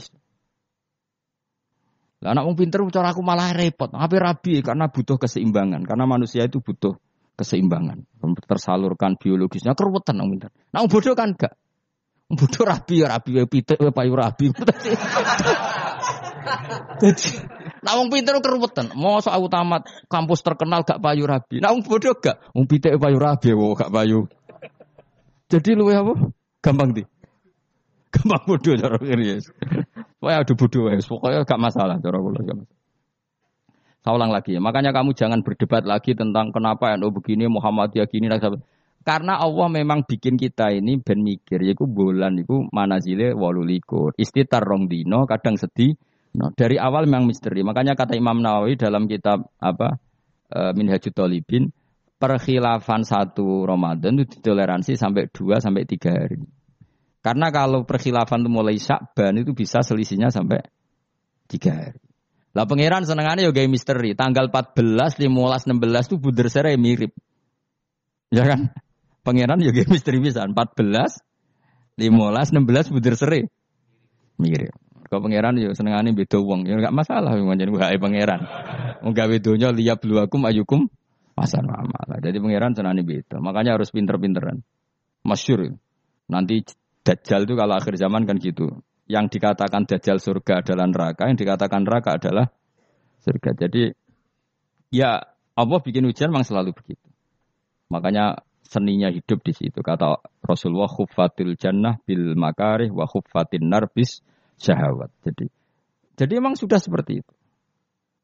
Lah 2.22 2.38
anak 2.38 2.46
wong 2.46 2.54
pinter 2.54 2.78
cara 2.94 3.10
aku 3.10 3.20
malah 3.26 3.50
repot. 3.50 3.90
Apa 3.90 4.14
rabi 4.22 4.62
karena 4.62 4.86
butuh 4.86 5.18
keseimbangan. 5.18 5.82
Karena 5.82 6.06
manusia 6.06 6.46
itu 6.46 6.62
butuh 6.62 6.94
keseimbangan. 7.34 8.06
Tersalurkan 8.46 9.18
biologisnya 9.18 9.74
keruwetan 9.74 10.22
wong 10.22 10.38
pinter. 10.38 10.54
Nah 10.70 10.86
bodoh 10.86 11.18
kan 11.18 11.34
enggak. 11.34 11.58
Bodoh 12.30 12.62
rabi 12.62 13.02
ya 13.02 13.10
rabi 13.10 13.42
ya 13.42 13.44
pitik 13.50 13.82
ya 13.82 13.90
payu 13.90 14.14
rabi. 14.14 14.54
Jadi 17.02 17.30
Nah 17.82 17.98
wong 17.98 18.14
pinter 18.14 18.38
keruwetan. 18.38 18.94
Mau 18.94 19.18
soal 19.18 19.42
tamat 19.50 19.82
kampus 20.06 20.46
terkenal 20.46 20.86
gak 20.86 21.02
payu 21.02 21.26
rabi. 21.26 21.58
Nah 21.58 21.74
wong 21.74 21.82
bodoh 21.82 22.14
gak. 22.14 22.38
Wong 22.54 22.70
pitik 22.70 22.94
payu 23.02 23.18
rabi 23.18 23.50
wong 23.50 23.74
gak 23.74 23.90
payu. 23.90 24.30
Jadi 25.50 25.74
lu 25.74 25.90
apa? 25.90 26.14
Gampang 26.62 26.94
di. 26.94 27.02
Gampang 28.14 28.42
bodoh 28.46 28.78
cara 28.78 28.96
kiri. 29.02 29.42
Wah 30.22 30.38
ada 30.38 30.54
bodoh 30.54 30.86
ya, 30.86 31.02
pokoknya 31.02 31.42
gak 31.42 31.60
masalah 31.60 31.98
cara 31.98 32.16
gak 32.22 32.56
masalah. 32.62 32.66
Saya 34.02 34.12
ulang 34.18 34.30
lagi 34.34 34.54
ya, 34.54 34.60
makanya 34.62 34.90
kamu 34.94 35.14
jangan 35.14 35.42
berdebat 35.46 35.86
lagi 35.86 36.14
tentang 36.14 36.50
kenapa 36.50 36.94
NU 36.98 37.10
begini, 37.14 37.46
Muhammadiyah 37.46 38.10
gini, 38.10 38.26
karena 39.02 39.34
Allah 39.38 39.66
memang 39.66 40.06
bikin 40.06 40.38
kita 40.38 40.70
ini 40.70 41.02
ben 41.02 41.26
mikir, 41.26 41.58
yaitu 41.62 41.90
bulan 41.90 42.38
itu 42.38 42.70
manazile 42.70 43.34
walulikur, 43.34 44.14
istitar 44.14 44.62
rong 44.62 44.86
dino, 44.86 45.26
kadang 45.26 45.58
sedih. 45.58 45.98
No, 46.32 46.48
dari 46.56 46.80
awal 46.80 47.04
memang 47.04 47.28
misteri. 47.28 47.60
Makanya 47.60 47.92
kata 47.92 48.16
Imam 48.16 48.40
Nawawi 48.40 48.80
dalam 48.80 49.04
kitab 49.04 49.52
apa 49.60 50.00
e, 50.48 50.72
Minhajut 50.72 51.12
Talibin, 51.12 51.68
perkhilafan 52.16 53.04
satu 53.04 53.68
Ramadan 53.68 54.16
itu 54.16 54.40
ditoleransi 54.40 54.96
sampai 54.96 55.28
dua 55.28 55.60
sampai 55.60 55.84
tiga 55.84 56.16
hari. 56.16 56.40
Karena 57.22 57.54
kalau 57.54 57.86
perkhilafan 57.86 58.42
itu 58.42 58.50
mulai 58.50 58.76
Syakban 58.82 59.38
itu 59.38 59.54
bisa 59.54 59.86
selisihnya 59.86 60.34
sampai 60.34 60.66
tiga 61.46 61.70
hari. 61.70 62.02
Lah 62.52 62.68
pangeran 62.68 63.06
senengannya 63.06 63.48
juga 63.48 63.64
misteri. 63.70 64.12
Tanggal 64.12 64.50
14, 64.50 65.22
15, 65.22 65.70
16 65.70 66.08
itu 66.10 66.16
buder 66.18 66.46
serai 66.52 66.76
mirip. 66.76 67.14
Ya 68.28 68.44
kan? 68.44 68.74
Pangeran 69.22 69.62
juga 69.62 69.86
misteri 69.88 70.18
bisa. 70.18 70.44
14, 70.44 70.52
15, 71.96 71.96
16 71.96 72.92
buder 72.92 73.14
serai 73.14 73.42
mirip. 74.36 74.74
Kalau 75.06 75.28
pangeran 75.28 75.54
ya 75.60 75.70
senengannya 75.76 76.12
beda 76.16 76.42
uang. 76.42 76.66
Ya 76.66 76.74
enggak 76.76 76.92
masalah. 76.92 77.32
Jadi 77.36 77.70
wae 77.70 77.96
pangeran. 78.02 78.40
Enggak 79.04 79.26
bedonya 79.30 79.68
liap 79.70 80.02
luakum 80.04 80.42
ayukum 80.42 80.90
pasar 81.32 81.64
malah. 81.64 82.18
Jadi 82.18 82.36
pangeran 82.42 82.74
senengannya 82.74 83.04
beda. 83.06 83.36
Makanya 83.38 83.78
harus 83.78 83.94
pinter-pinteran. 83.94 84.60
Masyur. 85.24 85.72
Nanti 86.28 86.64
Dajjal 87.02 87.50
itu 87.50 87.54
kalau 87.58 87.74
akhir 87.78 87.98
zaman 87.98 88.24
kan 88.24 88.38
gitu. 88.38 88.82
Yang 89.10 89.38
dikatakan 89.38 89.84
Dajjal 89.84 90.22
surga 90.22 90.62
adalah 90.62 90.86
neraka, 90.86 91.26
yang 91.26 91.38
dikatakan 91.38 91.82
neraka 91.82 92.16
adalah 92.16 92.46
surga. 93.26 93.50
Jadi 93.66 93.90
ya 94.94 95.18
Allah 95.58 95.78
bikin 95.82 96.06
hujan 96.06 96.30
memang 96.30 96.46
selalu 96.46 96.72
begitu. 96.72 97.06
Makanya 97.90 98.40
seninya 98.64 99.12
hidup 99.12 99.44
di 99.44 99.52
situ. 99.52 99.82
Kata 99.84 100.16
Rasulullah 100.40 100.88
khuffatil 100.88 101.58
jannah 101.60 102.00
bil 102.06 102.38
makarih 102.38 102.88
wa 102.88 103.04
khuffatin 103.04 103.68
narbis 103.68 104.24
syahawat. 104.56 105.12
Jadi 105.26 105.50
jadi 106.16 106.38
emang 106.38 106.54
sudah 106.56 106.78
seperti 106.78 107.24
itu. 107.24 107.32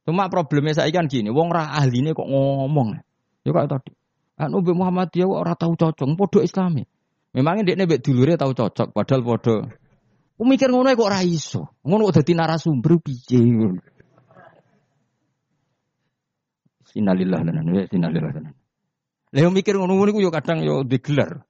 Cuma 0.09 0.33
problemnya 0.33 0.73
saya 0.73 0.89
kan 0.89 1.05
gini, 1.05 1.29
wong 1.29 1.53
ra 1.53 1.69
ahline 1.69 2.17
kok 2.17 2.25
ngomong. 2.25 2.97
Ya 3.45 3.53
kayak 3.53 3.69
tadi. 3.69 3.93
Anu 4.41 4.65
Muhammadiyah 4.65 5.27
kok 5.29 5.41
ora 5.45 5.55
tahu 5.59 5.73
cocok, 5.77 6.09
podo 6.17 6.41
Islami. 6.41 6.89
Memangnya 7.37 7.73
dia 7.73 7.77
nebek 7.77 8.01
dulure 8.01 8.41
tahu 8.41 8.57
cocok, 8.57 8.97
padahal 8.97 9.21
podo. 9.21 9.69
Mikir 10.39 10.71
ngono 10.71 10.95
kok 10.95 11.09
ora 11.09 11.21
iso. 11.27 11.77
Ngono 11.83 12.09
kok 12.09 12.23
dadi 12.23 12.33
narasumber 12.33 13.03
piye 13.03 13.41
ngono. 13.43 13.83
Sinalillah 16.89 17.41
tenan, 17.45 17.69
ya 17.75 17.85
sinalillah 17.91 18.33
tenan. 18.33 18.55
Lah 19.35 19.51
mikir 19.53 19.77
ngono 19.77 19.99
niku 20.09 20.25
yo 20.25 20.33
kadang 20.33 20.65
yo 20.65 20.87
digelar. 20.87 21.45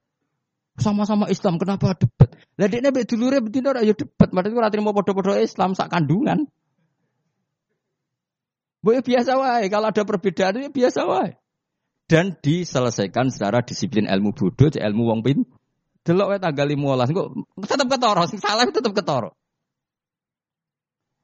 Sama-sama 0.79 1.27
Islam 1.31 1.59
kenapa 1.59 1.95
debat? 1.95 2.33
Lah 2.59 2.67
dekne 2.67 2.91
mbek 2.91 3.07
dulure 3.07 3.39
betina 3.39 3.71
ora 3.71 3.85
yo 3.85 3.95
debat, 3.95 4.31
padahal 4.31 4.59
ora 4.59 4.71
trimo 4.71 4.91
padha-padha 4.91 5.39
Islam 5.39 5.77
sak 5.77 5.91
kandungan. 5.91 6.49
Boleh 8.79 9.03
biasa 9.03 9.35
wae, 9.35 9.67
kalau 9.67 9.91
ada 9.91 10.03
perbedaan 10.07 10.63
itu 10.63 10.71
biasa 10.71 11.03
wae. 11.03 11.35
Dan 12.07 12.39
diselesaikan 12.39 13.27
secara 13.29 13.59
disiplin 13.61 14.07
ilmu 14.07 14.31
bodoh, 14.31 14.71
ilmu 14.71 15.03
wong 15.03 15.19
pin, 15.21 15.43
Delok 16.03 16.27
wae 16.35 16.39
tanggal 16.39 16.67
15 16.67 17.11
kok 17.11 17.27
tetep 17.67 17.87
ketoro, 17.91 18.23
sing 18.25 18.39
salah 18.39 18.63
tetep 18.65 18.93
ketoro. 18.95 19.35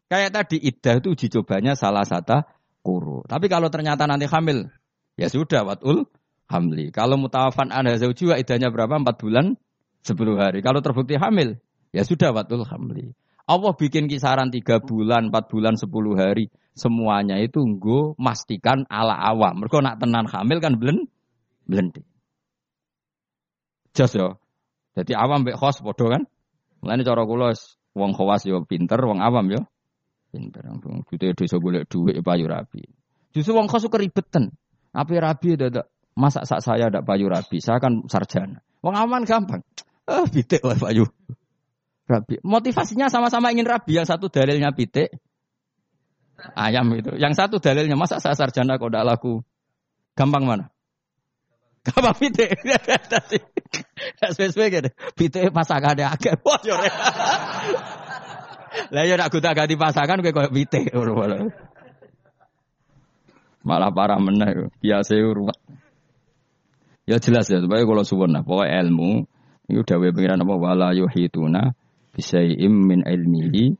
Kayak 0.05 0.31
tadi 0.37 0.57
iddah 0.61 1.01
itu 1.01 1.17
uji 1.17 1.27
cobanya 1.33 1.73
salah 1.73 2.05
satu 2.05 2.45
kuru. 2.85 3.25
Tapi 3.25 3.49
kalau 3.49 3.73
ternyata 3.73 4.05
nanti 4.05 4.29
hamil, 4.29 4.69
ya 5.17 5.25
sudah 5.25 5.65
watul 5.65 6.05
hamli. 6.45 6.93
Kalau 6.93 7.17
mutawafan 7.17 7.73
ada 7.73 7.97
zaujiwa 7.97 8.37
idahnya 8.37 8.69
berapa? 8.69 9.01
Empat 9.01 9.17
bulan, 9.17 9.57
sepuluh 10.05 10.37
hari. 10.37 10.61
Kalau 10.61 10.85
terbukti 10.85 11.17
hamil, 11.17 11.57
ya 11.89 12.05
sudah 12.05 12.29
watul 12.29 12.61
hamli. 12.69 13.17
Allah 13.45 13.73
bikin 13.73 14.09
kisaran 14.09 14.49
tiga 14.53 14.81
bulan, 14.81 15.33
empat 15.33 15.49
bulan, 15.49 15.77
sepuluh 15.77 16.17
hari. 16.17 16.53
Semuanya 16.77 17.41
itu 17.41 17.61
nggo 17.61 18.13
mastikan 18.21 18.85
ala 18.89 19.17
awam. 19.17 19.63
Mereka 19.63 19.81
nak 19.81 19.97
tenan 20.01 20.25
hamil 20.29 20.57
kan 20.61 20.77
belen, 20.77 21.09
belendi. 21.65 22.05
Jas 23.95 24.13
ya. 24.13 24.37
Jadi 24.95 25.11
awam 25.11 25.43
mbek 25.43 25.59
khos 25.59 25.83
bodoh 25.83 26.07
kan? 26.07 26.23
Mulane 26.79 27.03
cara 27.03 27.27
kula 27.27 27.51
wong 27.95 28.11
khawas 28.15 28.47
yo 28.47 28.63
pinter, 28.63 28.99
wong 29.03 29.19
awam 29.19 29.45
yo 29.51 29.61
pinter. 30.31 30.63
Kita 31.11 31.35
desa 31.35 31.59
golek 31.59 31.91
dhuwit 31.91 32.23
payu 32.23 32.47
rabi. 32.47 32.87
Justru 33.35 33.59
wong 33.59 33.67
khos 33.67 33.91
keribetan. 33.91 34.55
Apa 34.95 35.11
rabi 35.19 35.59
dadak 35.59 35.91
masa 36.15 36.47
sak 36.47 36.63
saya 36.63 36.87
ndak 36.87 37.03
payu 37.03 37.27
rabi, 37.27 37.59
saya 37.59 37.83
kan 37.83 38.07
sarjana. 38.07 38.63
Wong 38.79 38.95
aman 38.95 39.27
gampang. 39.27 39.61
Ah, 40.07 40.23
pitik 40.33 40.63
wae 40.63 40.79
payu. 40.79 41.03
Rabi. 42.07 42.39
Motivasinya 42.45 43.11
sama-sama 43.11 43.51
ingin 43.51 43.67
rabi. 43.67 43.99
Yang 43.99 44.15
satu 44.15 44.31
dalilnya 44.31 44.71
pitik, 44.71 45.11
ayam 46.55 46.87
itu. 46.95 47.11
Yang 47.19 47.33
satu 47.35 47.57
dalilnya 47.59 47.99
masa 47.99 48.23
saya 48.23 48.37
sarjana 48.37 48.79
kok 48.79 48.87
ndak 48.87 49.03
laku. 49.03 49.43
Gampang 50.15 50.47
mana? 50.47 50.65
Gampang 51.83 52.15
pitik. 52.15 52.55
Sesuai 54.35 54.67
gitu. 54.71 54.89
Pitik 55.15 55.55
pasangan 55.55 55.95
ada 55.95 56.11
agak. 56.15 56.43
Wah, 56.43 56.59
Lah 58.91 59.03
ya 59.07 59.15
nak 59.15 59.31
gonta 59.31 59.55
ganti 59.55 59.79
pasangan 59.79 60.19
kowe 60.19 60.31
koyo 60.35 60.51
pitik 60.51 60.91
Malah 63.65 63.89
parah 63.95 64.19
meneh 64.21 64.69
biasa 64.83 65.15
ruwet. 65.15 65.57
Ya 67.05 67.17
jelas 67.21 67.49
ya, 67.49 67.61
supaya 67.61 67.85
kalau 67.85 68.01
suwun 68.01 68.33
nah, 68.33 68.41
pokoknya 68.41 68.81
ilmu 68.81 69.29
itu 69.69 69.81
dawe 69.85 70.09
pengiran 70.09 70.41
apa 70.41 70.53
wala 70.57 70.89
yuhituna 70.93 71.73
bisai'im 72.13 72.73
min 72.73 73.05
ilmihi 73.05 73.77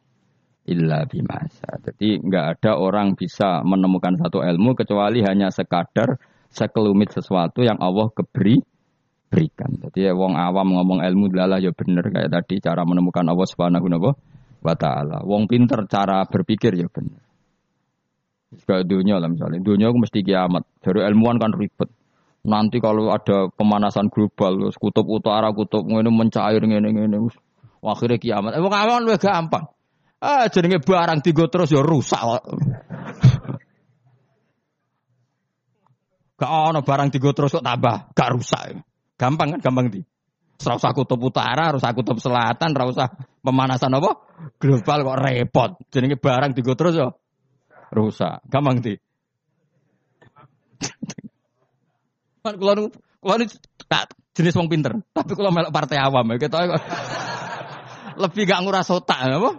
illa 0.69 1.05
bimasa. 1.05 1.81
Jadi 1.81 2.21
nggak 2.21 2.45
ada 2.57 2.77
orang 2.77 3.13
bisa 3.17 3.61
menemukan 3.65 4.17
satu 4.17 4.41
ilmu 4.41 4.73
kecuali 4.77 5.21
hanya 5.25 5.49
sekadar 5.53 6.17
sekelumit 6.49 7.13
sesuatu 7.13 7.61
yang 7.61 7.77
Allah 7.81 8.09
keberi 8.13 8.61
berikan. 9.35 9.67
Jadi 9.83 10.07
ya, 10.07 10.15
wong 10.15 10.39
awam 10.39 10.79
ngomong 10.79 11.03
ilmu 11.03 11.35
adalah 11.35 11.59
ya 11.59 11.75
bener 11.75 12.07
kayak 12.07 12.31
tadi 12.31 12.63
cara 12.63 12.87
menemukan 12.87 13.27
Allah 13.27 13.43
Subhanahu 13.43 13.91
wa 14.63 14.75
taala. 14.79 15.19
Wong 15.27 15.51
pinter 15.51 15.83
cara 15.91 16.23
berpikir 16.23 16.79
ya 16.79 16.87
bener. 16.87 17.19
Kayak 18.63 18.87
dunia 18.87 19.19
lah 19.19 19.27
misalnya. 19.27 19.59
Dunia 19.59 19.91
aku 19.91 19.99
mesti 19.99 20.23
kiamat. 20.23 20.63
Dari 20.79 21.03
ilmuwan 21.03 21.35
kan 21.35 21.51
ribet. 21.51 21.91
Nanti 22.47 22.79
kalau 22.79 23.11
ada 23.11 23.51
pemanasan 23.51 24.07
global, 24.07 24.71
kutub 24.71 25.03
utara, 25.11 25.51
kutub 25.51 25.83
ini 25.89 26.07
mencair 26.13 26.61
ini 26.61 26.77
ini, 26.77 27.17
akhirnya 27.81 28.21
kiamat. 28.21 28.55
Emang 28.55 28.69
aman 28.69 29.01
lebih 29.03 29.17
gampang. 29.17 29.65
Ah, 30.21 30.47
jadi 30.47 30.77
barang 30.77 31.25
tiga 31.25 31.49
terus 31.49 31.73
ya 31.73 31.81
rusak. 31.81 32.21
Gak 36.35 36.51
ono 36.51 36.83
barang 36.83 37.09
tiga 37.15 37.31
terus 37.31 37.55
kok 37.55 37.65
tambah, 37.65 38.11
gak 38.13 38.29
rusak. 38.35 38.77
Gampang 39.15 39.55
kan, 39.55 39.59
gampang 39.63 39.87
di. 39.87 40.01
Serau 40.55 40.79
usah 40.79 40.95
kutub 40.95 41.19
utara, 41.19 41.71
harus 41.71 41.83
kutub 41.83 42.19
selatan, 42.19 42.71
harus 42.71 42.95
usah 42.95 43.11
pemanasan 43.43 43.91
apa? 43.91 44.23
Global 44.59 45.03
kok 45.03 45.19
repot. 45.19 45.71
Jadi 45.91 46.15
barang 46.15 46.51
tiga 46.55 46.73
terus 46.75 46.95
ya 46.95 47.07
rusak. 47.91 48.43
Gampang 48.47 48.79
di. 48.79 48.95
Kan 52.43 52.55
kalau 52.61 52.87
kalau 52.91 53.35
tak 53.89 54.13
jenis 54.37 54.55
wong 54.59 54.69
pinter, 54.69 54.93
tapi 55.15 55.31
kalau 55.33 55.49
melok 55.49 55.73
partai 55.73 55.97
awam 55.97 56.35
ya 56.35 56.37
kita 56.37 56.57
lebih 58.21 58.43
gak 58.45 58.61
nguras 58.63 58.91
otak 58.91 59.17
ya, 59.27 59.39
apa? 59.39 59.51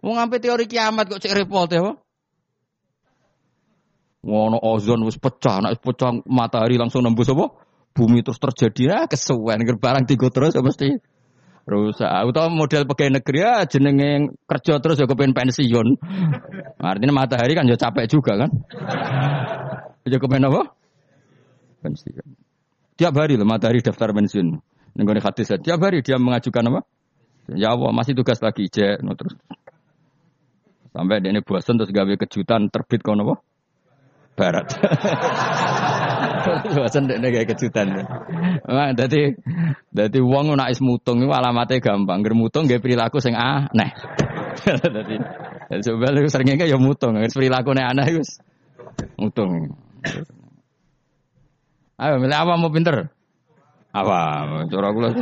Mau 0.00 0.16
ngambil 0.16 0.38
teori 0.40 0.64
kiamat 0.64 1.10
kok 1.10 1.20
cek 1.20 1.36
repot 1.36 1.68
ya, 1.68 1.96
Ngono 4.20 4.60
ozon 4.60 5.08
wis 5.08 5.16
pecah, 5.16 5.64
nek 5.64 5.80
pecah 5.80 6.12
matahari 6.28 6.76
langsung 6.76 7.00
nembus 7.00 7.32
apa? 7.32 7.48
Bumi 7.90 8.22
terus 8.22 8.38
terjadi 8.38 8.82
ya 8.86 8.98
kesuwen 9.10 9.66
barang 9.66 10.06
tiga 10.06 10.30
terus 10.30 10.54
ya 10.54 10.62
mesti 10.62 11.02
rusak. 11.66 12.06
Atau 12.06 12.50
model 12.50 12.86
pegawai 12.86 13.18
negeri 13.20 13.38
ya 13.42 13.66
jenenge 13.66 14.34
kerja 14.46 14.78
terus 14.78 14.98
ya 14.98 15.06
kepengen 15.10 15.34
pensiun. 15.34 15.98
Artinya 16.78 17.14
matahari 17.14 17.52
kan 17.58 17.66
ya 17.66 17.74
capek 17.74 18.06
juga 18.10 18.46
kan. 18.46 18.50
Ya 20.06 20.18
kepengen 20.18 20.48
apa? 20.48 20.80
pensiun. 21.80 22.28
Tiap 23.00 23.16
hari 23.16 23.40
loh 23.40 23.48
matahari 23.48 23.80
daftar 23.80 24.12
pensiun. 24.12 24.60
Nenggone 24.94 25.20
hadis 25.24 25.48
tiap 25.64 25.80
hari 25.80 26.04
dia 26.04 26.20
mengajukan 26.20 26.68
apa? 26.68 26.80
Ya 27.56 27.72
Allah 27.74 27.90
masih 27.90 28.14
tugas 28.14 28.38
lagi 28.44 28.70
je, 28.70 29.00
no, 29.02 29.16
terus 29.18 29.34
sampai 30.94 31.18
dia 31.18 31.34
ini 31.34 31.42
bosan 31.42 31.80
terus 31.80 31.90
gawe 31.90 32.14
kejutan 32.14 32.68
terbit 32.70 33.00
kono 33.02 33.26
apa? 33.26 33.36
Barat. 34.38 34.66
bosan 36.74 37.08
dia 37.08 37.18
gawe 37.18 37.46
kejutan. 37.50 38.06
Nah, 38.66 38.90
jadi 38.96 39.34
jadi 39.90 40.18
uang 40.20 40.54
nak 40.54 40.70
is 40.72 40.80
mutung 40.84 41.22
itu 41.24 41.30
alamatnya 41.30 41.80
gampang. 41.80 42.22
Ger 42.22 42.34
mutung 42.36 42.64
gawe 42.70 42.80
perilaku 42.80 43.18
sing 43.18 43.34
aneh. 43.34 43.90
Jadi 45.70 45.82
sebenarnya 45.86 46.28
seringnya 46.28 46.66
ya 46.66 46.76
mutung, 46.76 47.16
perilaku 47.16 47.72
aneh 47.76 48.06
itu 48.10 48.22
mutung. 49.16 49.76
Ayo 52.00 52.16
milih 52.16 52.32
apa 52.32 52.56
mau 52.56 52.72
pinter? 52.72 53.12
Apa? 53.90 54.18
Cara 54.70 54.88
kula 54.94 55.12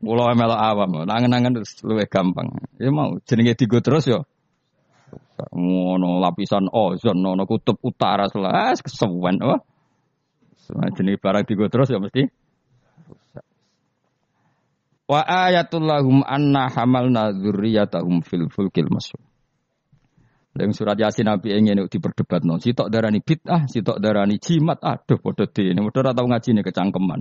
kula 0.00 0.32
melok 0.38 0.60
awam. 0.60 1.04
Nangen-nangen 1.04 1.60
luwih 1.82 2.08
gampang. 2.08 2.48
Ya 2.80 2.88
mau 2.88 3.20
jenenge 3.28 3.58
digo 3.58 3.82
terus 3.84 4.08
yo. 4.08 4.24
Ngono 5.52 6.22
lapisan 6.22 6.70
ozon 6.70 7.18
ono 7.20 7.42
kutub 7.44 7.76
utara 7.82 8.30
selas 8.30 8.78
kesuwen 8.80 9.42
wah. 9.42 9.60
Jenenge 10.70 11.18
barang 11.18 11.44
digo 11.48 11.66
terus 11.66 11.90
ya 11.90 11.98
mesti 11.98 12.30
Wa 15.10 15.20
ayatul 15.26 15.84
lahum 15.84 16.24
anna 16.24 16.72
hamalna 16.72 17.36
dzurriyyatahum 17.36 18.24
fil 18.24 18.48
fulkil 18.48 18.88
masyhur. 18.88 19.20
Yang 20.52 20.84
surat 20.84 20.96
Yasin 21.00 21.28
Nabi 21.28 21.52
ingin 21.56 21.88
diperdebat 21.88 22.44
non. 22.44 22.60
Sitok 22.60 22.92
darani 22.92 23.24
bid'ah, 23.24 23.64
sitok 23.68 23.96
darani 24.00 24.36
jimat. 24.36 24.76
Aduh, 24.84 25.16
bodoh 25.16 25.48
di 25.48 25.72
ini. 25.72 25.80
Bodoh 25.80 26.04
atau 26.04 26.28
ngaji 26.28 26.48
ini 26.52 26.60
kecangkeman. 26.60 27.20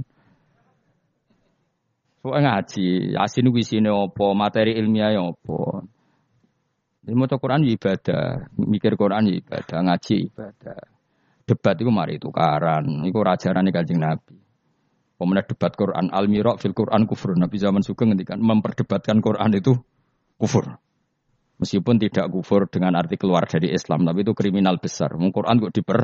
Soalnya 2.21 2.59
ngaji, 2.59 3.15
Yasin 3.15 3.47
wisine 3.55 3.87
opo, 3.87 4.35
materi 4.35 4.75
ilmiah 4.75 5.15
opo. 5.15 5.83
Ini 7.07 7.17
mau 7.17 7.25
Quran 7.25 7.65
ya 7.65 7.73
ibadah, 7.73 8.51
mikir 8.61 8.93
Quran 8.93 9.31
ya 9.31 9.35
ibadah, 9.41 9.79
ngaji 9.89 10.15
ibadah. 10.29 11.00
Debat 11.51 11.75
itu 11.75 11.91
mari 11.91 12.15
tukaran, 12.15 13.03
itu 13.03 13.19
rajaran 13.19 13.67
kanjeng 13.75 13.99
Nabi. 13.99 14.39
Pemenang 15.19 15.43
debat 15.51 15.75
Quran, 15.75 16.07
al-mirok 16.07 16.63
fil 16.63 16.71
Quran 16.71 17.03
kufur. 17.03 17.35
Nabi 17.35 17.59
zaman 17.59 17.83
suka 17.83 18.07
ngendikan 18.07 18.39
memperdebatkan 18.39 19.19
Quran 19.19 19.51
itu 19.59 19.75
kufur. 20.39 20.79
Meskipun 21.59 21.99
tidak 21.99 22.31
kufur 22.31 22.71
dengan 22.71 22.95
arti 22.95 23.19
keluar 23.19 23.43
dari 23.51 23.67
Islam, 23.75 24.07
tapi 24.07 24.23
itu 24.23 24.31
kriminal 24.31 24.79
besar. 24.79 25.11
Quran 25.11 25.59
kok 25.59 25.75
diper 25.75 25.99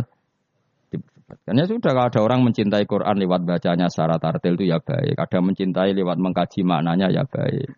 diperdebatkan. 0.92 1.54
Ya 1.56 1.66
sudah, 1.66 1.92
kalau 1.96 2.08
ada 2.12 2.20
orang 2.20 2.40
mencintai 2.44 2.84
Quran 2.84 3.16
lewat 3.16 3.42
bacanya 3.48 3.88
secara 3.88 4.20
tartil 4.20 4.60
itu 4.60 4.68
ya 4.68 4.84
baik. 4.84 5.16
Ada 5.16 5.40
mencintai 5.40 5.96
lewat 5.96 6.18
mengkaji 6.20 6.68
maknanya 6.68 7.08
ya 7.08 7.24
baik. 7.24 7.72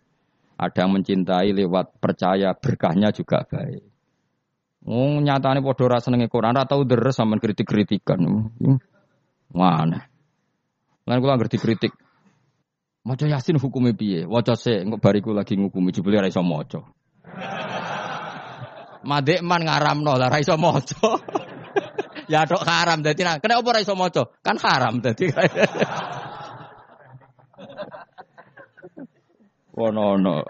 Ada 0.58 0.90
mencintai 0.90 1.54
lewat 1.54 2.02
percaya 2.02 2.50
berkahnya 2.52 3.14
juga 3.14 3.46
baik. 3.46 3.89
Oh, 4.86 5.20
nyatane 5.20 5.60
padha 5.60 5.84
ora 5.84 6.00
senenge 6.00 6.32
Quran, 6.32 6.56
ora 6.56 6.64
tau 6.64 6.88
deres 6.88 7.16
sampean 7.16 7.36
kritik-kritikan. 7.36 8.16
Mana? 9.52 10.08
Lan 11.04 11.20
kula 11.20 11.36
ngerti 11.36 11.60
kritik. 11.60 11.92
Maca 13.04 13.24
Yasin 13.28 13.56
hukumnya 13.60 13.96
piye? 13.96 14.28
Waca 14.28 14.56
sik, 14.56 14.84
engko 14.84 14.96
bariku 15.00 15.32
lagi 15.32 15.56
ngukumi 15.56 15.92
jebule 15.92 16.20
ora 16.20 16.28
iso 16.28 16.44
maca. 16.44 16.80
Madek 19.00 19.40
man 19.40 19.64
ngaramno 19.64 20.16
lah 20.20 20.28
ra 20.28 20.40
iso 20.40 20.56
maca. 20.60 21.16
ya 22.32 22.44
tok 22.44 22.60
haram 22.60 23.00
dadi 23.00 23.24
nah, 23.24 23.40
kena 23.40 23.56
apa 23.60 23.72
ra 23.72 23.80
iso 23.80 23.96
maca? 23.96 24.28
Kan 24.44 24.60
haram 24.60 25.00
dadi. 25.00 25.32
Wono-ono. 29.80 30.44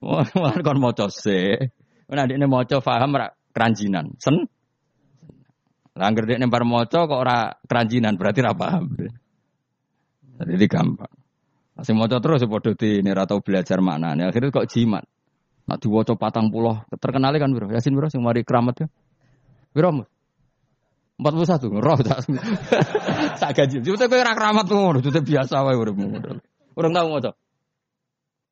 Wah, 0.00 0.56
kon 0.64 0.80
maca 0.80 1.12
se. 1.12 1.72
Nek 2.10 2.24
ndekne 2.28 2.46
maca 2.46 2.76
paham 2.84 3.10
ra 3.16 3.26
keranjinan. 3.54 4.16
Sen. 4.20 4.44
Lah 5.94 6.06
anggere 6.10 6.36
dekne 6.36 6.50
bar 6.50 6.66
maca 6.66 7.06
kok 7.06 7.20
ora 7.20 7.54
keranjinan 7.64 8.18
berarti 8.18 8.40
ra 8.44 8.52
paham. 8.52 8.92
Jadi 10.34 10.66
gampang. 10.66 11.14
Masih 11.74 11.94
maca 11.94 12.22
terus 12.22 12.42
ya 12.42 12.48
padha 12.50 12.70
ini 12.78 13.10
tau 13.26 13.40
belajar 13.42 13.78
maknanya. 13.82 14.30
Akhirnya 14.30 14.54
kok 14.54 14.68
jimat. 14.70 15.04
Nak 15.64 15.80
diwaca 15.80 16.12
patang 16.20 16.52
pulau 16.52 16.84
terkenal 17.00 17.32
kan 17.40 17.50
bro. 17.50 17.72
Yasin 17.72 17.96
bro, 17.96 18.12
yang 18.12 18.20
mari 18.20 18.44
keramat 18.44 18.84
ya. 18.84 18.86
Piro? 19.72 20.04
41 21.14 21.70
roh 21.78 21.98
tak. 22.02 22.26
Tak 23.38 23.50
gaji. 23.54 23.80
Cuma 23.86 24.10
kowe 24.10 24.18
ora 24.18 24.34
keramat 24.34 24.66
ngono, 24.66 24.98
itu 24.98 25.14
biasa 25.14 25.62
wae 25.62 25.78
uripmu. 25.78 26.20
Orang 26.74 26.92
tahu 26.92 27.06
maca. 27.16 27.30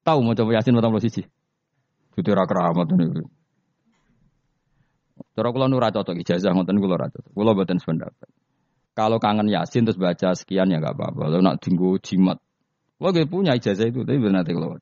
Tahu 0.07 0.19
maca 0.23 0.43
Yasin 0.47 0.79
41. 0.79 1.27
Itu 2.17 2.29
ora 2.31 2.47
keramat 2.47 2.87
niku. 2.95 3.27
Cara 5.33 5.49
kula 5.49 5.67
nu 5.69 5.81
ora 5.81 5.89
cocok 5.89 6.17
ijazah 6.21 6.53
ngoten 6.53 6.77
kula 6.77 6.95
ora 7.01 7.09
cocok. 7.09 7.33
Kula 7.33 7.51
mboten 7.57 7.81
sependapat. 7.81 8.29
Kalau 8.93 9.17
kangen 9.17 9.49
Yasin 9.49 9.89
terus 9.89 9.97
baca 9.97 10.37
sekian 10.37 10.69
ya 10.69 10.77
enggak 10.77 10.93
apa-apa. 10.93 11.33
Kalau 11.33 11.41
nak 11.41 11.57
dinggo 11.65 11.97
jimat. 12.05 12.37
Kula 13.01 13.17
gak 13.17 13.29
punya 13.33 13.57
ijazah 13.57 13.89
itu 13.89 14.05
tapi 14.05 14.21
benar 14.21 14.45
nanti 14.45 14.53
kula 14.53 14.77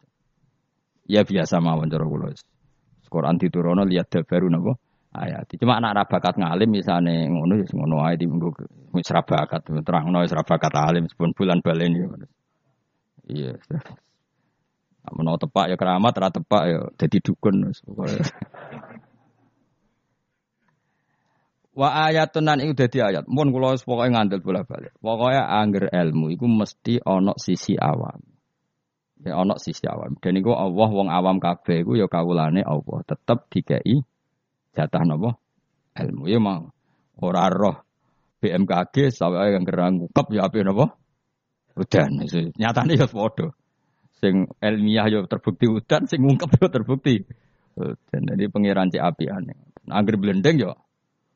Ya 1.07 1.22
biasa 1.22 1.62
mawon 1.62 1.86
cara 1.86 2.07
kula. 2.07 2.34
Quran 3.11 3.42
diturunno 3.42 3.82
lihat 3.82 4.07
dabaru 4.07 4.46
napa 4.46 4.78
ayat. 5.11 5.51
Cuma 5.59 5.82
anak 5.82 5.92
ra 5.98 6.05
bakat 6.07 6.38
ngalim 6.38 6.70
misalnya 6.70 7.26
ngono 7.26 7.59
ya 7.59 7.66
ngono 7.66 7.96
ae 8.07 8.14
di 8.14 8.30
minggu 8.30 8.48
wis 8.94 9.11
ra 9.11 9.26
bakat 9.26 9.66
terangno 9.66 10.22
wis 10.22 10.30
ra 10.30 10.46
bakat 10.46 10.70
alim 10.78 11.11
sepun 11.11 11.34
bulan 11.34 11.59
baleni. 11.59 12.07
Iya. 13.26 13.59
Menawa 15.11 15.42
tepak 15.42 15.66
ya 15.74 15.76
keramat, 15.80 16.14
ra 16.14 16.30
tepak 16.30 16.62
ya 16.70 16.80
dadi 16.94 17.18
dukun 17.18 17.66
wis 17.66 17.82
pokoke. 17.82 18.22
Wa 21.71 22.11
ayatun 22.11 22.45
nan 22.47 22.59
iku 22.62 22.75
dadi 22.75 22.99
ayat. 22.99 23.31
Mun 23.31 23.55
kula 23.55 23.79
wis 23.79 23.87
pokoke 23.87 24.11
ngandel 24.11 24.43
bola-balik. 24.43 24.95
Pokoke 24.99 25.39
angger 25.39 25.87
ilmu 25.91 26.35
iku 26.35 26.51
mesti 26.51 26.99
ana 27.03 27.39
sisi 27.39 27.79
awam. 27.79 28.18
Ya 29.23 29.39
ana 29.39 29.55
sisi 29.61 29.87
awam. 29.87 30.18
Dan 30.18 30.41
iku 30.41 30.57
Allah 30.57 30.89
wong 30.91 31.09
awam 31.09 31.39
kabeh 31.39 31.87
iku 31.87 31.95
ya 31.95 32.11
kawulane 32.11 32.66
Allah. 32.66 33.07
Tetep 33.07 33.47
dikei 33.55 34.03
jatah 34.75 35.03
napa 35.03 35.39
ilmu 35.99 36.31
ya 36.31 36.39
mau 36.39 36.71
ora 37.21 37.51
roh 37.51 37.77
BMKG 38.41 39.12
sampai 39.12 39.53
yang 39.53 39.66
gerang 39.68 40.01
ngukep 40.01 40.27
ya 40.33 40.49
apa 40.49 40.57
napa 40.64 40.87
udan 41.77 42.25
nyatane 42.57 42.97
ya 42.97 43.07
padha 43.11 43.53
sing 44.21 44.49
ilmiah 44.62 45.07
ya 45.11 45.21
terbukti 45.29 45.68
udan 45.68 46.09
sing 46.09 46.25
ngungkep 46.25 46.51
ya 46.57 46.68
terbukti 46.73 47.25
dan 47.77 48.21
jadi 48.27 48.49
pangeran 48.49 48.89
cek 48.93 49.03
api 49.03 49.25
aneh 49.29 49.57
angger 49.89 50.16
blendeng 50.16 50.57
ya 50.57 50.73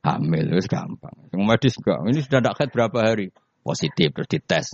hamil 0.05 0.53
wis 0.53 0.69
gampang 0.69 1.17
sing 1.33 1.41
medis 1.43 1.81
enggak 1.81 1.99
ini 2.05 2.21
sudah 2.21 2.41
ndak 2.45 2.69
berapa 2.71 2.99
hari 3.01 3.33
positif 3.65 4.13
terus 4.13 4.29
dites 4.29 4.67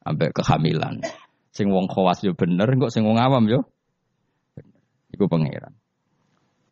sampai 0.00 0.32
kehamilan 0.32 1.04
sing 1.52 1.68
wong 1.68 1.86
khawas 1.92 2.24
yo 2.24 2.32
bener 2.32 2.66
kok 2.80 2.88
sing 2.88 3.04
wong 3.04 3.20
awam 3.20 3.44
yo 3.46 3.60
iku 5.12 5.28
pangeran 5.28 5.76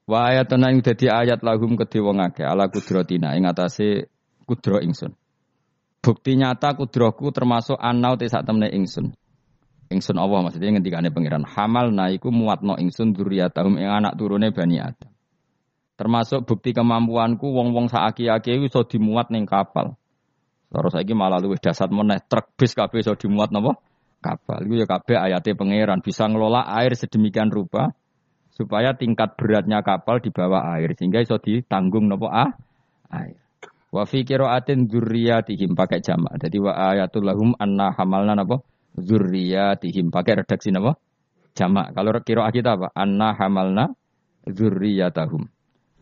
Wa 0.07 0.31
ayatun 0.31 0.63
ing 0.71 0.87
dadi 0.87 1.11
ayat 1.11 1.43
lahum 1.43 1.75
kedhe 1.75 1.99
wong 1.99 2.23
akeh 2.23 2.47
ala 2.47 2.71
kudratina 2.71 3.35
ing 3.35 3.43
atase 3.43 4.07
kudro 4.47 4.79
ingsun. 4.79 5.11
Bukti 5.99 6.39
nyata 6.39 6.79
kudroku 6.79 7.35
termasuk 7.35 7.75
anau 7.75 8.15
te 8.15 8.31
sak 8.31 8.47
temne 8.47 8.71
ingsun. 8.71 9.11
Ingsun 9.91 10.15
Allah 10.15 10.47
maksudnya 10.47 10.79
ngendikane 10.79 11.11
pangeran 11.11 11.43
hamal 11.43 11.91
naiku 11.91 12.31
muatno 12.31 12.79
ingsun 12.79 13.19
dzurriyyatahum 13.19 13.83
ing 13.83 13.91
anak 13.91 14.15
turune 14.15 14.55
Bani 14.55 14.79
Adam. 14.79 15.11
Termasuk 15.97 16.45
bukti 16.45 16.77
kemampuanku 16.77 17.49
wong-wong 17.49 17.89
saaki-aki 17.89 18.69
iso 18.69 18.85
dimuat 18.85 19.33
ning 19.33 19.49
kapal. 19.49 19.97
Terus 20.69 20.93
saiki 20.93 21.17
malah 21.17 21.41
luwih 21.41 21.57
dasar 21.57 21.89
meneh 21.89 22.21
truk 22.29 22.53
bis 22.61 22.77
kabeh 22.77 23.01
iso 23.01 23.17
dimuat 23.17 23.49
napa? 23.49 23.81
Kapal. 24.21 24.69
Iku 24.69 24.77
ya 24.77 24.85
kabeh 24.85 25.17
ayate 25.17 25.57
pangeran 25.57 26.05
bisa 26.05 26.29
ngelola 26.29 26.69
air 26.69 26.93
sedemikian 26.93 27.49
rupa 27.49 27.97
supaya 28.53 28.93
tingkat 28.93 29.37
beratnya 29.41 29.81
kapal 29.81 30.21
di 30.21 30.29
bawah 30.29 30.77
air 30.77 30.93
sehingga 30.93 31.25
iso 31.25 31.41
ditanggung 31.41 32.13
nopo 32.13 32.29
ah 32.29 32.53
air. 33.09 33.41
Wa 33.89 34.05
fi 34.05 34.29
qiraatin 34.29 34.93
dzurriyyatihim 34.93 35.73
pakai 35.73 36.05
jamak. 36.05 36.37
Jadi 36.37 36.61
wa 36.61 36.77
ayatul 36.93 37.25
lahum 37.25 37.57
anna 37.57 37.97
hamalna 37.97 38.37
napa 38.37 38.61
dzurriyyatihim 39.01 40.13
pakai 40.13 40.45
redaksi 40.45 40.77
napa 40.77 41.01
jamak. 41.57 41.97
Kalau 41.97 42.13
qiraat 42.21 42.53
kita 42.53 42.77
apa? 42.77 42.93
Anna 42.93 43.33
hamalna 43.33 43.97
dzurriyyatahum. 44.45 45.56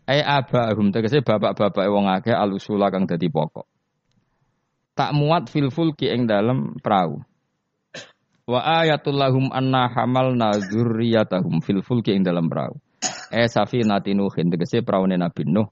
Ai 0.04 0.20
abahum 0.20 0.92
tegese 0.92 1.24
bapak-bapak 1.24 1.88
wong 1.88 2.12
akeh 2.12 2.36
alusula 2.36 2.92
kang 2.92 3.08
dadi 3.08 3.32
pokok. 3.32 3.64
Tak 4.94 5.10
muat 5.16 5.48
fil 5.48 5.72
fulki 5.72 6.12
ing 6.12 6.28
dalam 6.28 6.76
perahu. 6.76 7.24
Wa 8.44 8.84
ayatul 8.84 9.16
lahum 9.16 9.48
anna 9.48 9.88
hamalna 9.88 10.60
dzurriyyatahum 10.60 11.64
fil 11.64 11.80
fulki 11.80 12.12
ing 12.12 12.20
dalam 12.20 12.52
perahu. 12.52 12.76
Eh 13.32 13.48
safinati 13.48 14.12
nuhin 14.12 14.52
tegese 14.52 14.84
praune 14.84 15.16
Nabi 15.16 15.48
Nuh 15.48 15.66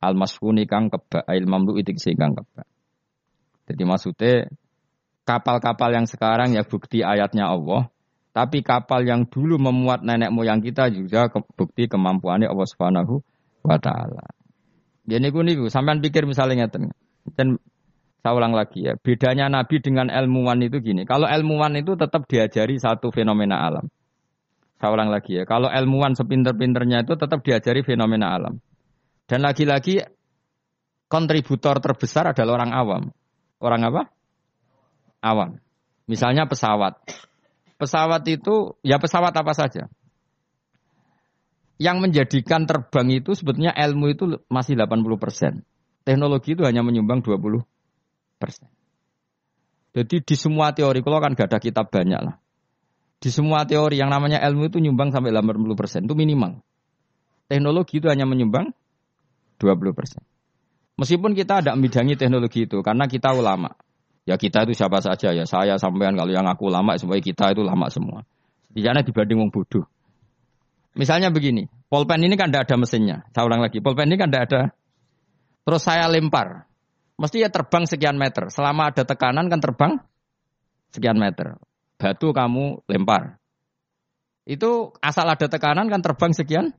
al 0.00 0.16
masfuni 0.16 0.68
kang 0.68 0.92
kebak 0.92 1.24
ail 1.28 1.48
mamlu 1.48 1.80
itu 1.80 1.96
kang 2.16 2.36
kebak. 2.36 2.68
Jadi 3.64 3.82
maksudnya 3.88 4.34
kapal-kapal 5.24 5.94
yang 5.96 6.04
sekarang 6.04 6.52
ya 6.52 6.68
bukti 6.68 7.00
ayatnya 7.00 7.48
Allah, 7.48 7.88
tapi 8.36 8.60
kapal 8.60 9.08
yang 9.08 9.28
dulu 9.28 9.56
memuat 9.56 10.02
nenek 10.02 10.32
moyang 10.34 10.64
kita 10.64 10.92
juga 10.92 11.32
bukti 11.32 11.86
kemampuannya 11.86 12.50
Allah 12.50 12.68
Subhanahu 12.68 13.22
taala. 13.64 14.24
Ya 15.08 15.18
niku 15.18 15.42
niku 15.42 15.68
sampean 15.68 16.00
pikir 16.00 16.24
misalnya 16.24 16.66
ngeten. 16.66 16.94
Dan 17.36 17.60
saya 18.20 18.36
ulang 18.36 18.52
lagi 18.52 18.84
ya, 18.84 19.00
bedanya 19.00 19.48
Nabi 19.48 19.80
dengan 19.80 20.12
ilmuwan 20.12 20.60
itu 20.60 20.84
gini. 20.84 21.08
Kalau 21.08 21.24
ilmuwan 21.24 21.72
itu 21.80 21.96
tetap 21.96 22.28
diajari 22.28 22.76
satu 22.76 23.08
fenomena 23.08 23.64
alam. 23.64 23.88
Saya 24.76 24.92
ulang 24.92 25.08
lagi 25.08 25.40
ya, 25.40 25.48
kalau 25.48 25.72
ilmuwan 25.72 26.12
sepinter-pinternya 26.12 27.04
itu 27.04 27.16
tetap 27.16 27.40
diajari 27.40 27.80
fenomena 27.80 28.36
alam. 28.36 28.60
Dan 29.24 29.40
lagi-lagi 29.40 30.04
kontributor 31.08 31.80
terbesar 31.80 32.32
adalah 32.32 32.60
orang 32.60 32.72
awam. 32.76 33.02
Orang 33.60 33.82
apa? 33.88 34.02
Awam. 35.24 35.60
Misalnya 36.04 36.44
pesawat. 36.44 37.00
Pesawat 37.80 38.24
itu, 38.28 38.76
ya 38.84 39.00
pesawat 39.00 39.32
apa 39.32 39.52
saja. 39.56 39.88
Yang 41.80 41.96
menjadikan 42.04 42.68
terbang 42.68 43.08
itu 43.08 43.32
sebetulnya 43.32 43.72
ilmu 43.72 44.12
itu 44.12 44.24
masih 44.52 44.76
80%. 44.76 45.64
Teknologi 46.04 46.52
itu 46.52 46.62
hanya 46.68 46.84
menyumbang 46.84 47.24
20 47.24 47.64
persen. 48.36 48.68
Jadi 49.96 50.22
di 50.22 50.36
semua 50.36 50.76
teori, 50.76 51.00
kalau 51.00 51.18
kan 51.18 51.32
gak 51.32 51.50
ada 51.50 51.58
kitab 51.58 51.88
banyak 51.88 52.20
lah. 52.20 52.36
Di 53.20 53.28
semua 53.32 53.64
teori 53.64 53.96
yang 54.00 54.08
namanya 54.08 54.40
ilmu 54.44 54.68
itu 54.68 54.80
nyumbang 54.80 55.12
sampai 55.12 55.32
80 55.32 55.76
persen, 55.76 56.04
itu 56.04 56.12
minimal. 56.16 56.60
Teknologi 57.48 57.98
itu 57.98 58.06
hanya 58.12 58.24
menyumbang 58.24 58.70
20 59.60 59.96
persen. 59.96 60.22
Meskipun 60.96 61.32
kita 61.32 61.64
ada 61.64 61.72
membidangi 61.72 62.16
teknologi 62.16 62.68
itu, 62.68 62.80
karena 62.84 63.08
kita 63.08 63.32
ulama. 63.32 63.72
Ya 64.28 64.36
kita 64.36 64.68
itu 64.68 64.76
siapa 64.76 65.00
saja 65.00 65.32
ya, 65.32 65.44
saya 65.48 65.80
sampean 65.80 66.12
kalau 66.12 66.30
yang 66.30 66.44
aku 66.44 66.68
ulama, 66.68 66.96
supaya 67.00 67.18
kita 67.24 67.56
itu 67.56 67.64
lama 67.64 67.88
semua. 67.88 68.24
Setidaknya 68.70 69.02
dibanding 69.02 69.38
wong 69.42 69.50
bodoh. 69.50 69.84
Misalnya 70.98 71.30
begini, 71.30 71.70
polpen 71.86 72.22
ini 72.26 72.34
kan 72.34 72.50
tidak 72.50 72.66
ada 72.66 72.76
mesinnya. 72.76 73.22
Saya 73.30 73.46
ulang 73.46 73.62
lagi, 73.62 73.78
polpen 73.78 74.10
ini 74.10 74.18
kan 74.18 74.28
tidak 74.30 74.42
ada. 74.50 74.60
Terus 75.62 75.82
saya 75.86 76.10
lempar, 76.10 76.70
Mesti 77.20 77.44
ya 77.44 77.52
terbang 77.52 77.84
sekian 77.84 78.16
meter. 78.16 78.48
Selama 78.48 78.88
ada 78.88 79.04
tekanan 79.04 79.52
kan 79.52 79.60
terbang 79.60 80.00
sekian 80.88 81.20
meter. 81.20 81.60
Batu 82.00 82.32
kamu 82.32 82.88
lempar. 82.88 83.36
Itu 84.48 84.96
asal 85.04 85.28
ada 85.28 85.44
tekanan 85.44 85.92
kan 85.92 86.00
terbang 86.00 86.32
sekian. 86.32 86.72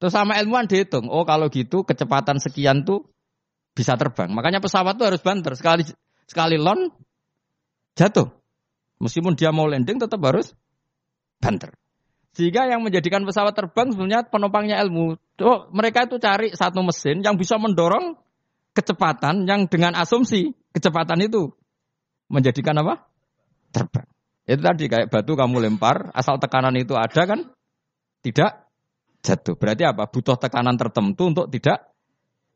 Terus 0.00 0.16
sama 0.16 0.40
ilmuwan 0.40 0.64
dihitung. 0.64 1.12
Oh 1.12 1.28
kalau 1.28 1.52
gitu 1.52 1.84
kecepatan 1.84 2.40
sekian 2.40 2.88
tuh 2.88 3.04
bisa 3.76 4.00
terbang. 4.00 4.32
Makanya 4.32 4.64
pesawat 4.64 4.96
tuh 4.96 5.12
harus 5.12 5.20
banter. 5.20 5.52
Sekali 5.60 5.84
sekali 6.24 6.56
lon 6.56 6.88
jatuh. 8.00 8.32
Meskipun 8.96 9.36
dia 9.36 9.52
mau 9.52 9.68
landing 9.68 10.00
tetap 10.00 10.24
harus 10.24 10.56
banter. 11.36 11.76
Sehingga 12.30 12.70
yang 12.70 12.86
menjadikan 12.86 13.26
pesawat 13.26 13.58
terbang 13.58 13.90
sebenarnya 13.90 14.22
penumpangnya 14.30 14.78
ilmu. 14.86 15.18
Oh, 15.42 15.66
mereka 15.74 16.06
itu 16.06 16.22
cari 16.22 16.54
satu 16.54 16.80
mesin 16.86 17.26
yang 17.26 17.34
bisa 17.34 17.58
mendorong 17.58 18.14
kecepatan 18.70 19.50
yang 19.50 19.66
dengan 19.66 19.98
asumsi 19.98 20.54
kecepatan 20.70 21.26
itu 21.26 21.50
menjadikan 22.30 22.78
apa? 22.78 23.10
Terbang. 23.74 24.06
Itu 24.46 24.62
tadi 24.62 24.86
kayak 24.86 25.10
batu 25.10 25.34
kamu 25.34 25.58
lempar, 25.58 26.14
asal 26.14 26.38
tekanan 26.38 26.78
itu 26.78 26.94
ada 26.94 27.22
kan 27.26 27.50
tidak 28.22 28.70
jatuh. 29.26 29.58
Berarti 29.58 29.82
apa? 29.86 30.06
Butuh 30.06 30.38
tekanan 30.38 30.78
tertentu 30.78 31.34
untuk 31.34 31.46
tidak 31.50 31.90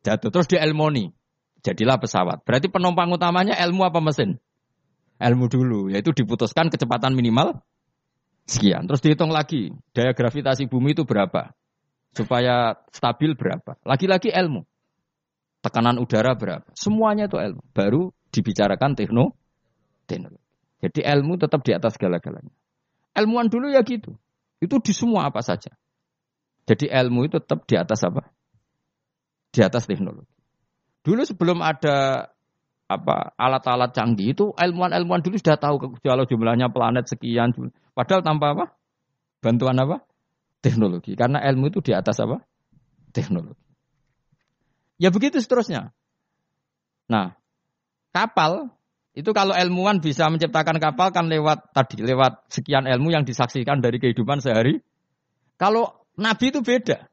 jatuh. 0.06 0.30
Terus 0.30 0.46
di 0.46 0.56
elmoni. 0.58 1.10
Jadilah 1.64 1.96
pesawat. 1.96 2.44
Berarti 2.44 2.68
penumpang 2.68 3.08
utamanya 3.08 3.56
ilmu 3.56 3.88
apa 3.88 3.98
mesin? 3.98 4.36
Ilmu 5.16 5.46
dulu, 5.48 5.80
yaitu 5.88 6.12
diputuskan 6.12 6.68
kecepatan 6.68 7.16
minimal 7.16 7.64
sekian. 8.44 8.84
Terus 8.88 9.00
dihitung 9.00 9.32
lagi, 9.32 9.72
daya 9.92 10.12
gravitasi 10.12 10.68
bumi 10.68 10.96
itu 10.96 11.04
berapa? 11.04 11.52
Supaya 12.14 12.78
stabil 12.94 13.34
berapa? 13.34 13.74
Lagi-lagi 13.82 14.30
ilmu 14.30 14.62
tekanan 15.64 15.96
udara 15.96 16.36
berapa. 16.36 16.68
Semuanya 16.76 17.24
itu 17.24 17.40
ilmu. 17.40 17.64
Baru 17.72 18.12
dibicarakan 18.28 18.92
tekno, 18.92 19.32
teknologi. 20.04 20.44
Jadi 20.84 21.00
ilmu 21.00 21.40
tetap 21.40 21.64
di 21.64 21.72
atas 21.72 21.96
segala-galanya. 21.96 22.52
Ilmuwan 23.16 23.48
dulu 23.48 23.72
ya 23.72 23.80
gitu. 23.80 24.20
Itu 24.60 24.84
di 24.84 24.92
semua 24.92 25.32
apa 25.32 25.40
saja. 25.40 25.72
Jadi 26.68 26.92
ilmu 26.92 27.24
itu 27.24 27.40
tetap 27.40 27.64
di 27.64 27.80
atas 27.80 28.04
apa? 28.04 28.28
Di 29.48 29.64
atas 29.64 29.88
teknologi. 29.88 30.28
Dulu 31.00 31.24
sebelum 31.24 31.64
ada 31.64 32.28
apa 32.84 33.32
alat-alat 33.40 33.96
canggih 33.96 34.36
itu 34.36 34.52
ilmuwan-ilmuwan 34.52 35.24
dulu 35.24 35.40
sudah 35.40 35.56
tahu 35.56 35.98
kalau 36.04 36.24
jumlahnya 36.28 36.68
planet 36.68 37.08
sekian. 37.08 37.56
Padahal 37.96 38.20
tanpa 38.20 38.52
apa? 38.52 38.64
Bantuan 39.40 39.76
apa? 39.80 40.04
Teknologi. 40.60 41.16
Karena 41.16 41.40
ilmu 41.44 41.72
itu 41.72 41.80
di 41.80 41.92
atas 41.96 42.20
apa? 42.20 42.44
Teknologi. 43.12 43.60
Ya 45.00 45.08
begitu 45.10 45.40
seterusnya. 45.40 45.92
Nah, 47.08 47.36
kapal 48.14 48.72
itu 49.14 49.30
kalau 49.30 49.54
ilmuwan 49.54 50.02
bisa 50.02 50.26
menciptakan 50.26 50.82
kapal 50.82 51.14
kan 51.14 51.30
lewat 51.30 51.70
tadi 51.70 52.02
lewat 52.02 52.50
sekian 52.50 52.88
ilmu 52.90 53.14
yang 53.14 53.22
disaksikan 53.22 53.78
dari 53.78 54.02
kehidupan 54.02 54.42
sehari. 54.42 54.82
Kalau 55.54 56.04
nabi 56.18 56.50
itu 56.50 56.60
beda. 56.60 57.06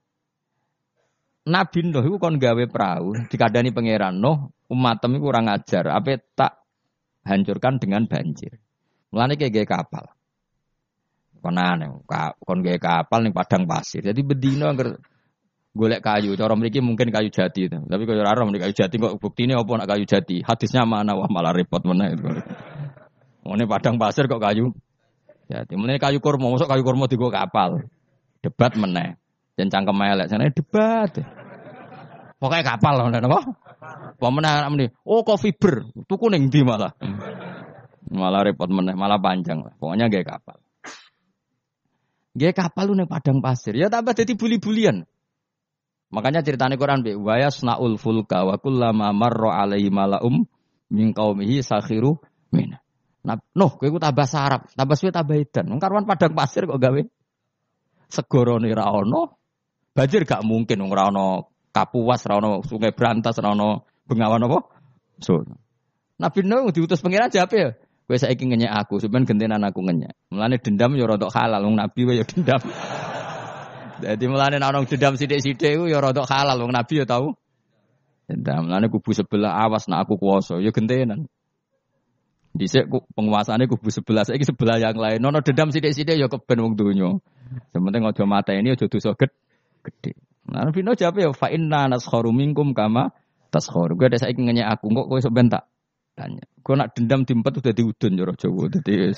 Nabi 1.42 1.90
Nuh 1.90 2.06
itu 2.06 2.18
kon 2.22 2.38
gawe 2.38 2.64
perahu, 2.70 3.18
dikadani 3.26 3.74
pangeran 3.74 4.22
Nuh, 4.22 4.54
umatem 4.70 5.18
itu 5.18 5.26
kurang 5.26 5.50
ajar, 5.50 5.90
apa 5.90 6.22
tak 6.38 6.62
hancurkan 7.26 7.82
dengan 7.82 8.06
banjir. 8.06 8.62
Mulane 9.10 9.36
kayak 9.36 9.66
kapal. 9.66 10.06
Kon 11.42 11.58
aneh, 11.58 11.90
kon 12.46 12.62
gaya 12.62 12.78
kapal 12.78 13.26
nih 13.26 13.34
padang 13.34 13.66
pasir. 13.66 14.06
Jadi 14.06 14.22
bedino 14.22 14.70
angker 14.70 15.02
golek 15.74 16.06
kayu, 16.06 16.38
cara 16.38 16.54
mriki 16.54 16.78
mungkin 16.84 17.10
kayu 17.10 17.34
jati 17.34 17.66
itu. 17.66 17.78
Tapi 17.82 18.04
kalau 18.06 18.22
ora 18.22 18.46
mriki 18.46 18.62
kayu 18.62 18.76
jati 18.78 18.96
kok 19.02 19.18
buktine 19.18 19.58
apa 19.58 19.72
nak 19.82 19.88
kayu 19.90 20.06
jati? 20.06 20.46
Hadisnya 20.46 20.86
mana 20.86 21.18
wah 21.18 21.26
malah 21.26 21.56
repot 21.56 21.82
mana 21.82 22.14
itu. 22.14 22.30
Ini 23.42 23.66
padang 23.66 23.98
pasir 23.98 24.30
kok 24.30 24.38
kayu. 24.38 24.70
Jadi 25.50 25.74
mulai 25.74 25.98
kayu 25.98 26.22
kurma, 26.22 26.54
masuk 26.54 26.70
kayu 26.70 26.86
kurma 26.86 27.10
digo 27.10 27.34
kapal. 27.34 27.90
Debat 28.46 28.74
meneh. 28.78 29.21
Dan 29.62 29.70
cangkem 29.70 30.02
elek 30.02 30.26
sana 30.26 30.50
debat. 30.50 31.14
Pokoknya 32.42 32.66
kapal 32.66 32.98
loh, 32.98 33.14
apa? 33.14 33.42
Pemenang 34.18 34.74
ini, 34.74 34.90
oh 35.06 35.22
kok 35.22 35.38
fiber, 35.38 35.86
tuku 36.10 36.34
ning 36.34 36.50
di 36.50 36.66
malah. 36.66 36.90
Malah 38.10 38.42
repot 38.42 38.66
meneh, 38.66 38.98
malah 38.98 39.22
panjang 39.22 39.62
lah. 39.62 39.78
Pokoknya 39.78 40.10
gaya 40.10 40.26
kapal. 40.26 40.58
Gaya 42.34 42.54
kapal 42.58 42.90
lu 42.90 42.98
nih 42.98 43.06
padang 43.06 43.46
pasir. 43.46 43.78
Ya 43.78 43.94
tambah 43.94 44.18
jadi 44.18 44.34
buli-bulian. 44.34 45.06
Makanya 46.10 46.42
ceritanya 46.42 46.82
Quran 46.82 47.06
bi 47.06 47.14
wa 47.14 47.38
yasnaul 47.38 48.02
fulka 48.02 48.42
wa 48.42 48.58
kullama 48.58 49.14
marra 49.14 49.62
alaihi 49.62 49.94
malaum 49.94 50.50
min 50.90 51.14
qaumihi 51.14 51.62
sakhiru 51.62 52.18
min. 52.50 52.74
Nah, 53.22 53.38
noh 53.54 53.78
kowe 53.78 53.86
tambah 54.02 54.26
sarap, 54.26 54.66
tambah 54.74 54.98
suwe 54.98 55.14
tambah 55.14 55.38
edan. 55.38 55.70
Wong 55.70 56.10
padang 56.10 56.34
pasir 56.34 56.66
kok 56.66 56.82
gawe 56.82 57.02
segorone 58.10 58.68
ra 58.74 58.92
ono, 58.92 59.41
Banjir 59.92 60.24
gak 60.24 60.44
mungkin 60.48 60.80
ora 60.88 61.12
ono 61.12 61.52
Kapuas, 61.72 62.24
ora 62.28 62.40
ono 62.40 62.64
Sungai 62.64 62.96
Brantas, 62.96 63.40
ora 63.40 63.52
ono 63.52 63.88
Bengawan 64.08 64.44
apa? 64.44 64.60
So. 65.24 65.44
Nabi 66.20 66.44
Nuh 66.44 66.70
diutus 66.76 67.00
pengiran 67.00 67.32
jawab 67.32 67.52
ya. 67.56 67.70
Kowe 68.06 68.18
saiki 68.20 68.44
ngenyek 68.44 68.68
aku, 68.68 69.00
sampean 69.00 69.24
gentenan 69.24 69.64
aku 69.64 69.80
ngenyek. 69.88 70.12
Mulane 70.36 70.60
dendam 70.60 71.00
ya 71.00 71.08
rada 71.08 71.32
halal 71.32 71.64
wong 71.64 71.80
Nabi 71.80 72.12
ya 72.12 72.28
dendam. 72.28 72.60
Jadi 74.04 74.26
mulane 74.28 74.60
ono 74.60 74.84
dendam 74.84 75.16
sithik-sithik 75.16 75.80
iku 75.80 75.88
ya 75.88 76.04
rada 76.04 76.28
halal 76.28 76.60
wong 76.60 76.76
Nabi 76.76 77.00
ya 77.00 77.06
tau. 77.08 77.40
Dendam. 78.28 78.68
Mulane 78.68 78.92
kubu 78.92 79.16
sebelah 79.16 79.64
awas 79.64 79.88
nak 79.88 80.04
aku 80.06 80.20
kuasa 80.20 80.60
ya 80.60 80.76
gentenan. 80.76 81.32
Dhisik 82.52 82.92
penguasane 83.16 83.64
kubu 83.72 83.88
sebelah, 83.88 84.28
saiki 84.28 84.44
sebelah 84.44 84.76
yang 84.76 85.00
lain. 85.00 85.24
Nono 85.24 85.40
dendam 85.40 85.72
sithik-sithik 85.72 86.20
ya 86.20 86.28
keben 86.28 86.60
wong 86.60 86.74
donya. 86.76 87.16
Sementing 87.72 88.04
aja 88.04 88.28
mata 88.28 88.52
ini 88.52 88.76
aja 88.76 88.92
dosa 88.92 89.16
gede 89.16 89.51
gede. 89.82 90.18
Nah, 90.52 90.68
Nabi 90.68 90.84
Nuh 90.84 90.98
jawab 90.98 91.16
ya 91.22 91.30
fa 91.32 91.48
inna 91.54 91.88
naskharu 91.88 92.34
minkum 92.34 92.74
kama 92.74 93.14
taskharu. 93.54 94.00
Gue 94.00 94.08
ada 94.10 94.18
saiki 94.18 94.42
ngenyek 94.42 94.68
aku 94.68 94.90
kok 94.92 95.08
kowe 95.08 95.20
sok 95.20 95.34
bentak. 95.36 95.64
Tanya. 96.18 96.44
Gue 96.62 96.76
nak 96.76 96.94
dendam 96.98 97.24
dimpet 97.24 97.62
udah 97.62 97.74
diudun 97.74 98.20
jero 98.20 98.34
Jawa 98.36 98.68
dadi 98.68 99.16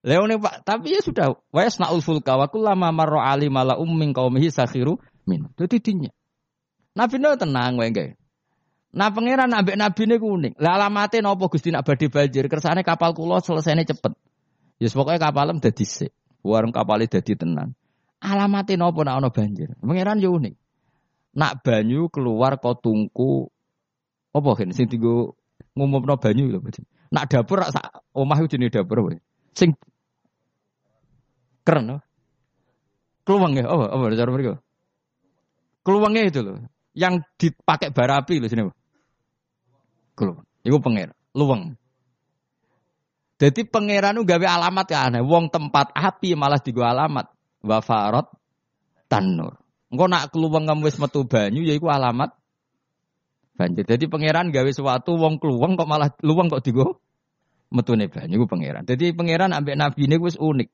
Leone 0.00 0.40
Pak, 0.40 0.64
tapi 0.64 0.96
ya 0.96 1.04
sudah 1.04 1.36
wa 1.52 1.60
yasnaul 1.60 2.00
fulka 2.00 2.40
wa 2.40 2.48
kullama 2.48 2.88
marra 2.88 3.36
ali 3.36 3.52
mala 3.52 3.76
ummin 3.76 4.16
qaumihi 4.16 4.48
sakhiru 4.48 4.96
min. 5.28 5.52
Dadi 5.52 5.76
dinya. 5.76 6.10
Nabi 6.96 7.20
Nuh 7.20 7.36
tenang 7.36 7.76
wae 7.76 7.92
nggih. 7.92 8.16
Nah 8.90 9.14
pangeran 9.14 9.54
ambek 9.54 9.78
nabi 9.78 10.02
ini 10.08 10.16
kuning. 10.18 10.54
Lah 10.58 10.74
alamate 10.74 11.22
napa 11.22 11.46
Gusti 11.46 11.70
nak 11.70 11.86
badhe 11.86 12.10
banjir? 12.10 12.50
Kersane 12.50 12.82
kapal 12.82 13.14
kula 13.14 13.38
selesainya 13.38 13.86
cepet. 13.86 14.18
Ya 14.82 14.88
yes, 14.88 14.96
pokoknya 14.96 15.30
kapalem 15.30 15.62
dadi 15.62 15.86
sik. 15.86 16.10
Warung 16.42 16.74
kapalnya 16.74 17.20
dadi 17.20 17.38
tenan. 17.38 17.78
Alamate 18.20 18.76
napa 18.76 19.00
nek 19.00 19.16
ana 19.16 19.28
banjir? 19.32 19.72
Pangeran 19.80 20.20
yo 20.20 20.36
unik. 20.36 20.54
Nak 21.40 21.64
banyu 21.64 22.12
keluar 22.12 22.60
kok 22.60 22.84
tungku 22.84 23.48
apa 24.30 24.50
kan 24.54 24.70
sing 24.76 24.92
dienggo 24.92 25.40
ngumumno 25.72 26.20
banyu 26.20 26.52
lho. 26.52 26.60
Nak 27.10 27.24
dapur 27.32 27.64
sak 27.64 28.04
omah 28.12 28.38
dapur 28.44 28.98
wae. 29.08 29.18
Sing 29.56 29.72
keren 31.64 31.96
loh. 31.96 32.00
Keluang 33.24 33.52
ya, 33.56 33.68
apa 33.68 33.84
apa 33.88 34.16
cara 34.16 34.30
mereka? 34.32 34.54
Keluangnya 35.86 36.28
itu 36.28 36.40
loh, 36.42 36.58
yang 36.96 37.22
dipakai 37.38 37.92
bara 37.94 38.24
api 38.24 38.42
loh 38.42 38.48
sini. 38.48 38.66
Keluang. 40.18 40.44
Iku 40.66 40.76
pangeran, 40.82 41.16
luweng. 41.32 41.78
Jadi 43.40 43.64
pangeran 43.64 44.20
itu 44.20 44.28
gawe 44.28 44.46
alamat 44.60 44.86
aneh. 44.92 45.22
Wong 45.24 45.48
tempat 45.48 45.94
api 45.96 46.36
malah 46.36 46.60
digo 46.60 46.84
alamat 46.84 47.32
wafarot 47.64 48.28
tanur. 49.10 49.60
Engko 49.90 50.06
nak 50.06 50.30
keluweng 50.30 50.70
kamu 50.70 50.86
wis 50.86 50.96
metu 51.02 51.26
banyu 51.26 51.66
yaiku 51.66 51.90
alamat 51.90 52.30
banjir. 53.58 53.84
Jadi 53.84 54.06
pangeran 54.06 54.54
gawe 54.54 54.70
sesuatu 54.70 55.18
wong 55.18 55.42
keluweng 55.42 55.74
kok 55.74 55.88
malah 55.90 56.14
luweng 56.22 56.46
kok 56.46 56.62
digo 56.62 57.02
metune 57.74 58.06
banyu 58.06 58.42
ku 58.42 58.46
pangeran. 58.46 58.86
Jadi 58.86 59.10
pangeran 59.12 59.50
ambek 59.50 59.74
nabi 59.78 60.06
ini 60.06 60.16
wis 60.16 60.38
unik. 60.38 60.70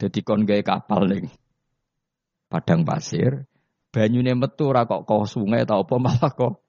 Jadi 0.00 0.18
kon 0.24 0.48
gawe 0.48 0.62
kapal 0.64 1.12
ning 1.12 1.28
padang 2.48 2.82
pasir, 2.88 3.46
banyune 3.92 4.32
metu 4.34 4.72
ora 4.72 4.88
kok 4.88 5.04
kok 5.04 5.28
sungai 5.28 5.68
atau 5.68 5.84
apa 5.84 5.94
malah 6.04 6.32
kok 6.32 6.64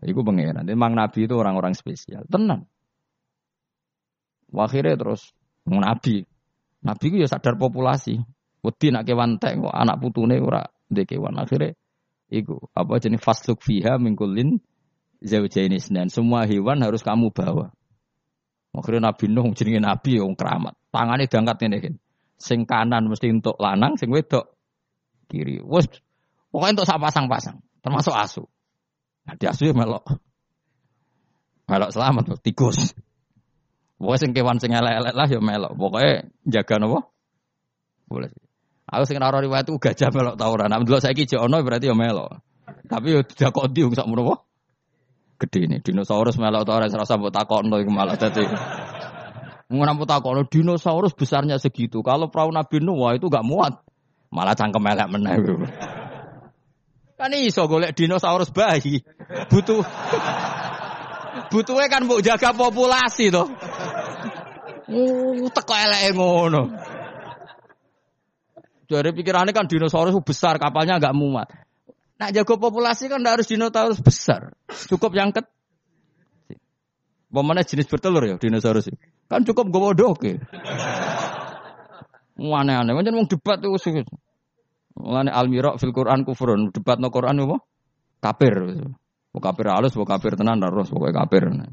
iku 0.00 0.24
pangeran. 0.24 0.64
Memang 0.64 0.96
nabi 0.96 1.28
itu 1.28 1.36
orang-orang 1.36 1.76
spesial. 1.76 2.24
Tenang. 2.24 2.64
Akhirnya 4.50 4.96
terus 4.96 5.36
nabi. 5.68 6.24
Nabi 6.80 7.04
itu 7.12 7.16
ya 7.20 7.28
sadar 7.28 7.60
populasi. 7.60 8.39
Wedi 8.60 8.92
nak 8.92 9.08
kewan 9.08 9.40
tek 9.40 9.56
kok 9.56 9.72
anak 9.72 9.96
putune 10.00 10.36
ora 10.36 10.60
ndek 10.92 11.16
kewan 11.16 11.40
akhirnya 11.40 11.72
iku 12.28 12.60
apa 12.76 13.00
jenis 13.00 13.24
fasluk 13.24 13.64
fiha 13.64 13.96
mingkulin 13.96 14.60
zaujaini 15.24 15.80
dan 15.92 16.08
semua 16.08 16.44
hewan 16.44 16.80
harus 16.80 17.00
kamu 17.00 17.32
bawa. 17.32 17.72
Akhirnya 18.70 19.10
Nabi 19.10 19.26
Nuh 19.26 19.50
jenenge 19.50 19.82
Nabi 19.82 20.22
yang 20.22 20.38
keramat. 20.38 20.78
Tangannya 20.94 21.26
diangkat 21.26 21.56
ini 21.66 21.78
kan. 21.82 21.94
Sing 22.40 22.64
kanan 22.64 23.10
mesti 23.10 23.28
untuk 23.28 23.58
lanang, 23.58 23.98
sing 23.98 24.08
wedok 24.14 24.56
kiri. 25.26 25.60
Wes 25.60 25.90
pokoknya 26.48 26.80
untuk 26.80 26.86
sak 26.88 26.98
pasang-pasang, 27.02 27.60
termasuk 27.82 28.14
asu. 28.14 28.42
Nah, 29.26 29.34
di 29.36 29.44
asu 29.44 29.68
ya 29.68 29.74
melok. 29.74 30.06
Melok 31.68 31.90
selamat 31.92 32.40
tikus. 32.40 32.94
Pokoknya 34.00 34.20
sing 34.22 34.30
kewan 34.32 34.56
sing 34.62 34.72
elek-elek 34.72 35.14
lah 35.14 35.28
ya 35.28 35.40
melok. 35.42 35.72
Pokoknya 35.76 36.30
jaga 36.48 36.74
nopo. 36.80 36.98
Boleh. 38.08 38.32
Aku 38.90 39.06
sing 39.06 39.22
ora 39.22 39.38
riwayat 39.38 39.70
itu 39.70 39.78
gajah 39.78 40.10
melok 40.10 40.34
ta 40.34 40.50
ora. 40.50 40.66
Nek 40.66 40.82
delok 40.82 40.98
saiki 40.98 41.22
jek 41.22 41.38
ono 41.38 41.62
berarti 41.62 41.86
ya 41.86 41.94
melok. 41.94 42.42
Tapi 42.90 43.06
yo 43.14 43.22
tidak 43.22 43.54
kok 43.54 43.70
sak 43.70 44.06
menawa. 44.10 44.42
Gede 45.38 45.58
ini 45.70 45.78
dinosaurus 45.78 46.34
melok 46.42 46.66
ta 46.66 46.74
ora 46.74 46.90
serasa 46.90 47.14
mbok 47.14 47.30
takokno 47.30 47.78
iku 47.78 47.92
malah 47.94 48.18
dadi. 48.18 48.42
Ngono 49.70 49.90
mbok 49.94 50.08
takokno 50.10 50.42
dinosaurus 50.50 51.14
besarnya 51.14 51.62
segitu. 51.62 52.02
Kalau 52.02 52.34
perahu 52.34 52.50
Nabi 52.50 52.82
Nuh 52.82 52.98
wah 52.98 53.14
itu 53.14 53.30
gak 53.30 53.46
muat. 53.46 53.78
Malah 54.34 54.58
cangkem 54.58 54.82
elek 54.82 55.06
meneh. 55.06 55.38
Kan 57.14 57.30
iso 57.38 57.70
golek 57.70 57.94
dinosaurus 57.94 58.50
bayi. 58.50 59.06
Butuh 59.46 59.86
Butuhnya 61.50 61.86
kan 61.86 62.10
mbok 62.10 62.26
jaga 62.26 62.50
populasi 62.50 63.30
toh. 63.30 63.46
Uh, 64.90 65.46
teko 65.54 65.74
eleke 65.78 66.10
ngono. 66.18 66.62
Dari 68.90 69.14
pikirannya 69.14 69.54
kan 69.54 69.70
dinosaurus 69.70 70.18
besar, 70.26 70.58
kapalnya 70.58 70.98
agak 70.98 71.14
muat. 71.14 71.46
Nak 72.18 72.34
jago 72.34 72.58
populasi 72.58 73.06
kan 73.06 73.22
harus 73.22 73.46
dinosaurus 73.46 74.02
besar. 74.02 74.50
Cukup 74.90 75.14
yang 75.14 75.30
ket. 75.30 75.46
Bagaimana 77.30 77.62
jenis 77.62 77.86
bertelur 77.86 78.26
ya 78.26 78.34
dinosaurus? 78.34 78.90
Kan 79.30 79.46
cukup 79.46 79.70
gue 79.70 79.80
bodoh 79.80 80.12
ke. 80.18 80.42
Aneh-aneh. 82.34 82.90
Macam 82.90 83.14
mau 83.14 83.30
debat 83.30 83.62
tuh. 83.62 83.78
Mulane 84.98 85.30
almirok 85.30 85.78
fil 85.78 85.94
Quran 85.94 86.26
kufurun. 86.26 86.74
Debat 86.74 86.98
no 86.98 87.14
Quran 87.14 87.46
apa? 87.46 87.62
Kafir. 88.20 88.84
Mau 89.30 89.38
kafir 89.38 89.70
halus, 89.70 89.94
mau 89.94 90.04
kafir 90.04 90.34
tenan, 90.34 90.58
harus 90.58 90.90
pokoknya 90.90 91.22
kafir. 91.22 91.46
Nah, 91.54 91.70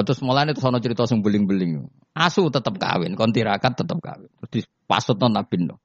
terus 0.00 0.24
mulai 0.24 0.48
itu 0.48 0.64
sono 0.64 0.80
cerita 0.80 1.04
sing 1.04 1.20
beling-beling. 1.20 1.84
Asu 2.16 2.48
tetap 2.48 2.80
kawin, 2.80 3.12
kontirakat 3.12 3.76
tetap 3.76 4.00
kawin. 4.00 4.32
Terus 4.40 4.64
dipasut 4.64 5.20
non 5.20 5.36
nabi 5.36 5.68
no. 5.68 5.76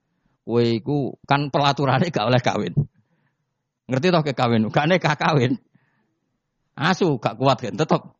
Kue 0.47 0.79
iku 0.79 1.11
kan 1.27 1.51
pelaturannya 1.51 2.07
gak 2.07 2.23
oleh 2.23 2.39
kawin. 2.39 2.71
Ngerti 3.91 4.07
toh 4.15 4.23
kekawin? 4.23 4.71
Gak 4.71 4.87
nekah 4.87 5.15
kawin. 5.19 5.59
Asu 6.79 7.19
gak 7.19 7.35
kuat 7.35 7.59
kan 7.59 7.75
tetep 7.75 8.15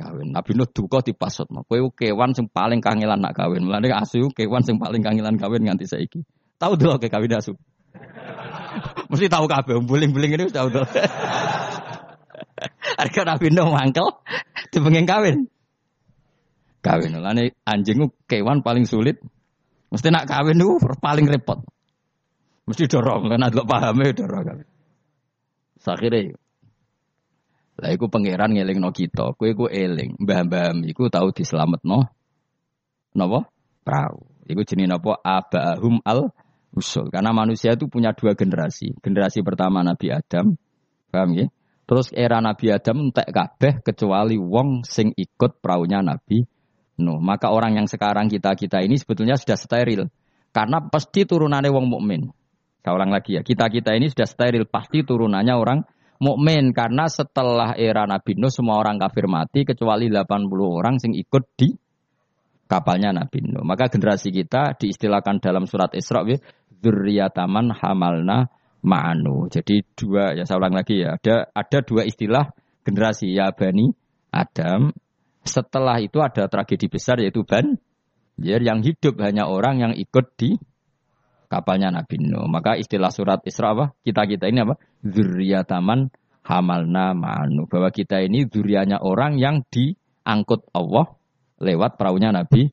kawin. 0.00 0.32
Nabi 0.32 0.56
Nuh 0.56 0.64
duka 0.64 1.04
dipasut. 1.04 1.44
Kowe 1.48 1.92
kewan 1.92 2.32
sing 2.32 2.48
paling 2.48 2.80
kangelan 2.80 3.20
nak 3.20 3.36
kawin. 3.36 3.68
Mulane 3.68 3.92
asu 3.92 4.32
kewan 4.32 4.64
sing 4.64 4.80
paling 4.80 5.04
kangelan 5.04 5.36
kawin 5.36 5.60
nganti 5.60 5.84
saiki. 5.84 6.24
Tahu 6.56 6.80
dulu 6.80 6.96
ke 6.96 7.12
kawin 7.12 7.36
asu. 7.36 7.52
Mesti 9.12 9.28
tahu 9.28 9.44
kabeh 9.44 9.76
buling-buling 9.84 10.40
ini 10.40 10.48
tahu 10.48 10.72
dulu. 10.72 10.88
Harga 13.00 13.22
Nabi 13.28 13.52
Nuh 13.52 13.68
mangkel 13.68 14.08
dipengen 14.76 15.08
kawin. 15.08 15.48
Kawin. 16.84 17.16
Mulane 17.16 17.56
anjing 17.64 18.12
kewan 18.28 18.60
paling 18.60 18.84
sulit. 18.84 19.16
Mesti 19.88 20.12
nak 20.12 20.28
kawin 20.28 20.60
itu 20.60 20.76
paling 21.00 21.24
repot. 21.24 21.64
Mesti 22.68 22.84
dorong, 22.90 23.30
kan 23.32 23.40
ada 23.40 23.62
pahamnya 23.64 24.12
dorong. 24.12 24.44
Kan. 24.44 24.58
Sakhirnya, 25.78 26.34
lah 27.78 27.90
iku 27.94 28.10
pangeran 28.10 28.58
no 28.58 28.90
kita, 28.90 29.38
kue 29.38 29.54
ku 29.54 29.70
eling, 29.70 30.18
mbah-mbah 30.18 30.74
iku 30.90 31.06
tahu 31.06 31.30
no, 31.86 32.10
napa? 33.14 33.46
Perahu. 33.86 34.18
Iku 34.50 34.66
jenis 34.66 34.90
napa? 34.90 35.14
Abahum 35.22 36.02
al 36.02 36.34
usul. 36.74 37.06
Karena 37.14 37.30
manusia 37.30 37.78
itu 37.78 37.86
punya 37.86 38.10
dua 38.18 38.34
generasi. 38.34 38.98
Generasi 38.98 39.46
pertama 39.46 39.86
Nabi 39.86 40.10
Adam, 40.10 40.58
paham 41.14 41.30
ya? 41.38 41.46
Terus 41.86 42.10
era 42.10 42.42
Nabi 42.42 42.74
Adam 42.74 43.08
entek 43.08 43.30
kabeh 43.30 43.78
kecuali 43.78 44.34
wong 44.34 44.82
sing 44.82 45.14
ikut 45.14 45.62
perahunya 45.62 46.02
Nabi 46.02 46.42
Nuh. 46.98 47.22
Maka 47.22 47.54
orang 47.54 47.78
yang 47.78 47.86
sekarang 47.86 48.26
kita 48.26 48.58
kita 48.58 48.82
ini 48.82 48.98
sebetulnya 48.98 49.38
sudah 49.38 49.54
steril. 49.54 50.10
Karena 50.50 50.82
pasti 50.82 51.22
turunannya 51.22 51.70
wong 51.70 51.86
mukmin. 51.86 52.26
Saya 52.82 52.94
ulang 52.94 53.10
lagi 53.10 53.34
ya, 53.34 53.42
kita-kita 53.42 53.98
ini 53.98 54.06
sudah 54.06 54.30
steril, 54.30 54.62
pasti 54.66 55.02
turunannya 55.02 55.54
orang 55.54 55.82
mukmin 56.22 56.70
karena 56.72 57.06
setelah 57.10 57.74
era 57.76 58.06
Nabi 58.08 58.38
Nuh 58.38 58.50
semua 58.50 58.80
orang 58.80 58.96
kafir 58.96 59.28
mati 59.30 59.62
kecuali 59.62 60.08
80 60.08 60.48
orang 60.62 60.96
sing 60.96 61.12
ikut 61.12 61.44
di 61.54 61.70
kapalnya 62.66 63.14
Nabi 63.14 63.46
Nuh. 63.46 63.62
Maka 63.62 63.86
generasi 63.92 64.34
kita 64.34 64.74
diistilahkan 64.74 65.38
dalam 65.38 65.70
surat 65.70 65.94
Isra 65.94 66.26
dzurriyataman 66.26 67.72
hamalna 67.78 68.55
ma'anu. 68.86 69.50
Jadi 69.50 69.82
dua 69.98 70.38
ya 70.38 70.46
saya 70.46 70.62
ulang 70.62 70.78
lagi 70.78 71.02
ya, 71.02 71.18
ada 71.18 71.50
ada 71.50 71.78
dua 71.82 72.06
istilah 72.06 72.54
generasi 72.86 73.34
ya 73.34 73.50
Bani 73.50 73.90
Adam. 74.30 74.94
Setelah 75.42 75.98
itu 75.98 76.22
ada 76.22 76.46
tragedi 76.46 76.86
besar 76.86 77.18
yaitu 77.18 77.42
Ban 77.42 77.78
yang 78.38 78.82
hidup 78.82 79.18
hanya 79.22 79.50
orang 79.50 79.82
yang 79.82 79.92
ikut 79.94 80.26
di 80.38 80.54
kapalnya 81.46 81.94
Nabi 81.94 82.18
Nuh. 82.22 82.46
Maka 82.50 82.78
istilah 82.78 83.10
surat 83.10 83.42
Isra 83.46 83.74
apa? 83.74 83.94
Kita-kita 84.02 84.50
ini 84.50 84.66
apa? 84.66 84.74
Zuriyataman 85.06 86.10
hamalna 86.42 87.14
ma'anu. 87.14 87.70
Bahwa 87.70 87.90
kita 87.94 88.22
ini 88.22 88.46
zurianya 88.50 89.02
orang 89.02 89.38
yang 89.38 89.62
diangkut 89.70 90.66
Allah 90.74 91.14
lewat 91.62 91.96
perahunya 91.96 92.34
Nabi 92.34 92.70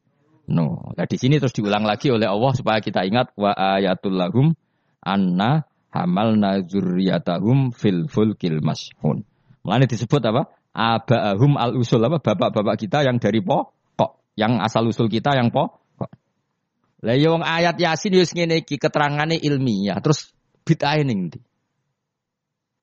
Nuh. 0.49 0.97
Nah 0.97 1.05
di 1.07 1.17
sini 1.21 1.39
terus 1.39 1.55
diulang 1.55 1.85
lagi 1.87 2.11
oleh 2.11 2.27
Allah 2.27 2.51
supaya 2.57 2.83
kita 2.83 3.05
ingat 3.07 3.31
wa 3.39 3.55
ayatul 3.55 4.17
lahum 4.17 4.51
anna 4.99 5.63
hamalna 5.93 6.65
zurriyatahum 6.65 7.69
fil 7.69 8.09
fulkil 8.09 8.65
mashhun. 8.65 9.21
Mulane 9.61 9.85
disebut 9.85 10.25
apa? 10.25 10.49
Aba'ahum 10.73 11.53
al 11.61 11.77
usul 11.77 12.01
apa? 12.01 12.17
Bapak-bapak 12.17 12.81
kita 12.81 13.05
yang 13.05 13.21
dari 13.21 13.45
pokok, 13.45 14.33
yang 14.33 14.57
asal 14.57 14.89
usul 14.89 15.05
kita 15.05 15.37
yang 15.37 15.53
pokok 15.53 15.83
lah 17.03 17.19
yang 17.19 17.43
ayat 17.43 17.75
Yasin 17.75 18.15
wis 18.15 18.31
ngene 18.31 18.63
iki 18.63 18.79
keterangane 18.79 19.35
ilmiah, 19.35 19.99
terus 19.99 20.31
bid'ah 20.63 20.95
ning 21.03 21.27
ndi? 21.27 21.39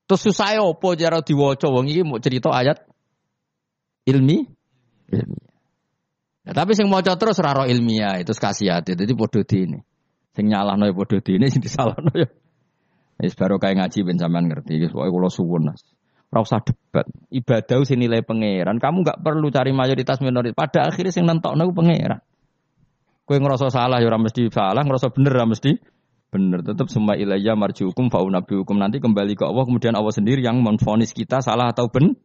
Terus 0.05 0.21
susah 0.29 0.61
opo 0.61 0.93
cara 0.93 1.25
diwaca 1.25 1.73
wong 1.73 1.89
iki 1.89 2.05
mau 2.05 2.21
cerita 2.21 2.53
ayat 2.53 2.85
ilmi 4.05 4.45
ilmiah. 5.09 5.57
Ya, 6.45 6.53
tapi 6.53 6.77
sing 6.77 6.93
maca 6.93 7.17
terus 7.17 7.41
ora 7.41 7.65
ilmiah 7.65 8.21
itu 8.21 8.37
hati, 8.37 8.93
Dadi 8.93 9.13
padha 9.17 9.41
dene. 9.41 9.89
Sing 10.37 10.53
nyalahno 10.53 10.85
ya 10.85 10.93
padha 10.93 11.25
dene 11.25 11.49
sing 11.49 11.65
disalahno 11.65 12.13
ya. 12.13 12.29
Wis 13.21 13.37
baru 13.37 13.61
kayak 13.61 13.77
ngaji 13.85 13.99
ben 14.03 14.17
sampean 14.17 14.49
ngerti. 14.49 14.81
Wis 14.81 14.93
pokoke 14.93 15.13
kula 15.13 15.29
suwun. 15.29 15.69
Ora 16.31 16.41
usah 16.41 16.63
debat. 16.65 17.05
Ibadah 17.29 17.85
sing 17.85 18.01
nilai 18.01 18.25
pangeran. 18.25 18.81
Kamu 18.81 19.05
nggak 19.05 19.21
perlu 19.21 19.53
cari 19.53 19.77
mayoritas 19.77 20.23
minoritas. 20.25 20.57
Pada 20.57 20.89
akhirnya 20.89 21.13
sing 21.13 21.29
nentokno 21.29 21.69
pangeran. 21.77 22.23
Kue 23.29 23.39
ngerasa 23.39 23.71
salah 23.71 24.03
ya 24.03 24.11
mesti 24.19 24.51
salah, 24.51 24.83
ngerasa 24.83 25.15
bener 25.15 25.39
ya 25.39 25.47
mesti 25.47 25.79
bener. 26.35 26.67
Tetap 26.67 26.91
semua 26.91 27.15
ilayah 27.15 27.55
marji 27.55 27.87
hukum 27.87 28.11
faunabi 28.11 28.59
hukum 28.59 28.75
nanti 28.75 28.99
kembali 28.99 29.39
ke 29.39 29.47
Allah 29.47 29.71
kemudian 29.71 29.95
Allah 29.95 30.11
sendiri 30.11 30.43
yang 30.43 30.59
menfonis 30.59 31.15
kita 31.15 31.39
salah 31.39 31.71
atau 31.71 31.87
ben 31.87 32.19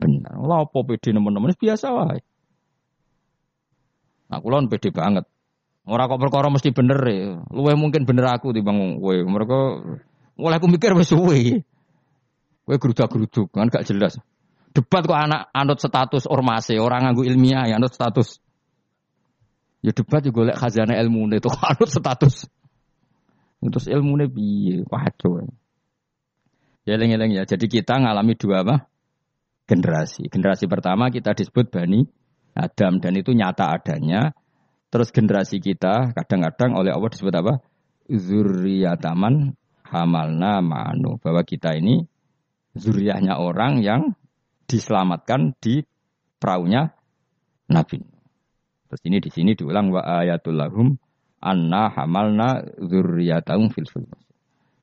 benar. 0.00 0.32
Allah 0.40 0.64
apa 0.64 0.78
pede 0.80 1.12
teman-teman 1.12 1.52
biasa 1.52 1.92
wae. 1.92 2.24
Aku 4.32 4.46
lawan 4.48 4.72
pede 4.72 4.94
banget. 4.94 5.28
Orang 5.84 6.06
kok 6.06 6.20
perkara 6.22 6.48
mesti 6.48 6.70
bener 6.72 7.00
ya. 7.04 7.40
Luwe 7.52 7.76
mungkin 7.76 8.08
bener 8.08 8.30
aku 8.32 8.56
timbang 8.56 8.96
kowe. 8.96 9.16
Mereka 9.16 9.58
mulai 10.40 10.56
aku 10.56 10.66
mikir 10.72 10.96
wis 10.96 11.12
suwe. 11.12 11.60
Kowe 12.64 12.76
gerudak-geruduk 12.80 13.52
kan 13.52 13.68
gak 13.68 13.84
jelas. 13.84 14.16
Debat 14.70 15.02
kok 15.02 15.18
anak 15.18 15.50
anut 15.52 15.78
status 15.82 16.24
ormase, 16.30 16.78
orang 16.78 17.10
nganggu 17.10 17.26
ilmiah 17.26 17.66
ya 17.66 17.76
anut 17.76 17.90
status 17.90 18.38
Ya 19.80 19.96
debat 19.96 20.20
juga 20.20 20.44
golek 20.44 20.56
khazanah 20.60 20.96
ilmu 21.00 21.32
itu 21.32 21.48
anut 21.72 21.88
status. 21.88 22.44
Terus 23.60 23.86
ilmu 23.88 24.16
ini 24.20 24.26
piye? 24.28 24.76
Waduh. 24.88 25.48
Ya 26.88 26.96
eleng-eleng 26.96 27.32
ya. 27.36 27.44
Jadi 27.44 27.68
kita 27.68 28.00
ngalami 28.00 28.36
dua 28.36 28.64
apa? 28.64 28.88
Generasi. 29.68 30.28
Generasi 30.28 30.64
pertama 30.68 31.08
kita 31.12 31.36
disebut 31.36 31.68
Bani 31.68 32.04
Adam 32.56 33.00
dan 33.00 33.12
itu 33.16 33.32
nyata 33.32 33.72
adanya. 33.72 34.32
Terus 34.90 35.12
generasi 35.12 35.60
kita 35.60 36.12
kadang-kadang 36.16 36.76
oleh 36.76 36.92
Allah 36.92 37.08
disebut 37.12 37.34
apa? 37.36 37.60
Zuriyataman 38.10 39.54
hamalna 39.90 40.62
ma'anu. 40.62 41.18
Bahwa 41.18 41.42
kita 41.42 41.74
ini 41.74 42.06
zuriyahnya 42.78 43.36
orang 43.36 43.82
yang 43.82 44.14
diselamatkan 44.70 45.58
di 45.58 45.82
perahunya 46.38 46.94
Nabi. 47.68 47.98
Terus 48.90 49.02
ini 49.06 49.18
di 49.18 49.30
sini 49.30 49.54
diulang 49.54 49.90
wa 49.90 50.02
ayatul 50.02 50.58
lahum 50.58 50.98
anna 51.42 51.90
hamalna 51.90 52.62
dzurriyyatahum 52.78 53.70
fil. 53.74 53.86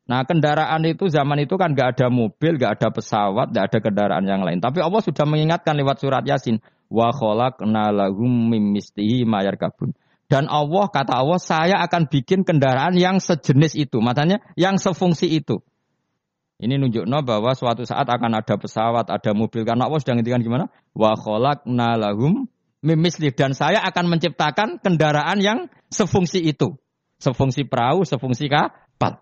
Nah 0.07 0.23
kendaraan 0.23 0.87
itu 0.87 1.11
zaman 1.11 1.43
itu 1.43 1.59
kan 1.59 1.75
gak 1.75 1.99
ada 1.99 2.07
mobil, 2.07 2.55
gak 2.55 2.79
ada 2.79 2.87
pesawat, 2.95 3.51
gak 3.51 3.65
ada 3.67 3.79
kendaraan 3.83 4.23
yang 4.23 4.39
lain. 4.47 4.63
Tapi 4.63 4.79
Allah 4.79 5.03
sudah 5.03 5.27
mengingatkan 5.27 5.75
lewat 5.75 5.99
surat 5.99 6.23
Yasin. 6.23 6.63
Wa 6.87 7.11
khalaqna 7.11 7.91
lahum 7.91 8.47
mim 8.47 8.71
mayar 9.27 9.59
kabun. 9.59 9.91
Dan 10.27 10.51
Allah 10.51 10.91
kata 10.91 11.23
Allah 11.23 11.39
saya 11.39 11.79
akan 11.87 12.11
bikin 12.11 12.43
kendaraan 12.43 12.99
yang 12.99 13.23
sejenis 13.23 13.79
itu. 13.79 14.03
Makanya 14.03 14.43
yang 14.59 14.75
sefungsi 14.75 15.31
itu. 15.31 15.63
Ini 16.57 16.75
nunjukno 16.75 17.21
bahwa 17.23 17.53
suatu 17.55 17.85
saat 17.87 18.09
akan 18.09 18.43
ada 18.43 18.55
pesawat, 18.59 19.07
ada 19.07 19.31
mobil. 19.31 19.63
Karena 19.63 19.87
Allah 19.87 20.01
sudah 20.03 20.19
ngintikan 20.19 20.43
gimana? 20.43 20.67
Wa 20.91 21.15
khalaqna 21.15 21.95
lahum 21.95 22.49
mimisli 22.83 23.31
dan 23.31 23.55
saya 23.55 23.81
akan 23.87 24.05
menciptakan 24.11 24.83
kendaraan 24.83 25.39
yang 25.39 25.59
sefungsi 25.93 26.43
itu. 26.43 26.75
Sefungsi 27.21 27.63
perahu, 27.63 28.03
sefungsi 28.03 28.49
kapal. 28.51 29.21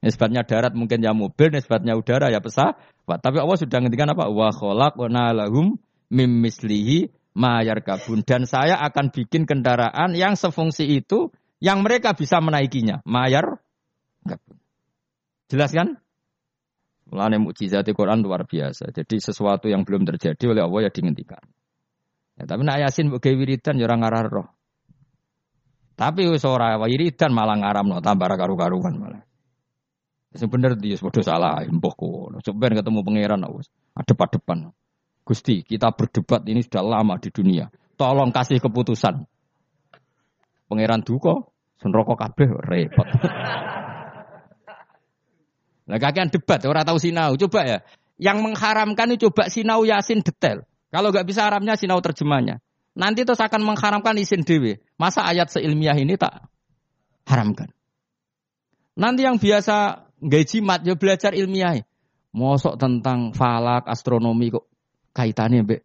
Nisbatnya 0.00 0.46
darat 0.46 0.72
mungkin 0.78 1.02
ya 1.02 1.10
mobil, 1.10 1.50
nisbatnya 1.52 1.98
udara 1.98 2.30
ya 2.30 2.38
pesawat. 2.38 2.78
Tapi 3.04 3.36
Allah 3.42 3.58
sudah 3.58 3.78
ngendikan 3.82 4.08
apa? 4.14 4.30
Wa 4.30 4.54
khalaqna 4.54 5.34
lahum 5.34 5.76
mimislihi 6.08 7.10
mayar 7.36 7.84
kabun. 7.84 8.24
Dan 8.24 8.48
saya 8.48 8.80
akan 8.80 9.12
bikin 9.12 9.44
kendaraan 9.44 10.16
yang 10.16 10.40
sefungsi 10.40 10.88
itu, 10.88 11.28
yang 11.60 11.84
mereka 11.84 12.16
bisa 12.16 12.40
menaikinya. 12.40 13.04
Mayar 13.04 13.60
kabun. 14.24 14.56
Jelas 15.52 15.70
kan? 15.70 16.00
Mulane 17.06 17.38
mukjizat 17.38 17.86
Quran 17.94 18.24
luar 18.24 18.48
biasa. 18.48 18.90
Jadi 18.90 19.22
sesuatu 19.22 19.70
yang 19.70 19.86
belum 19.86 20.02
terjadi 20.08 20.50
oleh 20.50 20.62
Allah 20.66 20.80
ya 20.88 20.90
dihentikan. 20.90 21.44
Ya, 22.36 22.44
tapi 22.44 22.66
nak 22.66 22.82
yasin 22.82 23.08
mbok 23.08 23.22
wiridan 23.22 23.78
ya 23.78 23.86
ora 23.86 23.96
ngarah 23.96 24.22
roh. 24.26 24.48
Tapi 25.96 26.28
wis 26.28 26.44
ora 26.44 26.76
wiridan 26.82 27.30
malah 27.30 27.56
ngaramno 27.62 28.02
tambah 28.02 28.26
karu-karuan 28.26 28.94
malah. 28.98 29.22
Bener 30.36 30.76
dia 30.76 30.98
padha 31.00 31.22
salah 31.22 31.62
mbok 31.64 31.94
kono. 31.94 32.42
Sebenarnya 32.42 32.82
ketemu 32.82 33.00
pangeran 33.06 33.40
wis 33.54 33.70
adep-adepan. 33.94 34.74
Gusti, 35.26 35.66
kita 35.66 35.90
berdebat 35.90 36.46
ini 36.46 36.62
sudah 36.62 36.86
lama 36.86 37.18
di 37.18 37.34
dunia. 37.34 37.66
Tolong 37.98 38.30
kasih 38.30 38.62
keputusan. 38.62 39.26
Pangeran 40.70 41.02
duka, 41.02 41.50
senroko 41.82 42.14
kabeh 42.14 42.48
repot. 42.62 43.08
Nah 45.86 46.02
kakean 46.02 46.34
debat, 46.34 46.58
orang 46.66 46.82
tahu 46.82 46.98
sinau. 46.98 47.38
Coba 47.38 47.62
ya, 47.62 47.78
yang 48.18 48.42
mengharamkan 48.42 49.06
itu 49.14 49.30
coba 49.30 49.46
sinau 49.46 49.86
yasin 49.86 50.18
detail. 50.18 50.66
Kalau 50.90 51.14
nggak 51.14 51.22
bisa 51.22 51.46
Arabnya 51.46 51.78
sinau 51.78 52.02
terjemahnya. 52.02 52.58
Nanti 52.98 53.22
terus 53.22 53.38
akan 53.38 53.62
mengharamkan 53.62 54.18
isin 54.18 54.42
dewi. 54.42 54.82
Masa 54.98 55.22
ayat 55.22 55.46
seilmiah 55.46 55.94
ini 55.94 56.18
tak 56.18 56.50
haramkan? 57.22 57.70
Nanti 58.98 59.28
yang 59.28 59.38
biasa 59.38 60.08
nggak 60.18 60.44
jimat 60.50 60.80
ya 60.82 60.98
belajar 60.98 61.38
ilmiah. 61.38 61.86
Mosok 62.34 62.74
tentang 62.82 63.30
falak, 63.30 63.86
astronomi 63.86 64.50
kok 64.50 64.66
kaitannya 65.16 65.64
mbek 65.64 65.80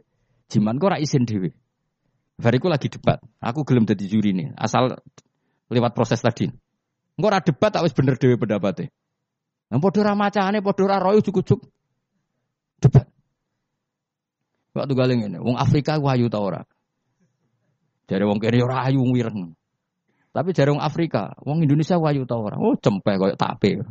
jimat 0.52 0.76
kok 0.76 0.92
ora 0.92 1.00
dhewe. 1.00 1.56
Bariku 2.42 2.68
lagi 2.68 2.92
debat. 2.92 3.24
Aku 3.40 3.64
gelem 3.64 3.88
dadi 3.88 4.10
juri 4.12 4.36
nih, 4.36 4.52
asal 4.60 5.00
lewat 5.72 5.96
proses 5.96 6.20
tadi. 6.20 6.52
Engko 7.16 7.28
ora 7.32 7.40
debat 7.40 7.72
tak 7.72 7.88
wis 7.88 7.96
bener 7.96 8.20
dhewe 8.20 8.36
pendapatnya. 8.36 8.92
Nah 9.72 9.80
padha 9.80 10.04
ra 10.04 10.14
macane, 10.18 10.60
padha 10.60 10.84
ra 10.84 10.98
royo 11.00 11.24
cukup 11.24 11.64
debat. 12.84 13.08
Waktu 14.72 14.94
galing 14.96 15.20
ini, 15.28 15.40
wong 15.40 15.56
Afrika 15.60 16.00
wayu 16.00 16.28
ta 16.28 16.40
ora? 16.40 16.64
Jare 18.08 18.24
wong 18.28 18.40
kene 18.40 18.60
ora 18.64 18.88
ayu 18.88 19.04
wireng. 19.04 19.56
Tapi 20.32 20.50
jare 20.56 20.72
wong 20.72 20.84
Afrika, 20.84 21.36
wong 21.44 21.64
Indonesia 21.64 22.00
wayu 22.00 22.24
ta 22.28 22.40
ora? 22.40 22.56
Oh, 22.60 22.76
cempe 22.80 23.16
koyo 23.20 23.36
tape. 23.36 23.84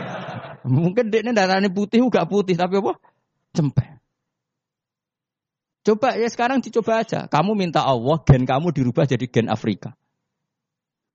Mungkin 0.62 1.10
dekne 1.10 1.34
darahnya 1.34 1.70
putih 1.74 2.02
gak 2.06 2.30
putih 2.30 2.54
tapi 2.54 2.78
apa? 2.78 2.98
Cempe. 3.50 4.01
Coba 5.82 6.14
ya 6.14 6.30
sekarang 6.30 6.62
dicoba 6.62 7.02
aja. 7.02 7.26
Kamu 7.26 7.58
minta 7.58 7.82
Allah 7.82 8.22
gen 8.22 8.46
kamu 8.46 8.70
dirubah 8.70 9.06
jadi 9.06 9.26
gen 9.26 9.50
Afrika. 9.50 9.98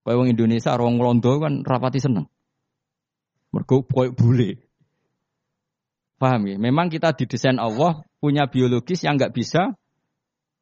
Kayak 0.03 0.18
wong 0.24 0.28
Indonesia 0.32 0.72
orang 0.76 0.99
Londo 0.99 1.39
kan 1.39 1.63
rapati 1.63 1.99
seneng. 1.99 2.28
Mergo 3.51 3.84
koyo 3.88 4.11
bule. 4.11 4.63
Paham 6.20 6.47
ya? 6.51 6.55
Memang 6.59 6.91
kita 6.91 7.15
didesain 7.15 7.59
Allah 7.59 8.03
punya 8.20 8.47
biologis 8.47 9.03
yang 9.03 9.15
nggak 9.15 9.36
bisa 9.36 9.76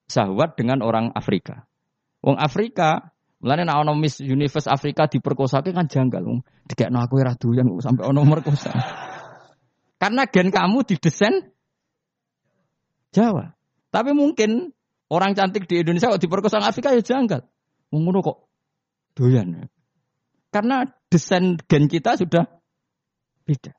sahwat 0.06 0.58
dengan 0.58 0.86
orang 0.86 1.14
Afrika. 1.14 1.66
Wong 2.22 2.38
Afrika 2.38 3.16
Mulane 3.46 3.68
nek 3.68 3.78
ana 3.78 3.94
Miss 3.94 4.18
Universe 4.24 4.66
Afrika 4.66 5.06
diperkosake 5.06 5.70
kan 5.70 5.86
janggal. 5.86 6.24
Dikekno 6.66 6.98
aku 6.98 7.22
ora 7.22 7.38
doyan 7.38 7.70
sampai 7.78 8.10
ana 8.10 8.26
merkosa. 8.26 8.74
Karena 10.02 10.26
gen 10.26 10.50
kamu 10.50 10.82
didesain 10.88 11.54
Jawa. 13.14 13.55
Tapi 13.96 14.12
mungkin 14.12 14.76
orang 15.08 15.40
cantik 15.40 15.72
di 15.72 15.80
Indonesia 15.80 16.12
kok 16.12 16.20
diperkosa 16.20 16.60
Afrika 16.60 16.92
ya 16.92 17.00
janggal. 17.00 17.48
Ngono 17.96 18.20
kok 18.20 18.38
doyan. 19.16 19.72
Karena 20.52 20.84
desain 21.08 21.56
gen 21.64 21.88
kita 21.88 22.20
sudah 22.20 22.44
beda. 23.48 23.72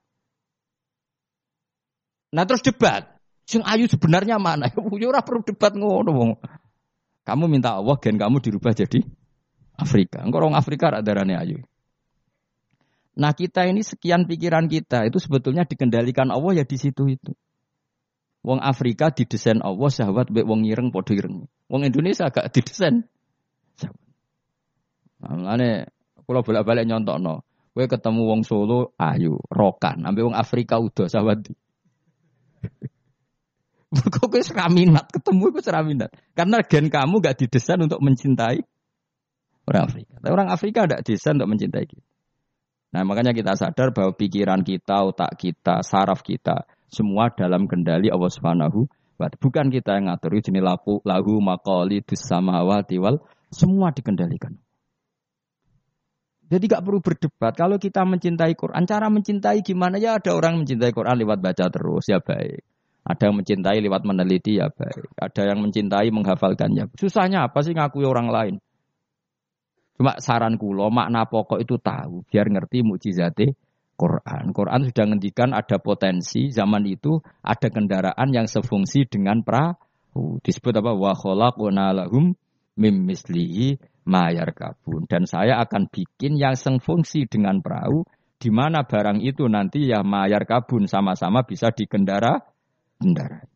Nah 2.32 2.48
terus 2.48 2.64
debat. 2.64 3.12
Sing 3.44 3.60
ayu 3.60 3.84
sebenarnya 3.92 4.40
mana? 4.40 4.72
Ya 5.00 5.06
ora 5.12 5.20
perlu 5.20 5.44
debat 5.44 5.76
ngono 5.76 6.40
Kamu 7.28 7.44
minta 7.52 7.76
Allah 7.76 8.00
gen 8.00 8.16
kamu 8.16 8.40
dirubah 8.40 8.72
jadi 8.72 9.04
Afrika. 9.76 10.24
Engkau 10.24 10.40
orang 10.40 10.56
Afrika 10.56 10.88
ada 10.88 11.04
darahnya 11.04 11.44
ayu. 11.44 11.60
Nah 13.20 13.36
kita 13.36 13.68
ini 13.68 13.84
sekian 13.84 14.24
pikiran 14.24 14.64
kita 14.72 15.04
itu 15.04 15.20
sebetulnya 15.20 15.68
dikendalikan 15.68 16.32
Allah 16.32 16.60
ya 16.60 16.64
di 16.64 16.80
situ 16.80 17.04
itu. 17.04 17.36
Wong 18.46 18.62
Afrika 18.62 19.10
didesain 19.10 19.58
Allah 19.58 19.90
sahabat 19.90 20.30
baik 20.30 20.46
wong 20.46 20.62
ireng 20.62 20.94
podo 20.94 21.10
ireng. 21.18 21.50
Wong 21.66 21.82
Indonesia 21.82 22.30
agak 22.30 22.54
didesain. 22.54 23.02
Nah, 25.18 25.58
kalau 26.22 26.40
bolak-balik 26.46 26.86
nyontok 26.86 27.18
no. 27.18 27.42
Gue 27.74 27.90
ketemu 27.90 28.22
wong 28.24 28.40
Solo 28.46 28.94
ayu, 28.96 29.36
rokan. 29.50 30.06
Ambil 30.06 30.30
wong 30.30 30.38
Afrika 30.38 30.78
udah 30.78 31.10
sahabat. 31.10 31.50
Kok 34.14 34.26
gue 34.30 34.42
seraminat 34.46 35.10
ketemu 35.10 35.50
gue 35.50 35.62
seraminat. 35.66 36.10
Karena 36.32 36.62
gen 36.62 36.86
kamu 36.86 37.18
gak 37.18 37.42
didesain 37.42 37.82
untuk 37.82 37.98
mencintai 37.98 38.62
orang 39.66 39.82
Afrika. 39.90 40.14
Tapi 40.22 40.32
orang 40.32 40.48
Afrika 40.54 40.86
tidak 40.86 41.02
bisa 41.02 41.34
untuk 41.34 41.50
mencintai 41.50 41.84
kita. 41.84 42.06
Nah 42.94 43.02
makanya 43.02 43.34
kita 43.34 43.58
sadar 43.58 43.90
bahwa 43.90 44.14
pikiran 44.14 44.62
kita, 44.62 45.04
otak 45.04 45.34
kita, 45.36 45.82
saraf 45.82 46.22
kita, 46.22 46.64
semua 46.88 47.30
dalam 47.34 47.66
kendali 47.66 48.08
Allah 48.08 48.30
Subhanahu 48.30 48.86
wa 49.16 49.28
Bukan 49.32 49.72
kita 49.72 49.96
yang 49.96 50.12
ngatur, 50.12 50.38
jenis 50.44 50.60
lapu, 50.60 51.00
lahu, 51.02 51.40
makoli, 51.40 52.04
samawati 52.04 53.00
wal, 53.00 53.24
semua 53.48 53.90
dikendalikan. 53.90 54.60
Jadi 56.46 56.64
gak 56.70 56.84
perlu 56.86 57.02
berdebat. 57.02 57.58
Kalau 57.58 57.80
kita 57.80 58.06
mencintai 58.06 58.54
Quran, 58.54 58.86
cara 58.86 59.10
mencintai 59.10 59.66
gimana 59.66 59.98
ya? 59.98 60.20
Ada 60.20 60.30
orang 60.30 60.62
mencintai 60.62 60.94
Quran 60.94 61.18
lewat 61.18 61.42
baca 61.42 61.66
terus, 61.66 62.06
ya 62.06 62.22
baik. 62.22 62.62
Ada 63.02 63.30
yang 63.30 63.36
mencintai 63.42 63.78
lewat 63.82 64.02
meneliti, 64.06 64.62
ya 64.62 64.70
baik. 64.70 65.10
Ada 65.18 65.42
yang 65.50 65.58
mencintai 65.64 66.06
menghafalkan, 66.14 66.70
ya. 66.76 66.86
Susahnya 66.94 67.50
apa 67.50 67.66
sih 67.66 67.74
ngakui 67.74 68.06
orang 68.06 68.30
lain? 68.30 68.54
Cuma 69.96 70.20
saran 70.20 70.60
kulo 70.60 70.92
makna 70.92 71.24
pokok 71.24 71.56
itu 71.56 71.80
tahu 71.80 72.20
biar 72.28 72.52
ngerti 72.52 72.84
mukjizate 72.84 73.56
Quran. 73.96 74.52
Quran 74.52 74.80
sudah 74.92 75.04
ngendikan 75.08 75.56
ada 75.56 75.80
potensi 75.80 76.52
zaman 76.52 76.84
itu 76.84 77.18
ada 77.40 77.68
kendaraan 77.72 78.28
yang 78.28 78.44
sefungsi 78.44 79.08
dengan 79.08 79.40
perahu. 79.40 80.40
Disebut 80.44 80.76
apa? 80.76 80.92
Wa 80.92 81.16
khalaqna 81.16 81.96
lahum 81.96 82.36
mim 82.76 82.96
mislihi 83.08 83.80
mayar 84.04 84.52
kabun. 84.52 85.08
Dan 85.08 85.24
saya 85.24 85.58
akan 85.64 85.88
bikin 85.88 86.36
yang 86.36 86.54
sefungsi 86.54 87.24
dengan 87.26 87.64
perahu 87.64 88.04
di 88.36 88.52
mana 88.52 88.84
barang 88.84 89.24
itu 89.24 89.48
nanti 89.48 89.88
ya 89.88 90.04
mayar 90.04 90.44
kabun 90.44 90.84
sama-sama 90.84 91.42
bisa 91.42 91.72
dikendara 91.72 92.44
kendaraan. 93.00 93.48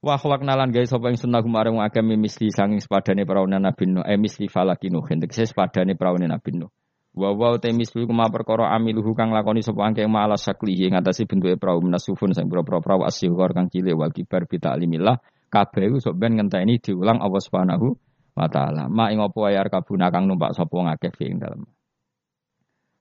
Wa 0.00 0.16
nalan 0.22 0.70
guys 0.70 0.92
sapa 0.92 1.10
ing 1.10 1.18
sunnah 1.18 1.42
kumareng 1.42 1.82
akeh 1.82 2.04
misli 2.04 2.54
sanging 2.54 2.78
sepadane 2.78 3.26
praune 3.26 3.58
Nabi 3.58 3.90
Nuh, 3.90 4.06
eh 4.06 4.14
misli 4.14 4.46
falaki 4.46 4.86
Nuh, 4.86 5.02
tegese 5.02 5.50
sepadane 5.50 5.98
praune 5.98 6.30
Nabi 6.30 6.62
Nuh. 6.62 6.70
Wa 7.16 7.32
wa 7.32 7.56
te 7.56 7.72
misli 7.72 8.04
kuma 8.04 8.28
perkara 8.28 8.76
amiluhu 8.76 9.16
kang 9.16 9.32
lakoni 9.32 9.64
sapa 9.64 9.88
angke 9.88 10.04
malas 10.04 10.44
saklihi 10.44 10.92
ngatasi 10.92 11.24
bentuke 11.24 11.56
prau 11.56 11.80
menasufun 11.80 12.36
sing 12.36 12.44
pira-pira 12.52 12.84
prau 12.84 13.08
asyhur 13.08 13.56
kang 13.56 13.72
cilik 13.72 13.96
wal 13.96 14.12
kibar 14.12 14.44
bi 14.44 14.60
ta'limillah 14.60 15.16
kabeh 15.48 15.88
iku 15.88 15.96
sok 15.96 16.12
ben 16.20 16.36
ngenteni 16.36 16.76
diulang 16.76 17.24
Allah 17.24 17.40
Subhanahu 17.40 17.96
wa 18.36 18.46
taala. 18.52 18.92
Ma 18.92 19.08
ing 19.08 19.24
apa 19.24 19.40
ayar 19.48 19.72
kabuna 19.72 20.12
kang 20.12 20.28
numpak 20.28 20.52
sapa 20.52 20.76
ngakeh 20.76 21.16
ing 21.24 21.40
dalem. 21.40 21.64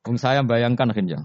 Wong 0.07 0.15
saya 0.15 0.47
bayangkan 0.47 0.95
kenja. 0.95 1.19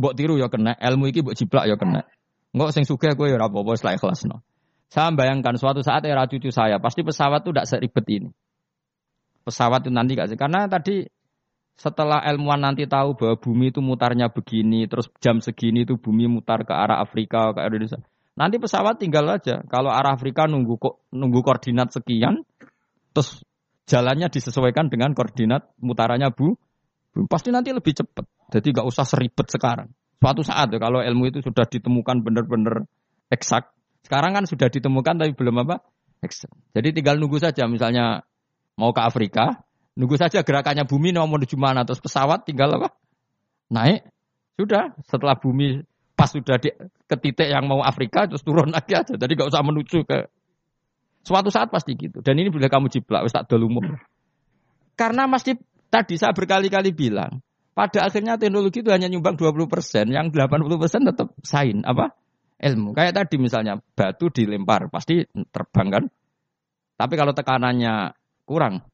Mbok 0.00 0.16
tiru 0.16 0.40
ya 0.40 0.48
kena, 0.48 0.72
ilmu 0.72 1.12
iki 1.12 1.20
mbok 1.20 1.36
jiplak 1.36 1.68
ya 1.68 1.76
kena. 1.76 2.08
Engko 2.56 2.72
sing 2.72 2.88
sugih 2.88 3.12
kowe 3.12 3.28
ya 3.28 3.36
ora 3.36 3.52
apa-apa 3.52 3.76
wis 3.76 3.84
ikhlasno. 3.84 4.40
Saya 4.88 5.12
bayangkan 5.12 5.56
suatu 5.60 5.84
saat 5.84 6.04
era 6.08 6.24
cucu 6.28 6.48
saya, 6.48 6.76
pasti 6.80 7.00
pesawat 7.00 7.44
itu 7.44 7.52
tidak 7.52 7.68
seribet 7.68 8.04
ini. 8.12 8.30
Pesawat 9.40 9.84
itu 9.84 9.90
nanti 9.92 10.12
gak 10.12 10.28
sih? 10.28 10.36
Karena 10.36 10.68
tadi 10.68 11.00
setelah 11.82 12.22
ilmuwan 12.30 12.62
nanti 12.62 12.86
tahu 12.86 13.18
bahwa 13.18 13.34
bumi 13.34 13.74
itu 13.74 13.82
mutarnya 13.82 14.30
begini, 14.30 14.86
terus 14.86 15.10
jam 15.18 15.42
segini 15.42 15.82
itu 15.82 15.98
bumi 15.98 16.30
mutar 16.30 16.62
ke 16.62 16.70
arah 16.70 17.02
Afrika, 17.02 17.50
ke 17.50 17.58
Indonesia. 17.58 17.98
Nanti 18.38 18.62
pesawat 18.62 19.02
tinggal 19.02 19.26
aja. 19.26 19.66
Kalau 19.66 19.90
arah 19.90 20.14
Afrika 20.14 20.46
nunggu 20.46 20.78
nunggu 21.10 21.42
koordinat 21.42 21.90
sekian, 21.90 22.46
terus 23.10 23.42
jalannya 23.90 24.30
disesuaikan 24.30 24.94
dengan 24.94 25.10
koordinat 25.10 25.74
mutarannya 25.82 26.30
bu, 26.30 26.54
pasti 27.26 27.50
nanti 27.50 27.74
lebih 27.74 27.98
cepat. 27.98 28.30
Jadi 28.54 28.78
nggak 28.78 28.86
usah 28.86 29.02
seribet 29.02 29.50
sekarang. 29.50 29.90
Suatu 30.22 30.46
saat 30.46 30.70
ya, 30.70 30.78
kalau 30.78 31.02
ilmu 31.02 31.34
itu 31.34 31.42
sudah 31.42 31.66
ditemukan 31.66 32.22
benar-benar 32.22 32.86
eksak, 33.26 33.74
sekarang 34.06 34.38
kan 34.38 34.46
sudah 34.46 34.70
ditemukan 34.70 35.18
tapi 35.18 35.34
belum 35.34 35.66
apa? 35.66 35.82
Jadi 36.78 36.94
tinggal 36.94 37.18
nunggu 37.18 37.42
saja 37.42 37.66
misalnya 37.66 38.22
mau 38.78 38.94
ke 38.94 39.02
Afrika, 39.02 39.66
nunggu 39.98 40.16
saja 40.16 40.40
gerakannya 40.40 40.88
bumi 40.88 41.12
mau 41.12 41.28
menuju 41.28 41.56
mana 41.60 41.84
terus 41.84 42.00
pesawat 42.00 42.48
tinggal 42.48 42.72
apa? 42.80 42.92
Naik. 43.72 44.08
Sudah 44.56 44.92
setelah 45.08 45.36
bumi 45.36 45.82
pas 46.12 46.28
sudah 46.28 46.60
di, 46.60 46.70
ke 47.08 47.16
titik 47.18 47.48
yang 47.48 47.66
mau 47.66 47.80
Afrika 47.80 48.28
terus 48.28 48.44
turun 48.44 48.70
lagi 48.72 48.92
aja. 48.92 49.16
Jadi 49.16 49.32
nggak 49.32 49.48
usah 49.48 49.62
menuju 49.64 49.98
ke 50.04 50.28
suatu 51.24 51.48
saat 51.48 51.72
pasti 51.72 51.96
gitu. 51.96 52.20
Dan 52.20 52.36
ini 52.38 52.52
boleh 52.52 52.68
kamu 52.68 52.92
jiplak, 52.92 53.24
wis 53.24 53.32
tak 53.32 53.48
umum. 53.56 53.96
Karena 54.98 55.24
masih 55.24 55.56
tadi 55.88 56.20
saya 56.20 56.36
berkali-kali 56.36 56.92
bilang, 56.92 57.40
pada 57.72 58.04
akhirnya 58.04 58.36
teknologi 58.36 58.84
itu 58.84 58.92
hanya 58.92 59.08
nyumbang 59.08 59.40
20%, 59.40 60.12
yang 60.12 60.28
80% 60.28 61.08
tetap 61.08 61.32
sain 61.40 61.80
apa? 61.88 62.12
ilmu. 62.62 62.94
Kayak 62.94 63.18
tadi 63.18 63.36
misalnya 63.42 63.82
batu 63.98 64.30
dilempar 64.30 64.86
pasti 64.86 65.26
terbang 65.50 65.88
kan. 65.90 66.04
Tapi 66.94 67.14
kalau 67.18 67.34
tekanannya 67.34 68.14
kurang 68.46 68.86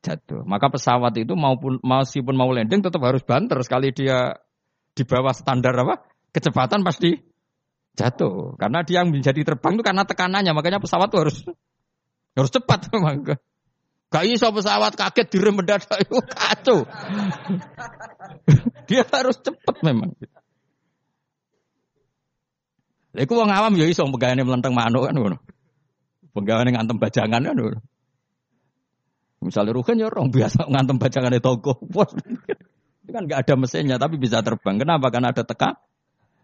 jatuh. 0.00 0.42
Maka 0.48 0.72
pesawat 0.72 1.12
itu 1.20 1.36
maupun 1.36 1.78
meskipun 1.80 2.34
mau 2.34 2.48
landing 2.50 2.80
tetap 2.80 3.00
harus 3.04 3.22
banter 3.24 3.60
sekali 3.64 3.92
dia 3.92 4.36
di 4.96 5.02
bawah 5.04 5.32
standar 5.32 5.76
apa 5.76 6.04
kecepatan 6.32 6.80
pasti 6.82 7.16
jatuh. 7.94 8.56
Karena 8.56 8.80
dia 8.82 9.04
yang 9.04 9.12
menjadi 9.12 9.44
terbang 9.44 9.76
itu 9.76 9.84
karena 9.84 10.02
tekanannya. 10.08 10.52
Makanya 10.56 10.80
pesawat 10.80 11.12
itu 11.12 11.18
harus 11.20 11.36
harus 12.34 12.50
cepat 12.50 12.88
memang. 12.96 13.16
Gak 14.10 14.26
iso 14.26 14.50
pesawat 14.50 14.98
kaget 14.98 15.26
direm 15.30 15.54
mendadak 15.54 15.86
itu 16.02 16.18
kacau. 16.34 16.82
dia 18.90 19.06
harus 19.06 19.38
cepat 19.38 19.76
memang. 19.86 20.10
Lha 23.10 23.26
iku 23.26 23.38
wong 23.38 23.50
awam 23.50 23.74
ya 23.74 23.86
iso 23.86 24.06
pegawene 24.06 24.42
mlenteng 24.42 24.74
manuk 24.74 25.06
kan 25.06 25.14
ngono. 25.14 25.38
Pegawene 26.34 26.74
ngantem 26.74 26.98
bajangan 26.98 27.42
kan 27.42 27.54
ngono. 27.54 27.78
Misalnya 29.40 29.72
Ruhen 29.72 29.96
ya 29.96 30.12
orang 30.12 30.28
biasa 30.28 30.68
ngantem 30.68 31.00
bajangane 31.00 31.40
toko. 31.40 31.80
Itu 33.00 33.10
kan 33.10 33.24
nggak 33.24 33.40
ada 33.48 33.54
mesinnya 33.56 33.96
tapi 33.96 34.20
bisa 34.20 34.44
terbang. 34.44 34.76
Kenapa? 34.76 35.08
Karena 35.08 35.32
ada 35.32 35.42
tekan. 35.42 35.80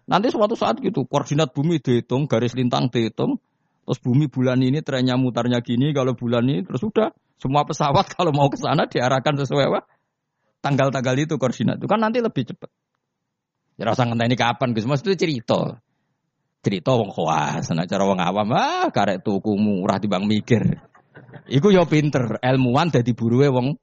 Nanti 0.06 0.30
suatu 0.30 0.54
saat 0.54 0.78
gitu, 0.78 1.04
koordinat 1.04 1.50
bumi 1.50 1.82
dihitung, 1.82 2.30
garis 2.30 2.54
lintang 2.54 2.94
dihitung, 2.94 3.42
terus 3.82 3.98
bumi 3.98 4.30
bulan 4.30 4.62
ini 4.62 4.78
trennya 4.78 5.18
mutarnya 5.18 5.58
gini, 5.58 5.90
kalau 5.90 6.14
bulan 6.14 6.46
ini 6.46 6.62
terus 6.62 6.78
sudah 6.78 7.10
semua 7.42 7.66
pesawat 7.66 8.06
kalau 8.16 8.30
mau 8.30 8.46
ke 8.46 8.56
sana 8.56 8.86
diarahkan 8.86 9.34
sesuai 9.44 9.66
apa? 9.66 9.80
Tanggal-tanggal 10.62 11.14
itu 11.20 11.34
koordinat 11.36 11.82
itu 11.82 11.86
kan 11.90 12.00
nanti 12.00 12.22
lebih 12.22 12.48
cepat. 12.48 12.70
Ya 13.76 13.84
rasa 13.92 14.08
ini 14.08 14.36
kapan 14.40 14.72
Gus, 14.72 14.88
Mas 14.88 15.04
itu 15.04 15.12
cerita. 15.12 15.82
Cerita 16.64 16.96
wong 16.96 17.12
khawas, 17.12 17.68
cara 17.68 18.02
wong 18.08 18.18
awam 18.18 18.48
ah 18.56 18.88
karek 18.88 19.20
tuku 19.20 19.52
murah 19.54 20.00
bang 20.00 20.24
mikir. 20.24 20.80
Iku 21.46 21.70
yo 21.70 21.86
pinter, 21.86 22.42
ilmuwan 22.42 22.90
dadi 22.90 23.14
buruwe 23.14 23.48
wong 23.48 23.78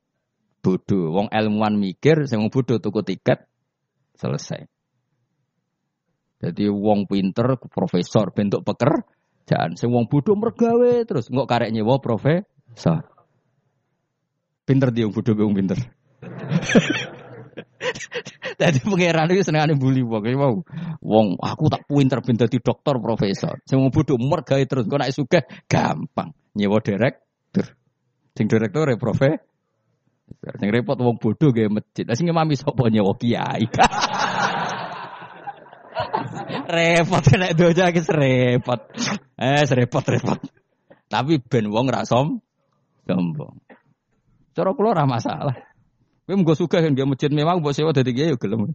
bodoh. 0.59 1.15
Wong 1.15 1.27
ilmuwan 1.31 1.79
mikir, 1.79 2.27
sing 2.27 2.43
wong 2.43 2.51
bodoh 2.51 2.79
tuku 2.79 3.01
tiket 3.03 3.47
selesai. 4.19 4.67
Jadi 6.43 6.67
wong 6.67 7.07
pinter, 7.07 7.55
profesor, 7.71 8.35
bentuk 8.35 8.67
pekerjaan. 8.67 9.79
Sing 9.79 9.89
wong 9.91 10.11
bodoh 10.11 10.35
mergawe 10.35 11.07
terus 11.07 11.31
nggak 11.31 11.47
karek 11.47 11.71
nyewa 11.71 12.03
profesor. 12.03 13.07
Pinter 14.67 14.89
dia 14.91 15.07
wong 15.07 15.15
bodoh 15.15 15.33
wong 15.39 15.55
pinter. 15.55 15.79
Jadi 18.61 18.79
pangeran 18.83 19.29
seneng 19.43 19.79
bully 19.79 20.03
wong. 20.03 20.23
Wow. 20.35 20.53
Wong 21.03 21.27
aku 21.39 21.67
tak 21.69 21.85
pinter-pinter 21.87 22.47
di 22.47 22.59
dokter 22.59 22.95
profesor. 22.99 23.59
Sing 23.67 23.79
wong 23.79 23.91
bodoh 23.91 24.17
mergawe 24.19 24.63
terus 24.63 24.87
kok 24.87 24.99
nek 24.99 25.13
sugih 25.13 25.43
gampang 25.67 26.33
nyewa 26.55 26.79
direktur. 26.79 27.75
Sing 28.33 28.45
direktur 28.47 28.89
ya 28.89 28.97
profesor. 28.97 29.43
Sing 30.59 30.69
repot 30.71 30.97
wong 30.99 31.19
bodoh 31.19 31.51
gawe 31.51 31.69
masjid. 31.69 32.07
Lah 32.07 32.15
sing 32.15 32.29
mami 32.31 32.55
sapa 32.55 32.87
nyewa 32.89 33.13
kiai. 33.19 33.67
repot 36.73 37.23
nek 37.37 37.51
doja 37.53 37.91
iki 37.91 38.01
repot. 38.07 38.81
Eh 39.37 39.63
repot 39.67 40.05
repot. 40.07 40.39
Tapi 41.11 41.37
ben 41.43 41.69
wong 41.69 41.87
ra 41.91 42.07
som 42.07 42.41
sombong. 43.05 43.61
Cara 44.53 44.69
kula 44.77 44.93
ora 44.93 45.05
masalah. 45.09 45.72
Kowe 46.23 46.39
mung 46.39 46.47
suka 46.55 46.79
kan 46.79 46.95
dia 46.95 47.03
masjid 47.03 47.27
memang 47.27 47.59
mbok 47.59 47.75
sewa 47.75 47.91
dadi 47.91 48.15
kiai 48.15 48.31
yo 48.31 48.39
gelem. 48.39 48.71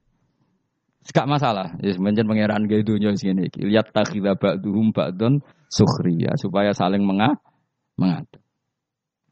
Gak 1.09 1.25
masalah. 1.25 1.73
Ya 1.81 1.97
semenjen 1.97 2.29
pangeran 2.29 2.69
gawe 2.69 2.83
dunya 2.85 3.17
sing 3.17 3.41
iki. 3.41 3.65
Lihat 3.65 3.97
takhidha 3.97 4.37
ba'duhum 4.37 4.93
ba'dun 4.93 5.41
sukhriya 5.73 6.37
supaya 6.37 6.77
saling 6.77 7.01
menga 7.01 7.41
mengatur. 7.97 8.45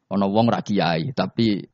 Ana 0.09 0.25
wong 0.25 0.49
ra 0.49 0.65
kiai 0.65 1.13
tapi 1.13 1.69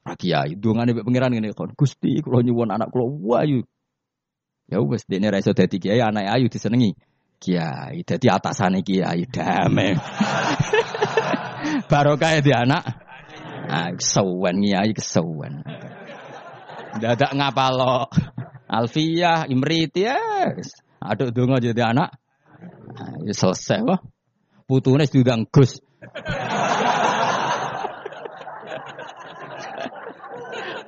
ra 0.00 0.16
kiai. 0.16 0.56
Dungane 0.56 0.96
pangeran 0.96 1.36
ngene 1.36 1.52
kon. 1.52 1.76
Gusti 1.76 2.24
kula 2.24 2.40
nyuwun 2.40 2.72
anak 2.72 2.88
kula 2.88 3.04
wayu 3.04 3.60
Ya 4.64 4.80
wis 4.80 5.04
dene 5.04 5.28
ra 5.28 5.36
iso 5.36 5.52
dadi 5.52 5.76
kiai 5.76 6.00
anak 6.00 6.24
ayu 6.24 6.48
disenengi. 6.48 6.96
Kiai 7.36 8.00
dadi 8.08 8.32
atasane 8.32 8.80
kiai 8.80 9.28
damai. 9.28 9.92
Barokah 11.92 12.40
di 12.40 12.52
anak. 12.56 13.03
Ah 13.64 13.90
kesuwen 13.96 14.60
kiai 14.60 14.92
kesuwen. 14.92 15.64
Dadak 17.00 17.32
ngapalo. 17.34 18.06
Alfiyah, 18.64 19.46
Imrit 19.50 19.94
ya. 19.94 20.18
Aduk 20.98 21.30
donga 21.30 21.60
jadi 21.60 21.94
anak. 21.94 22.16
Nah, 22.94 23.22
ya 23.22 23.34
selesai 23.34 23.84
wah. 23.84 24.00
Putune 24.64 25.04
diundang 25.04 25.44
Gus. 25.52 25.78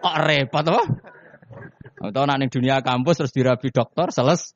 Kok 0.00 0.16
repot 0.24 0.66
wah. 0.72 0.86
Atau 1.96 2.22
nak 2.28 2.38
ning 2.38 2.52
dunia 2.52 2.80
kampus 2.84 3.18
terus 3.20 3.32
dirabi 3.34 3.72
dokter 3.72 4.12
seles 4.12 4.54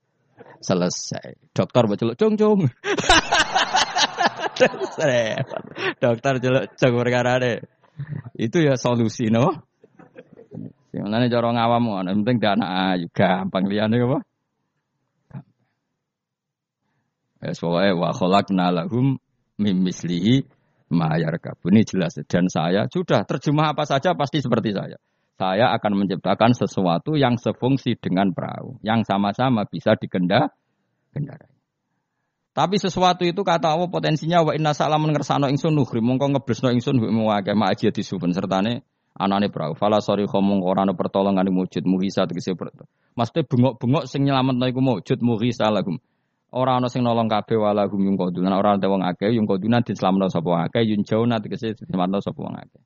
selesai. 0.60 1.52
Dokter 1.52 1.88
baca 1.88 1.98
celuk 1.98 2.16
cung 2.20 2.36
cung. 2.36 2.60
dokter 6.00 6.34
celuk 6.40 6.64
cung 6.76 6.94
perkara 7.00 7.40
deh. 7.40 7.58
Itu 8.36 8.62
ya 8.62 8.74
solusi 8.78 9.28
no. 9.28 9.52
Mana 10.90 11.30
cara 11.30 11.54
ngawam 11.54 12.02
yang 12.06 12.26
penting 12.26 12.36
dana 12.42 12.66
ayu 12.94 13.06
gampang 13.14 13.70
liyane 13.70 13.96
apa? 14.02 14.18
Ya 17.40 17.52
soalnya 17.56 17.96
wa 17.96 18.10
khalaqna 18.10 18.74
lahum 18.74 19.16
mim 19.56 19.76
mislihi 19.80 20.44
ma 20.90 21.14
Ini 21.14 21.80
jelas 21.86 22.18
dan 22.26 22.50
saya 22.50 22.90
sudah 22.90 23.22
terjemah 23.22 23.72
apa 23.72 23.86
saja 23.86 24.18
pasti 24.18 24.42
seperti 24.42 24.74
saya 24.74 24.98
saya 25.40 25.72
akan 25.72 26.04
menciptakan 26.04 26.52
sesuatu 26.52 27.16
yang 27.16 27.40
sefungsi 27.40 27.96
dengan 27.96 28.28
perahu, 28.36 28.76
yang 28.84 29.08
sama-sama 29.08 29.64
bisa 29.64 29.96
digendarai. 29.96 30.52
Tapi 32.60 32.76
sesuatu 32.76 33.24
itu 33.24 33.40
kata 33.40 33.72
Allah 33.72 33.88
potensinya 33.88 34.44
wa 34.44 34.52
inna 34.52 34.76
salamun 34.76 35.16
ngersano 35.16 35.48
ingsun 35.48 35.72
nuhri 35.72 36.04
mongko 36.04 36.36
ngeblesno 36.36 36.68
ingsun 36.76 37.00
wa 37.00 37.40
akeh 37.40 37.56
ma 37.56 37.72
aji 37.72 37.88
disuben 37.88 38.36
sertane 38.36 38.84
anane 39.16 39.48
perahu. 39.48 39.72
Fala 39.72 40.04
sori 40.04 40.28
khomong 40.28 40.60
ora 40.60 40.84
ana 40.84 40.92
pertolongan 40.92 41.48
wujud 41.48 41.88
muhisa 41.88 42.28
tegese 42.28 42.52
Maksudnya 43.16 43.48
bengok-bengok 43.48 44.04
sing 44.04 44.28
nyelametno 44.28 44.68
iku 44.68 44.80
wujud 44.84 45.24
muhisa 45.24 45.72
lagum. 45.72 46.04
Ora 46.52 46.76
ana 46.76 46.92
sing 46.92 47.00
nolong 47.00 47.32
kabeh 47.32 47.56
walagum 47.56 48.04
yung 48.04 48.20
kodunan 48.20 48.52
ora 48.52 48.76
ana 48.76 48.86
wong 48.92 49.08
akeh 49.08 49.32
yung 49.32 49.48
kodunan 49.48 49.80
diselametno 49.80 50.28
sapa 50.28 50.68
akeh 50.68 50.84
yun 50.84 51.00
jauna 51.00 51.40
tegese 51.40 51.72
diselametno 51.72 52.20
sapa 52.20 52.44
wong 52.44 52.60
akeh. 52.60 52.84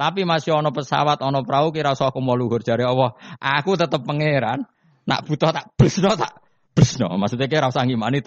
Tapi 0.00 0.24
masih 0.24 0.56
ono 0.56 0.72
pesawat, 0.72 1.20
ono 1.20 1.44
perahu 1.44 1.76
kira 1.76 1.92
so 1.92 2.08
aku 2.08 2.24
mau 2.24 2.32
luhur 2.32 2.64
jari 2.64 2.88
Allah. 2.88 3.12
Aku 3.36 3.76
tetap 3.76 4.00
pangeran. 4.00 4.64
Nak 5.04 5.28
butuh 5.28 5.52
tak 5.52 5.76
bresno 5.76 6.16
tak 6.16 6.40
bresno. 6.72 7.12
Maksudnya 7.20 7.52
kira 7.52 7.68
usah 7.68 7.84
ngimani 7.84 8.24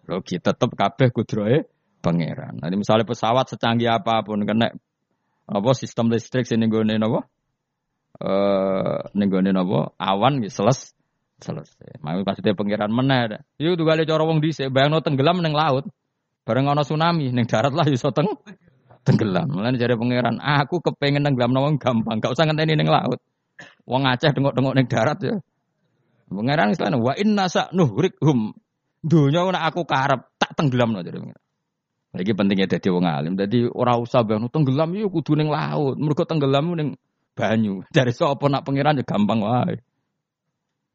teknologi 0.00 0.40
tetap 0.40 0.70
kabeh 0.72 1.08
kudrohe 1.12 1.68
pangeran. 2.00 2.58
Nanti 2.58 2.74
misalnya 2.80 3.04
pesawat 3.04 3.52
secanggih 3.52 3.92
apa 3.92 4.24
pun 4.24 4.42
kena 4.48 4.72
apa 5.46 5.70
sistem 5.76 6.08
listrik 6.08 6.48
sini 6.48 6.66
gue 6.66 6.80
apa? 6.82 7.20
Eh 8.20 8.98
nenggone 9.14 9.52
apa? 9.52 9.94
Awan 10.00 10.40
gitu 10.40 10.64
seles 10.64 10.96
selesai. 11.40 12.00
Mau 12.04 12.20
maksudnya 12.20 12.56
pangeran 12.56 12.92
mana? 12.92 13.44
Yuk 13.60 13.76
tuh 13.76 13.84
kali 13.88 14.04
cara 14.04 14.22
wong 14.24 14.44
dhisik 14.44 14.72
bayangno 14.72 15.00
tenggelam 15.04 15.40
neng 15.40 15.56
laut. 15.56 15.88
Bareng 16.44 16.68
ono 16.68 16.82
tsunami 16.82 17.32
neng 17.32 17.44
darat 17.48 17.72
lah 17.72 17.86
iso 17.88 18.12
teng 18.12 18.28
tenggelam. 19.04 19.48
Mulane 19.48 19.80
jare 19.80 19.96
pangeran, 19.96 20.40
aku 20.40 20.84
kepengen 20.84 21.24
tenggelam 21.24 21.52
nawang 21.56 21.80
gampang, 21.80 22.20
gak 22.20 22.36
usah 22.36 22.44
ngenteni 22.44 22.76
ning 22.76 22.88
laut. 22.88 23.20
Wong 23.88 24.04
Aceh 24.08 24.32
dengok-dengok 24.32 24.74
ning 24.76 24.86
darat 24.88 25.18
ya. 25.20 25.36
Pangeran 26.30 26.72
Islam 26.72 27.00
wa 27.02 27.12
inna 27.16 27.48
sa 27.50 27.68
nuhrikhum. 27.72 28.54
Dunya 29.00 29.48
nek 29.48 29.64
aku 29.72 29.88
karep 29.88 30.36
tak 30.36 30.52
tenggelam 30.56 30.92
jare 31.00 31.16
pangeran. 31.16 31.44
Lagi 32.10 32.32
pentingnya 32.34 32.66
dadi 32.66 32.88
wong 32.90 33.06
alim. 33.06 33.32
Dadi 33.38 33.64
ora 33.70 33.96
usah 33.96 34.26
bang 34.26 34.44
tenggelam 34.52 34.92
yo 34.92 35.08
kudu 35.08 35.38
ning 35.38 35.48
laut. 35.48 35.96
Mergo 35.96 36.26
tenggelam 36.28 36.74
ning 36.76 36.88
banyu. 37.32 37.86
Dari 37.94 38.12
sapa 38.12 38.44
nak 38.50 38.66
pangeran 38.66 39.00
ya 39.00 39.04
gampang 39.06 39.40
wae. 39.40 39.80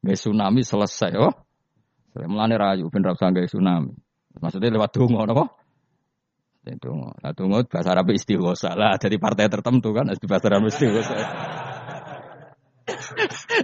Gak 0.06 0.16
tsunami 0.16 0.62
selesai 0.62 1.18
oh. 1.18 1.34
Mulane 2.16 2.54
rayu 2.56 2.88
ben 2.92 3.02
ra 3.02 3.16
tsunami. 3.16 3.92
Maksudnya 4.36 4.68
lewat 4.70 4.92
donga 4.92 5.24
napa? 5.24 5.44
Itu 6.66 6.90
nah, 6.90 7.30
tunggu 7.30 7.62
bahasa 7.70 7.94
Arab 7.94 8.10
istighosa 8.10 8.74
lah 8.74 8.98
dari 8.98 9.22
partai 9.22 9.46
tertentu 9.46 9.94
kan 9.94 10.10
di 10.10 10.26
bahasa 10.26 10.50
Arab 10.50 10.66
istighosa. 10.66 11.14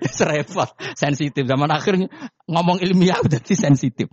Serepot, 0.06 0.70
sensitif 1.02 1.42
zaman 1.42 1.66
akhirnya 1.74 2.06
ngomong 2.46 2.78
ilmiah 2.78 3.18
udah 3.18 3.42
sensitif. 3.42 4.06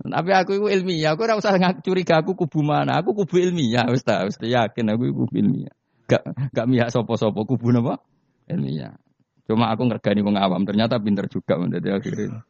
Tapi 0.00 0.30
aku 0.32 0.50
itu 0.56 0.66
ilmiah, 0.72 1.12
aku 1.12 1.28
rasa 1.28 1.52
usah 1.52 1.76
curiga 1.84 2.24
aku 2.24 2.32
kubu 2.32 2.64
mana, 2.64 3.04
aku 3.04 3.12
kubu 3.12 3.36
ilmiah, 3.36 3.84
Ustaz, 3.92 4.32
Ustaz 4.32 4.48
yakin 4.48 4.96
aku 4.96 5.12
kubu 5.12 5.34
ilmiah. 5.36 5.74
Gak 6.08 6.24
gak 6.56 6.66
mihak 6.66 6.88
sopo-sopo 6.88 7.44
kubu 7.44 7.68
apa? 7.84 8.00
Ilmiah. 8.48 8.96
Cuma 9.44 9.68
aku 9.68 9.84
ngergani 9.86 10.24
wong 10.24 10.40
awam, 10.40 10.64
ternyata 10.64 10.96
pinter 10.96 11.28
juga 11.28 11.60
menjadi 11.60 12.00
akhirnya. 12.00 12.40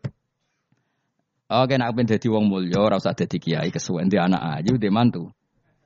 Oke, 1.50 1.74
nak 1.74 1.98
pengen 1.98 2.14
jadi 2.14 2.26
wong 2.30 2.46
mulya, 2.46 2.86
rasa 2.86 3.10
jadi 3.10 3.36
kiai 3.42 3.74
kesuwen 3.74 4.06
di 4.06 4.14
anak 4.14 4.62
ayu, 4.62 4.78
di 4.78 4.86
mantu 4.86 5.34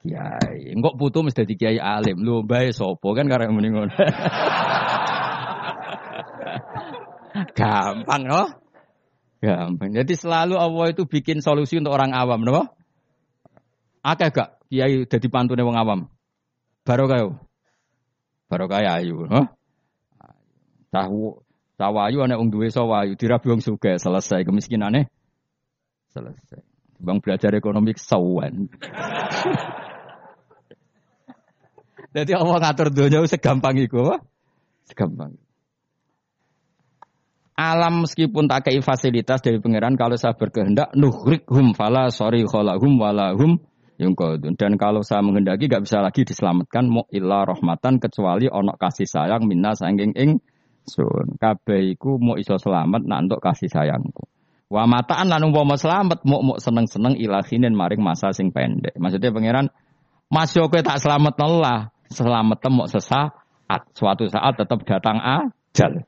kiai. 0.05 0.77
Enggak 0.77 1.01
putu 1.01 1.25
mesti 1.25 1.49
dadi 1.49 1.57
kiai 1.57 1.81
alim. 1.81 2.21
Lu 2.21 2.45
bae 2.45 2.69
sapa 2.77 3.09
kan 3.17 3.25
karek 3.25 3.49
muni. 3.49 3.73
Gampang 7.59 8.23
loh. 8.29 8.47
Gampang. 9.45 9.93
Jadi 9.93 10.17
selalu 10.17 10.57
Allah 10.57 10.97
itu 10.97 11.05
bikin 11.05 11.45
solusi 11.45 11.77
untuk 11.77 11.93
orang 11.93 12.17
awam, 12.17 12.41
no? 12.41 12.65
Akeh 14.01 14.33
gak 14.33 14.65
kiai 14.73 15.05
dadi 15.05 15.29
pantune 15.29 15.61
wong 15.61 15.77
awam? 15.77 16.09
Barokah. 16.89 17.37
Barokah 18.49 18.81
ya 18.81 19.05
ayu, 19.05 19.29
no? 19.29 19.53
Tahu 20.89 21.45
sawayu 21.77 22.25
ana 22.25 22.41
wong 22.41 22.49
duwe 22.49 22.73
sawayu 22.73 23.21
dirabi 23.21 23.53
wong 23.53 23.61
sugih 23.61 24.01
selesai 24.01 24.47
kemiskinane 24.49 25.13
selesai. 26.15 26.63
Bang 27.03 27.19
belajar 27.19 27.51
ekonomi 27.53 27.93
sawan. 27.99 28.71
Jadi 32.15 32.31
Allah 32.31 32.63
ngatur 32.63 32.95
dunia 32.95 33.27
segampang 33.27 33.75
itu, 33.75 33.99
segampang. 34.87 35.35
Alam 37.55 38.03
meskipun 38.03 38.51
tak 38.51 38.67
kei 38.67 38.83
fasilitas 38.83 39.39
dari 39.39 39.63
pangeran 39.63 39.95
kalau 39.95 40.19
saya 40.19 40.35
berkehendak 40.35 40.91
hum 41.47 41.71
fala 41.79 42.11
sorry 42.11 42.43
kholahum 42.43 42.99
walahum 42.99 43.63
yungkodun. 43.99 44.59
Dan 44.59 44.75
kalau 44.75 45.07
saya 45.07 45.23
menghendaki 45.23 45.71
gak 45.71 45.87
bisa 45.87 46.03
lagi 46.03 46.27
diselamatkan 46.27 46.91
mau 46.91 47.07
illa 47.15 47.47
rahmatan 47.47 48.03
kecuali 48.03 48.51
onok 48.51 48.75
kasih 48.79 49.07
sayang 49.07 49.47
minna 49.47 49.75
sangking 49.79 50.13
ing 50.19 50.43
sun. 50.83 51.39
Kabeh 51.39 51.95
iku 51.95 52.19
mau 52.19 52.35
iso 52.35 52.59
selamat 52.59 53.07
nak 53.07 53.31
untuk 53.31 53.41
kasih 53.41 53.71
sayangku. 53.71 54.27
Wa 54.67 54.91
mataan 54.91 55.31
lan 55.31 55.47
umpama 55.47 55.79
selamat 55.79 56.27
mau 56.27 56.43
mau 56.43 56.59
seneng-seneng 56.59 57.15
ilahinin 57.15 57.71
maring 57.71 58.03
masa 58.03 58.35
sing 58.35 58.51
pendek. 58.51 58.99
Maksudnya 58.99 59.31
pangeran 59.31 59.71
masih 60.27 60.67
oke 60.67 60.83
tak 60.83 60.99
selamat 60.99 61.39
Allah 61.47 61.95
selamat 62.11 62.59
mau 62.75 62.91
sesaat 62.91 63.83
suatu 63.95 64.27
saat 64.27 64.59
tetap 64.59 64.83
datang 64.83 65.23
ajal 65.23 66.03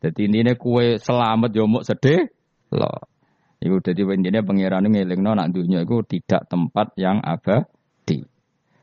jadi 0.00 0.20
ini 0.32 0.56
kue 0.56 0.96
selamat 0.96 1.52
yo 1.52 1.68
mau 1.68 1.84
sedih 1.84 2.32
loh. 2.72 3.04
Iku 3.60 3.84
jadi 3.84 4.00
intinya 4.16 4.40
pangeran 4.40 4.88
ngelingno 4.88 5.36
nak 5.36 5.52
dunia 5.52 5.84
itu 5.84 6.00
tidak 6.08 6.48
tempat 6.48 6.96
yang 6.96 7.20
abadi. 7.20 8.24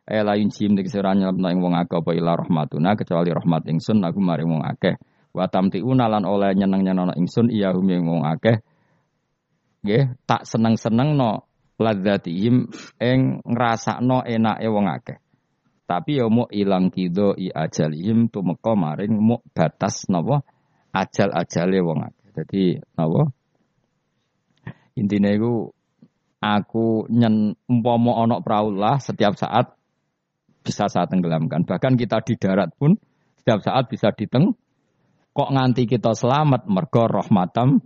Eh 0.06 0.22
lain 0.22 0.54
sim 0.54 0.78
dik 0.78 0.86
seranya 0.86 1.34
ing 1.34 1.58
wong 1.58 1.74
akeh 1.74 1.98
apa 1.98 2.14
rahmatuna 2.14 2.94
kecuali 2.94 3.34
rahmat 3.34 3.66
ingsun 3.66 4.06
aku 4.06 4.22
mari 4.22 4.46
wong 4.46 4.62
akeh. 4.62 5.02
Wa 5.34 5.50
tamtiuna 5.50 6.06
lan 6.06 6.30
oleh 6.30 6.54
nyeneng-nyenengno 6.54 7.18
ingsun 7.18 7.50
iya 7.50 7.74
hum 7.74 7.90
wong 7.90 8.22
akeh. 8.22 8.62
Nggih, 9.82 10.14
tak 10.30 10.46
seneng-seneng 10.46 11.18
no 11.18 11.50
ladzatihim 11.82 12.70
ing 13.02 13.42
ngrasakno 13.42 14.22
enake 14.30 14.70
wong 14.70 14.86
akeh. 14.86 15.18
Tapi 15.90 16.22
ya 16.22 16.30
mau 16.30 16.46
ilang 16.54 16.94
kido 16.94 17.34
i 17.34 17.50
ajalihim 17.50 18.30
tumeka 18.30 18.78
maring 18.78 19.18
mau 19.18 19.42
batas 19.56 20.06
napa 20.12 20.46
ajal-ajale 21.04 21.80
wong 21.84 22.00
akeh. 22.08 22.28
Dadi 22.38 22.64
napa? 22.98 23.30
Intine 24.98 25.38
iku 25.38 25.70
aku 26.42 27.06
nyen 27.14 27.54
umpama 27.70 28.22
ana 28.22 28.42
praulah 28.42 28.98
setiap 29.02 29.38
saat 29.38 29.78
bisa 30.66 30.90
saya 30.90 31.06
tenggelamkan. 31.06 31.64
Bahkan 31.64 31.96
kita 31.96 32.22
di 32.26 32.36
darat 32.36 32.74
pun 32.76 32.98
setiap 33.40 33.62
saat 33.64 33.88
bisa 33.88 34.12
diteng 34.12 34.58
kok 35.38 35.54
nganti 35.54 35.86
kita 35.86 36.18
selamat 36.18 36.66
mergo 36.66 37.06
rahmatam 37.06 37.80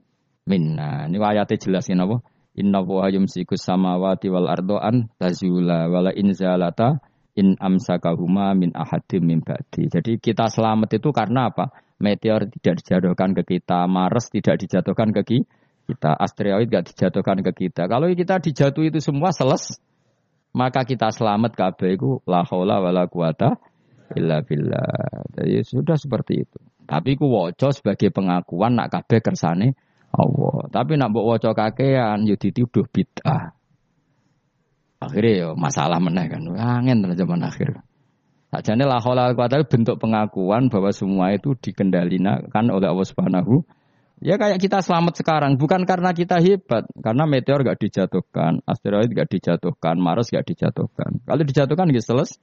minna. 0.47 1.05
Ini 1.05 1.19
ayatnya 1.19 1.59
jelasin 1.59 2.01
apa? 2.01 2.23
Inna 2.55 2.83
wa 2.83 3.07
yumsikus 3.07 3.63
samawati 3.63 4.27
wal 4.27 4.47
ardoan 4.47 5.07
tazula 5.15 5.87
wala 5.87 6.11
inzalata 6.11 6.99
in 7.35 7.55
amsakahuma 7.55 8.51
min 8.55 8.75
ahadim 8.75 9.23
min 9.23 9.39
ba'di. 9.39 9.87
Jadi 9.87 10.19
kita 10.19 10.51
selamat 10.51 10.99
itu 10.99 11.15
karena 11.15 11.47
apa? 11.47 11.71
Meteor 12.01 12.49
tidak 12.49 12.81
dijatuhkan 12.81 13.37
ke 13.37 13.43
kita, 13.45 13.85
Mars 13.85 14.33
tidak 14.33 14.57
dijatuhkan 14.59 15.13
ke 15.13 15.21
kita, 15.23 16.11
asteroid 16.17 16.67
tidak 16.67 16.89
dijatuhkan 16.89 17.37
ke 17.45 17.51
kita. 17.53 17.85
Kalau 17.85 18.09
kita 18.11 18.41
dijatuh 18.41 18.83
itu 18.89 18.99
semua 18.99 19.29
seles, 19.31 19.77
maka 20.51 20.83
kita 20.83 21.13
selamat 21.13 21.55
kabeh 21.55 21.95
itu 21.95 22.19
la 22.27 22.43
haula 22.43 22.83
wala 22.83 23.07
quwata 23.07 23.55
illa 24.17 24.43
billah. 24.43 25.29
Jadi 25.31 25.63
sudah 25.63 25.95
seperti 25.95 26.43
itu. 26.43 26.59
Tapi 26.83 27.15
ku 27.15 27.31
waca 27.31 27.71
sebagai 27.71 28.11
pengakuan 28.11 28.75
nak 28.75 28.91
kabeh 28.91 29.23
kersane 29.23 29.79
Allah. 30.11 30.67
Tapi 30.67 30.99
nak 30.99 31.15
mbok 31.15 31.25
waca 31.37 31.49
kakean 31.55 32.27
yo 32.27 32.35
dituduh 32.35 32.83
bid'ah. 32.91 33.55
Akhirnya 35.01 35.31
ya 35.33 35.47
masalah 35.55 35.97
meneh 36.03 36.27
kan. 36.27 36.43
Angin 36.59 37.01
zaman 37.15 37.41
akhir. 37.47 37.79
Sajane 38.51 38.83
la 38.83 38.99
haula 38.99 39.31
wala 39.31 39.63
bentuk 39.63 39.95
pengakuan 39.95 40.67
bahwa 40.67 40.91
semua 40.91 41.31
itu 41.31 41.55
dikendalikan 41.55 42.67
oleh 42.67 42.91
Allah 42.91 43.07
Subhanahu 43.07 43.63
Ya 44.21 44.37
kayak 44.37 44.61
kita 44.61 44.85
selamat 44.85 45.17
sekarang, 45.17 45.57
bukan 45.57 45.81
karena 45.81 46.13
kita 46.13 46.37
hebat, 46.37 46.85
karena 47.01 47.25
meteor 47.25 47.65
gak 47.65 47.81
dijatuhkan, 47.81 48.61
asteroid 48.69 49.09
gak 49.17 49.33
dijatuhkan, 49.33 49.97
Mars 49.97 50.29
gak 50.29 50.45
dijatuhkan. 50.45 51.25
Kalau 51.25 51.41
dijatuhkan 51.41 51.89
gitu 51.89 52.13
selesai. 52.13 52.37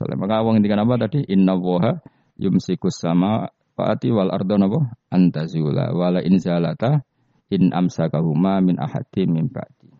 Soalnya 0.00 0.16
maka 0.16 0.40
wong 0.40 0.56
intikan 0.56 0.80
apa 0.80 0.96
tadi? 1.04 1.20
Inna 1.28 1.52
woha 1.52 2.00
yumsikus 2.40 2.96
sama 2.96 3.52
faati 3.76 4.08
wal 4.08 4.32
ardo 4.32 4.56
nabo 4.56 4.88
antazula 5.12 5.92
wala 5.92 6.24
inzalata 6.24 7.04
in 7.52 7.76
amsakahuma 7.76 8.64
min 8.64 8.80
ahadi 8.80 9.28
min 9.28 9.52
ba'di. 9.52 9.92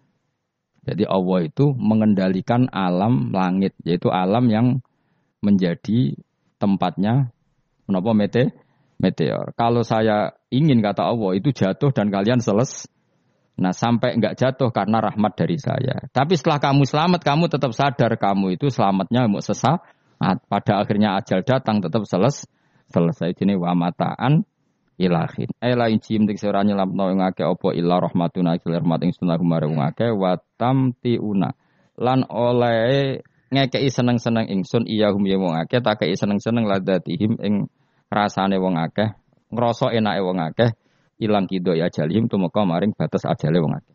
Jadi 0.81 1.05
Allah 1.05 1.45
itu 1.45 1.77
mengendalikan 1.77 2.73
alam 2.73 3.37
langit, 3.37 3.77
yaitu 3.85 4.09
alam 4.09 4.49
yang 4.49 4.81
menjadi 5.45 6.17
tempatnya 6.57 7.31
menapa 7.87 8.13
mete 8.17 8.55
meteor. 8.97 9.53
Kalau 9.55 9.85
saya 9.85 10.37
ingin 10.49 10.81
kata 10.81 11.05
Allah 11.05 11.37
itu 11.37 11.53
jatuh 11.53 11.93
dan 11.93 12.09
kalian 12.09 12.41
seles. 12.41 12.89
Nah 13.57 13.73
sampai 13.73 14.17
enggak 14.17 14.37
jatuh 14.37 14.69
karena 14.69 15.01
rahmat 15.01 15.33
dari 15.37 15.57
saya. 15.57 16.05
Tapi 16.13 16.37
setelah 16.37 16.61
kamu 16.61 16.85
selamat, 16.85 17.21
kamu 17.25 17.45
tetap 17.49 17.73
sadar 17.73 18.13
kamu 18.21 18.61
itu 18.61 18.69
selamatnya 18.69 19.29
mau 19.29 19.41
sesaat. 19.41 19.81
Pada 20.49 20.81
akhirnya 20.81 21.21
ajal 21.21 21.45
datang 21.45 21.85
tetap 21.85 22.09
seles 22.09 22.49
selesai 22.89 23.37
jenis 23.37 23.61
wamataan 23.61 24.49
ilahin. 24.97 25.53
Ela 25.61 25.93
inci 25.93 26.17
mtik 26.17 26.41
sira 26.41 26.65
nyelamno 26.65 27.13
ing 27.13 27.21
akeh 27.21 27.45
apa 27.45 27.77
illa 27.77 28.01
rahmatuna 28.01 28.57
ila 28.57 28.81
rahmat 28.81 29.01
ing 29.05 29.13
sunah 29.13 29.37
akeh 29.93 30.11
watam. 30.17 30.97
Lan 31.97 32.21
oleh 32.29 33.21
ngekei 33.51 33.87
seneng-seneng 33.91 34.51
ingsun 34.51 34.91
iya 34.91 35.15
hum 35.15 35.23
ya 35.23 35.39
wong 35.39 35.55
akeh 35.55 35.79
tak 35.79 36.03
seneng-seneng 36.03 36.67
ladatihim 36.67 37.39
ing 37.39 37.71
rasane 38.11 38.59
wong 38.59 38.75
akeh 38.75 39.15
ngrasa 39.55 39.95
enake 39.95 40.21
wong 40.23 40.39
akeh 40.43 40.71
ilang 41.23 41.47
kido 41.47 41.73
ya 41.73 41.87
jalim 41.89 42.27
tumeka 42.27 42.67
maring 42.67 42.93
batas 42.93 43.23
ajale 43.25 43.63
wong 43.63 43.79
akeh. 43.79 43.95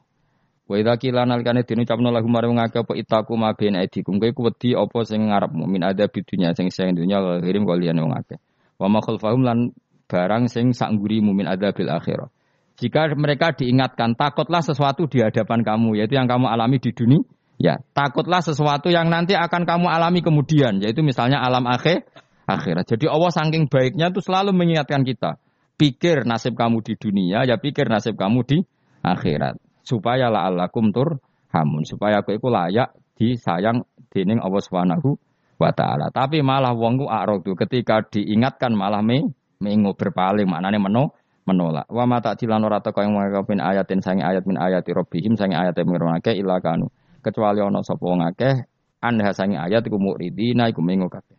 Wa 0.71 0.79
idza 0.79 0.95
qila 0.95 1.27
nalikane 1.27 1.67
dinucapno 1.67 2.09
lagu 2.09 2.31
maring 2.31 2.55
wong 2.55 2.63
akeh 2.63 2.79
apa 2.81 2.93
itaku 2.95 3.35
ma 3.35 3.51
ben 3.51 3.75
edikum 3.75 4.17
kowe 4.17 4.31
ku 4.31 4.41
wedi 4.47 4.71
apa 4.71 4.99
sing 5.03 5.27
ngarepmu 5.27 5.67
min 5.67 5.83
ada 5.83 6.07
bidunya 6.07 6.55
sing 6.55 6.71
sing 6.71 6.95
dunya 6.95 7.19
kirim 7.43 7.67
kalian 7.67 7.99
wong 7.99 8.15
akeh. 8.15 8.39
Wa 8.79 8.87
ma 8.87 9.03
khalfahum 9.03 9.43
lan 9.43 9.75
barang 10.07 10.47
sing 10.47 10.71
sak 10.71 10.95
ngurimu 10.95 11.35
min 11.35 11.45
adabil 11.51 11.91
akhirah. 11.91 12.31
Jika 12.79 13.13
mereka 13.13 13.53
diingatkan 13.53 14.15
takutlah 14.15 14.63
sesuatu 14.63 15.05
di 15.05 15.21
hadapan 15.21 15.61
kamu 15.61 16.01
yaitu 16.01 16.17
yang 16.17 16.25
kamu 16.25 16.49
alami 16.49 16.81
di 16.81 16.95
dunia 16.95 17.21
Ya, 17.61 17.77
takutlah 17.93 18.41
sesuatu 18.41 18.89
yang 18.89 19.13
nanti 19.13 19.37
akan 19.37 19.69
kamu 19.69 19.85
alami 19.85 20.25
kemudian, 20.25 20.81
yaitu 20.81 21.05
misalnya 21.05 21.45
alam 21.45 21.69
akhir, 21.69 22.09
akhirat. 22.49 22.89
Jadi 22.89 23.05
Allah 23.05 23.29
saking 23.29 23.69
baiknya 23.69 24.09
itu 24.09 24.17
selalu 24.17 24.49
mengingatkan 24.49 25.05
kita. 25.05 25.37
Pikir 25.77 26.25
nasib 26.25 26.57
kamu 26.57 26.81
di 26.81 26.97
dunia, 26.97 27.45
ya 27.45 27.61
pikir 27.61 27.85
nasib 27.85 28.17
kamu 28.17 28.41
di 28.49 28.57
akhirat. 29.05 29.61
Supaya 29.85 30.33
la 30.33 30.49
alakum 30.49 30.89
tur 30.89 31.21
hamun. 31.53 31.85
Supaya 31.85 32.25
aku 32.25 32.33
itu 32.33 32.49
layak 32.49 32.97
disayang 33.13 33.85
dening 34.09 34.41
Allah 34.41 34.61
Subhanahu 34.61 35.21
wa 35.61 35.71
taala. 35.73 36.09
Tapi 36.09 36.41
malah 36.41 36.73
wongku 36.73 37.05
akrodu 37.05 37.53
ketika 37.53 38.01
diingatkan 38.09 38.73
malah 38.73 39.05
me 39.05 39.29
mengu 39.61 39.93
berpaling 39.93 40.49
maknanya 40.49 40.81
meno 40.81 41.13
menolak. 41.45 41.85
Wa 41.89 42.05
mata 42.09 42.33
dilan 42.33 42.61
ora 42.61 42.81
teko 42.81 43.05
yang 43.05 43.17
ayat 43.17 43.45
ayatin 43.45 44.01
sangi 44.01 44.21
ayat 44.25 44.45
min 44.45 44.57
ayati 44.57 44.93
rabbihim 44.93 45.37
sangi 45.37 45.53
ayat 45.57 45.77
min 45.81 45.97
ila 45.97 46.57
kanu 46.61 46.89
kecuali 47.21 47.61
ana 47.61 47.85
sapa 47.85 48.01
wong 48.01 48.25
akeh 48.25 48.65
anha 49.01 49.31
sangi 49.31 49.57
ayat 49.57 49.85
iku 49.85 49.97
muridina 49.97 50.67
iku 50.67 50.81
mengo 50.81 51.07
kabeh. 51.07 51.37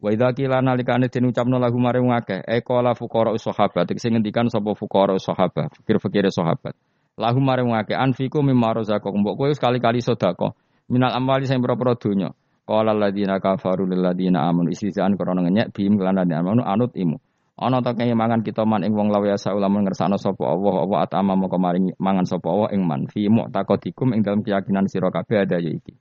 Wa 0.00 0.12
idza 0.12 0.36
qila 0.36 0.60
nalikane 0.60 1.08
den 1.08 1.32
ucapno 1.32 1.56
lagu 1.56 1.80
mare 1.80 2.00
wong 2.00 2.12
akeh 2.12 2.44
e 2.44 2.60
qala 2.60 2.92
fuqara 2.92 3.32
sahabat. 3.40 3.88
Sing 3.96 4.16
ngendikan 4.16 4.48
sapa 4.52 4.76
fuqara 4.76 5.16
sahabat 5.16 5.72
fikir-fikire 5.80 6.28
sahabat. 6.28 6.76
Lahu 7.16 7.40
mare 7.40 7.64
wong 7.64 7.76
akeh 7.76 7.96
anfiku 7.96 8.44
mimma 8.44 8.80
razaqakum. 8.80 9.24
Mbok 9.24 9.34
kowe 9.38 9.50
sekali-kali 9.52 10.04
sedekah. 10.04 10.52
Minal 10.92 11.16
amwali 11.16 11.48
sing 11.48 11.64
pira-pira 11.64 11.96
donya. 11.96 12.36
Qala 12.68 12.92
alladziina 12.92 13.40
kafaru 13.40 13.88
lil 13.88 14.04
amanu. 14.36 14.68
Isizan 14.68 15.16
krana 15.16 15.40
ngenyek 15.40 15.72
bim 15.72 15.96
kelan 15.96 16.20
amanu 16.20 16.60
anut 16.60 16.92
imu 16.92 17.16
Ana 17.54 17.78
ta 17.86 17.94
kaya 17.94 18.18
mangan 18.18 18.42
kita 18.42 18.66
man 18.66 18.82
ing 18.82 18.98
wong 18.98 19.14
lawe 19.14 19.30
asa 19.30 19.54
ulama 19.54 19.78
ngersakno 19.86 20.18
sapa 20.18 20.42
Allah 20.42 20.74
apa 20.90 20.96
atama 21.06 21.38
moko 21.38 21.54
maring 21.54 21.94
mangan 22.02 22.26
sapa 22.26 22.50
Allah 22.50 22.74
ing 22.74 22.82
man 22.82 23.06
fi 23.06 23.30
mu'taqadikum 23.30 24.10
ing 24.10 24.26
dalam 24.26 24.42
keyakinan 24.42 24.90
sira 24.90 25.14
kabeh 25.14 25.46
ada 25.46 25.62
ya 25.62 25.70
iki. 25.70 25.94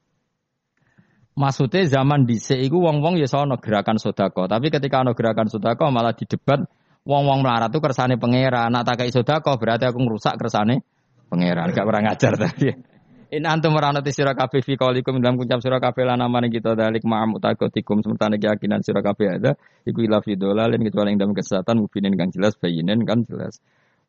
Maksudnya 1.38 1.86
zaman 1.90 2.26
dhisik 2.26 2.58
iku 2.58 2.82
wong-wong 2.82 3.22
ya 3.22 3.30
sono 3.30 3.62
gerakan 3.62 4.02
sedekah, 4.02 4.46
tapi 4.50 4.70
ketika 4.70 5.02
ana 5.02 5.14
gerakan 5.14 5.50
sedekah 5.50 5.90
malah 5.94 6.14
didebat 6.14 6.66
wong-wong 7.06 7.42
melarat 7.42 7.70
tuh 7.70 7.82
kersane 7.82 8.18
pangeran, 8.18 8.70
nak 8.74 8.86
tak 8.86 9.06
sedekah 9.10 9.58
berarti 9.58 9.90
aku 9.90 9.98
ngrusak 9.98 10.38
kersane 10.38 10.86
pangeran, 11.30 11.74
gak 11.74 11.86
pernah 11.86 12.02
ngajar 12.10 12.34
tadi. 12.38 12.93
In 13.34 13.50
antum 13.50 13.74
meranati 13.74 14.14
sira 14.14 14.38
kabeh 14.38 14.62
fi 14.62 14.78
qaulikum 14.78 15.18
dalam 15.18 15.42
ucap 15.42 15.58
sira 15.58 15.82
kabeh 15.82 16.06
lan 16.06 16.22
amane 16.22 16.54
kita 16.54 16.78
dalik 16.78 17.02
ma'am 17.02 17.34
utakotikum 17.34 18.06
semertane 18.06 18.38
keyakinan 18.38 18.86
sira 18.86 19.02
kabeh 19.02 19.42
ada 19.42 19.58
iku 19.90 20.06
ila 20.06 20.22
fi 20.22 20.38
dolalin 20.38 20.78
kecuali 20.78 21.10
ing 21.10 21.18
dalam 21.18 21.34
kesehatan 21.34 21.82
mubinin 21.82 22.14
kang 22.14 22.30
jelas 22.30 22.54
bayinen 22.62 23.02
kan 23.02 23.26
jelas. 23.26 23.58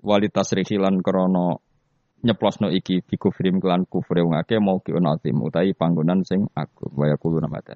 Walitas 0.05 0.53
rihilan 0.53 1.01
krana 1.01 1.57
nyeplosno 2.21 2.69
iki 2.69 3.01
fi 3.01 3.17
kufrim 3.17 3.65
kelan 3.65 3.89
kufre 3.89 4.21
wong 4.21 4.37
akeh 4.37 4.61
mau 4.61 4.85
ki 4.85 4.93
utai 4.93 5.73
panggonan 5.73 6.21
sing 6.29 6.45
aku 6.53 6.93
waya 6.93 7.17
kulo 7.17 7.41
namatan 7.41 7.73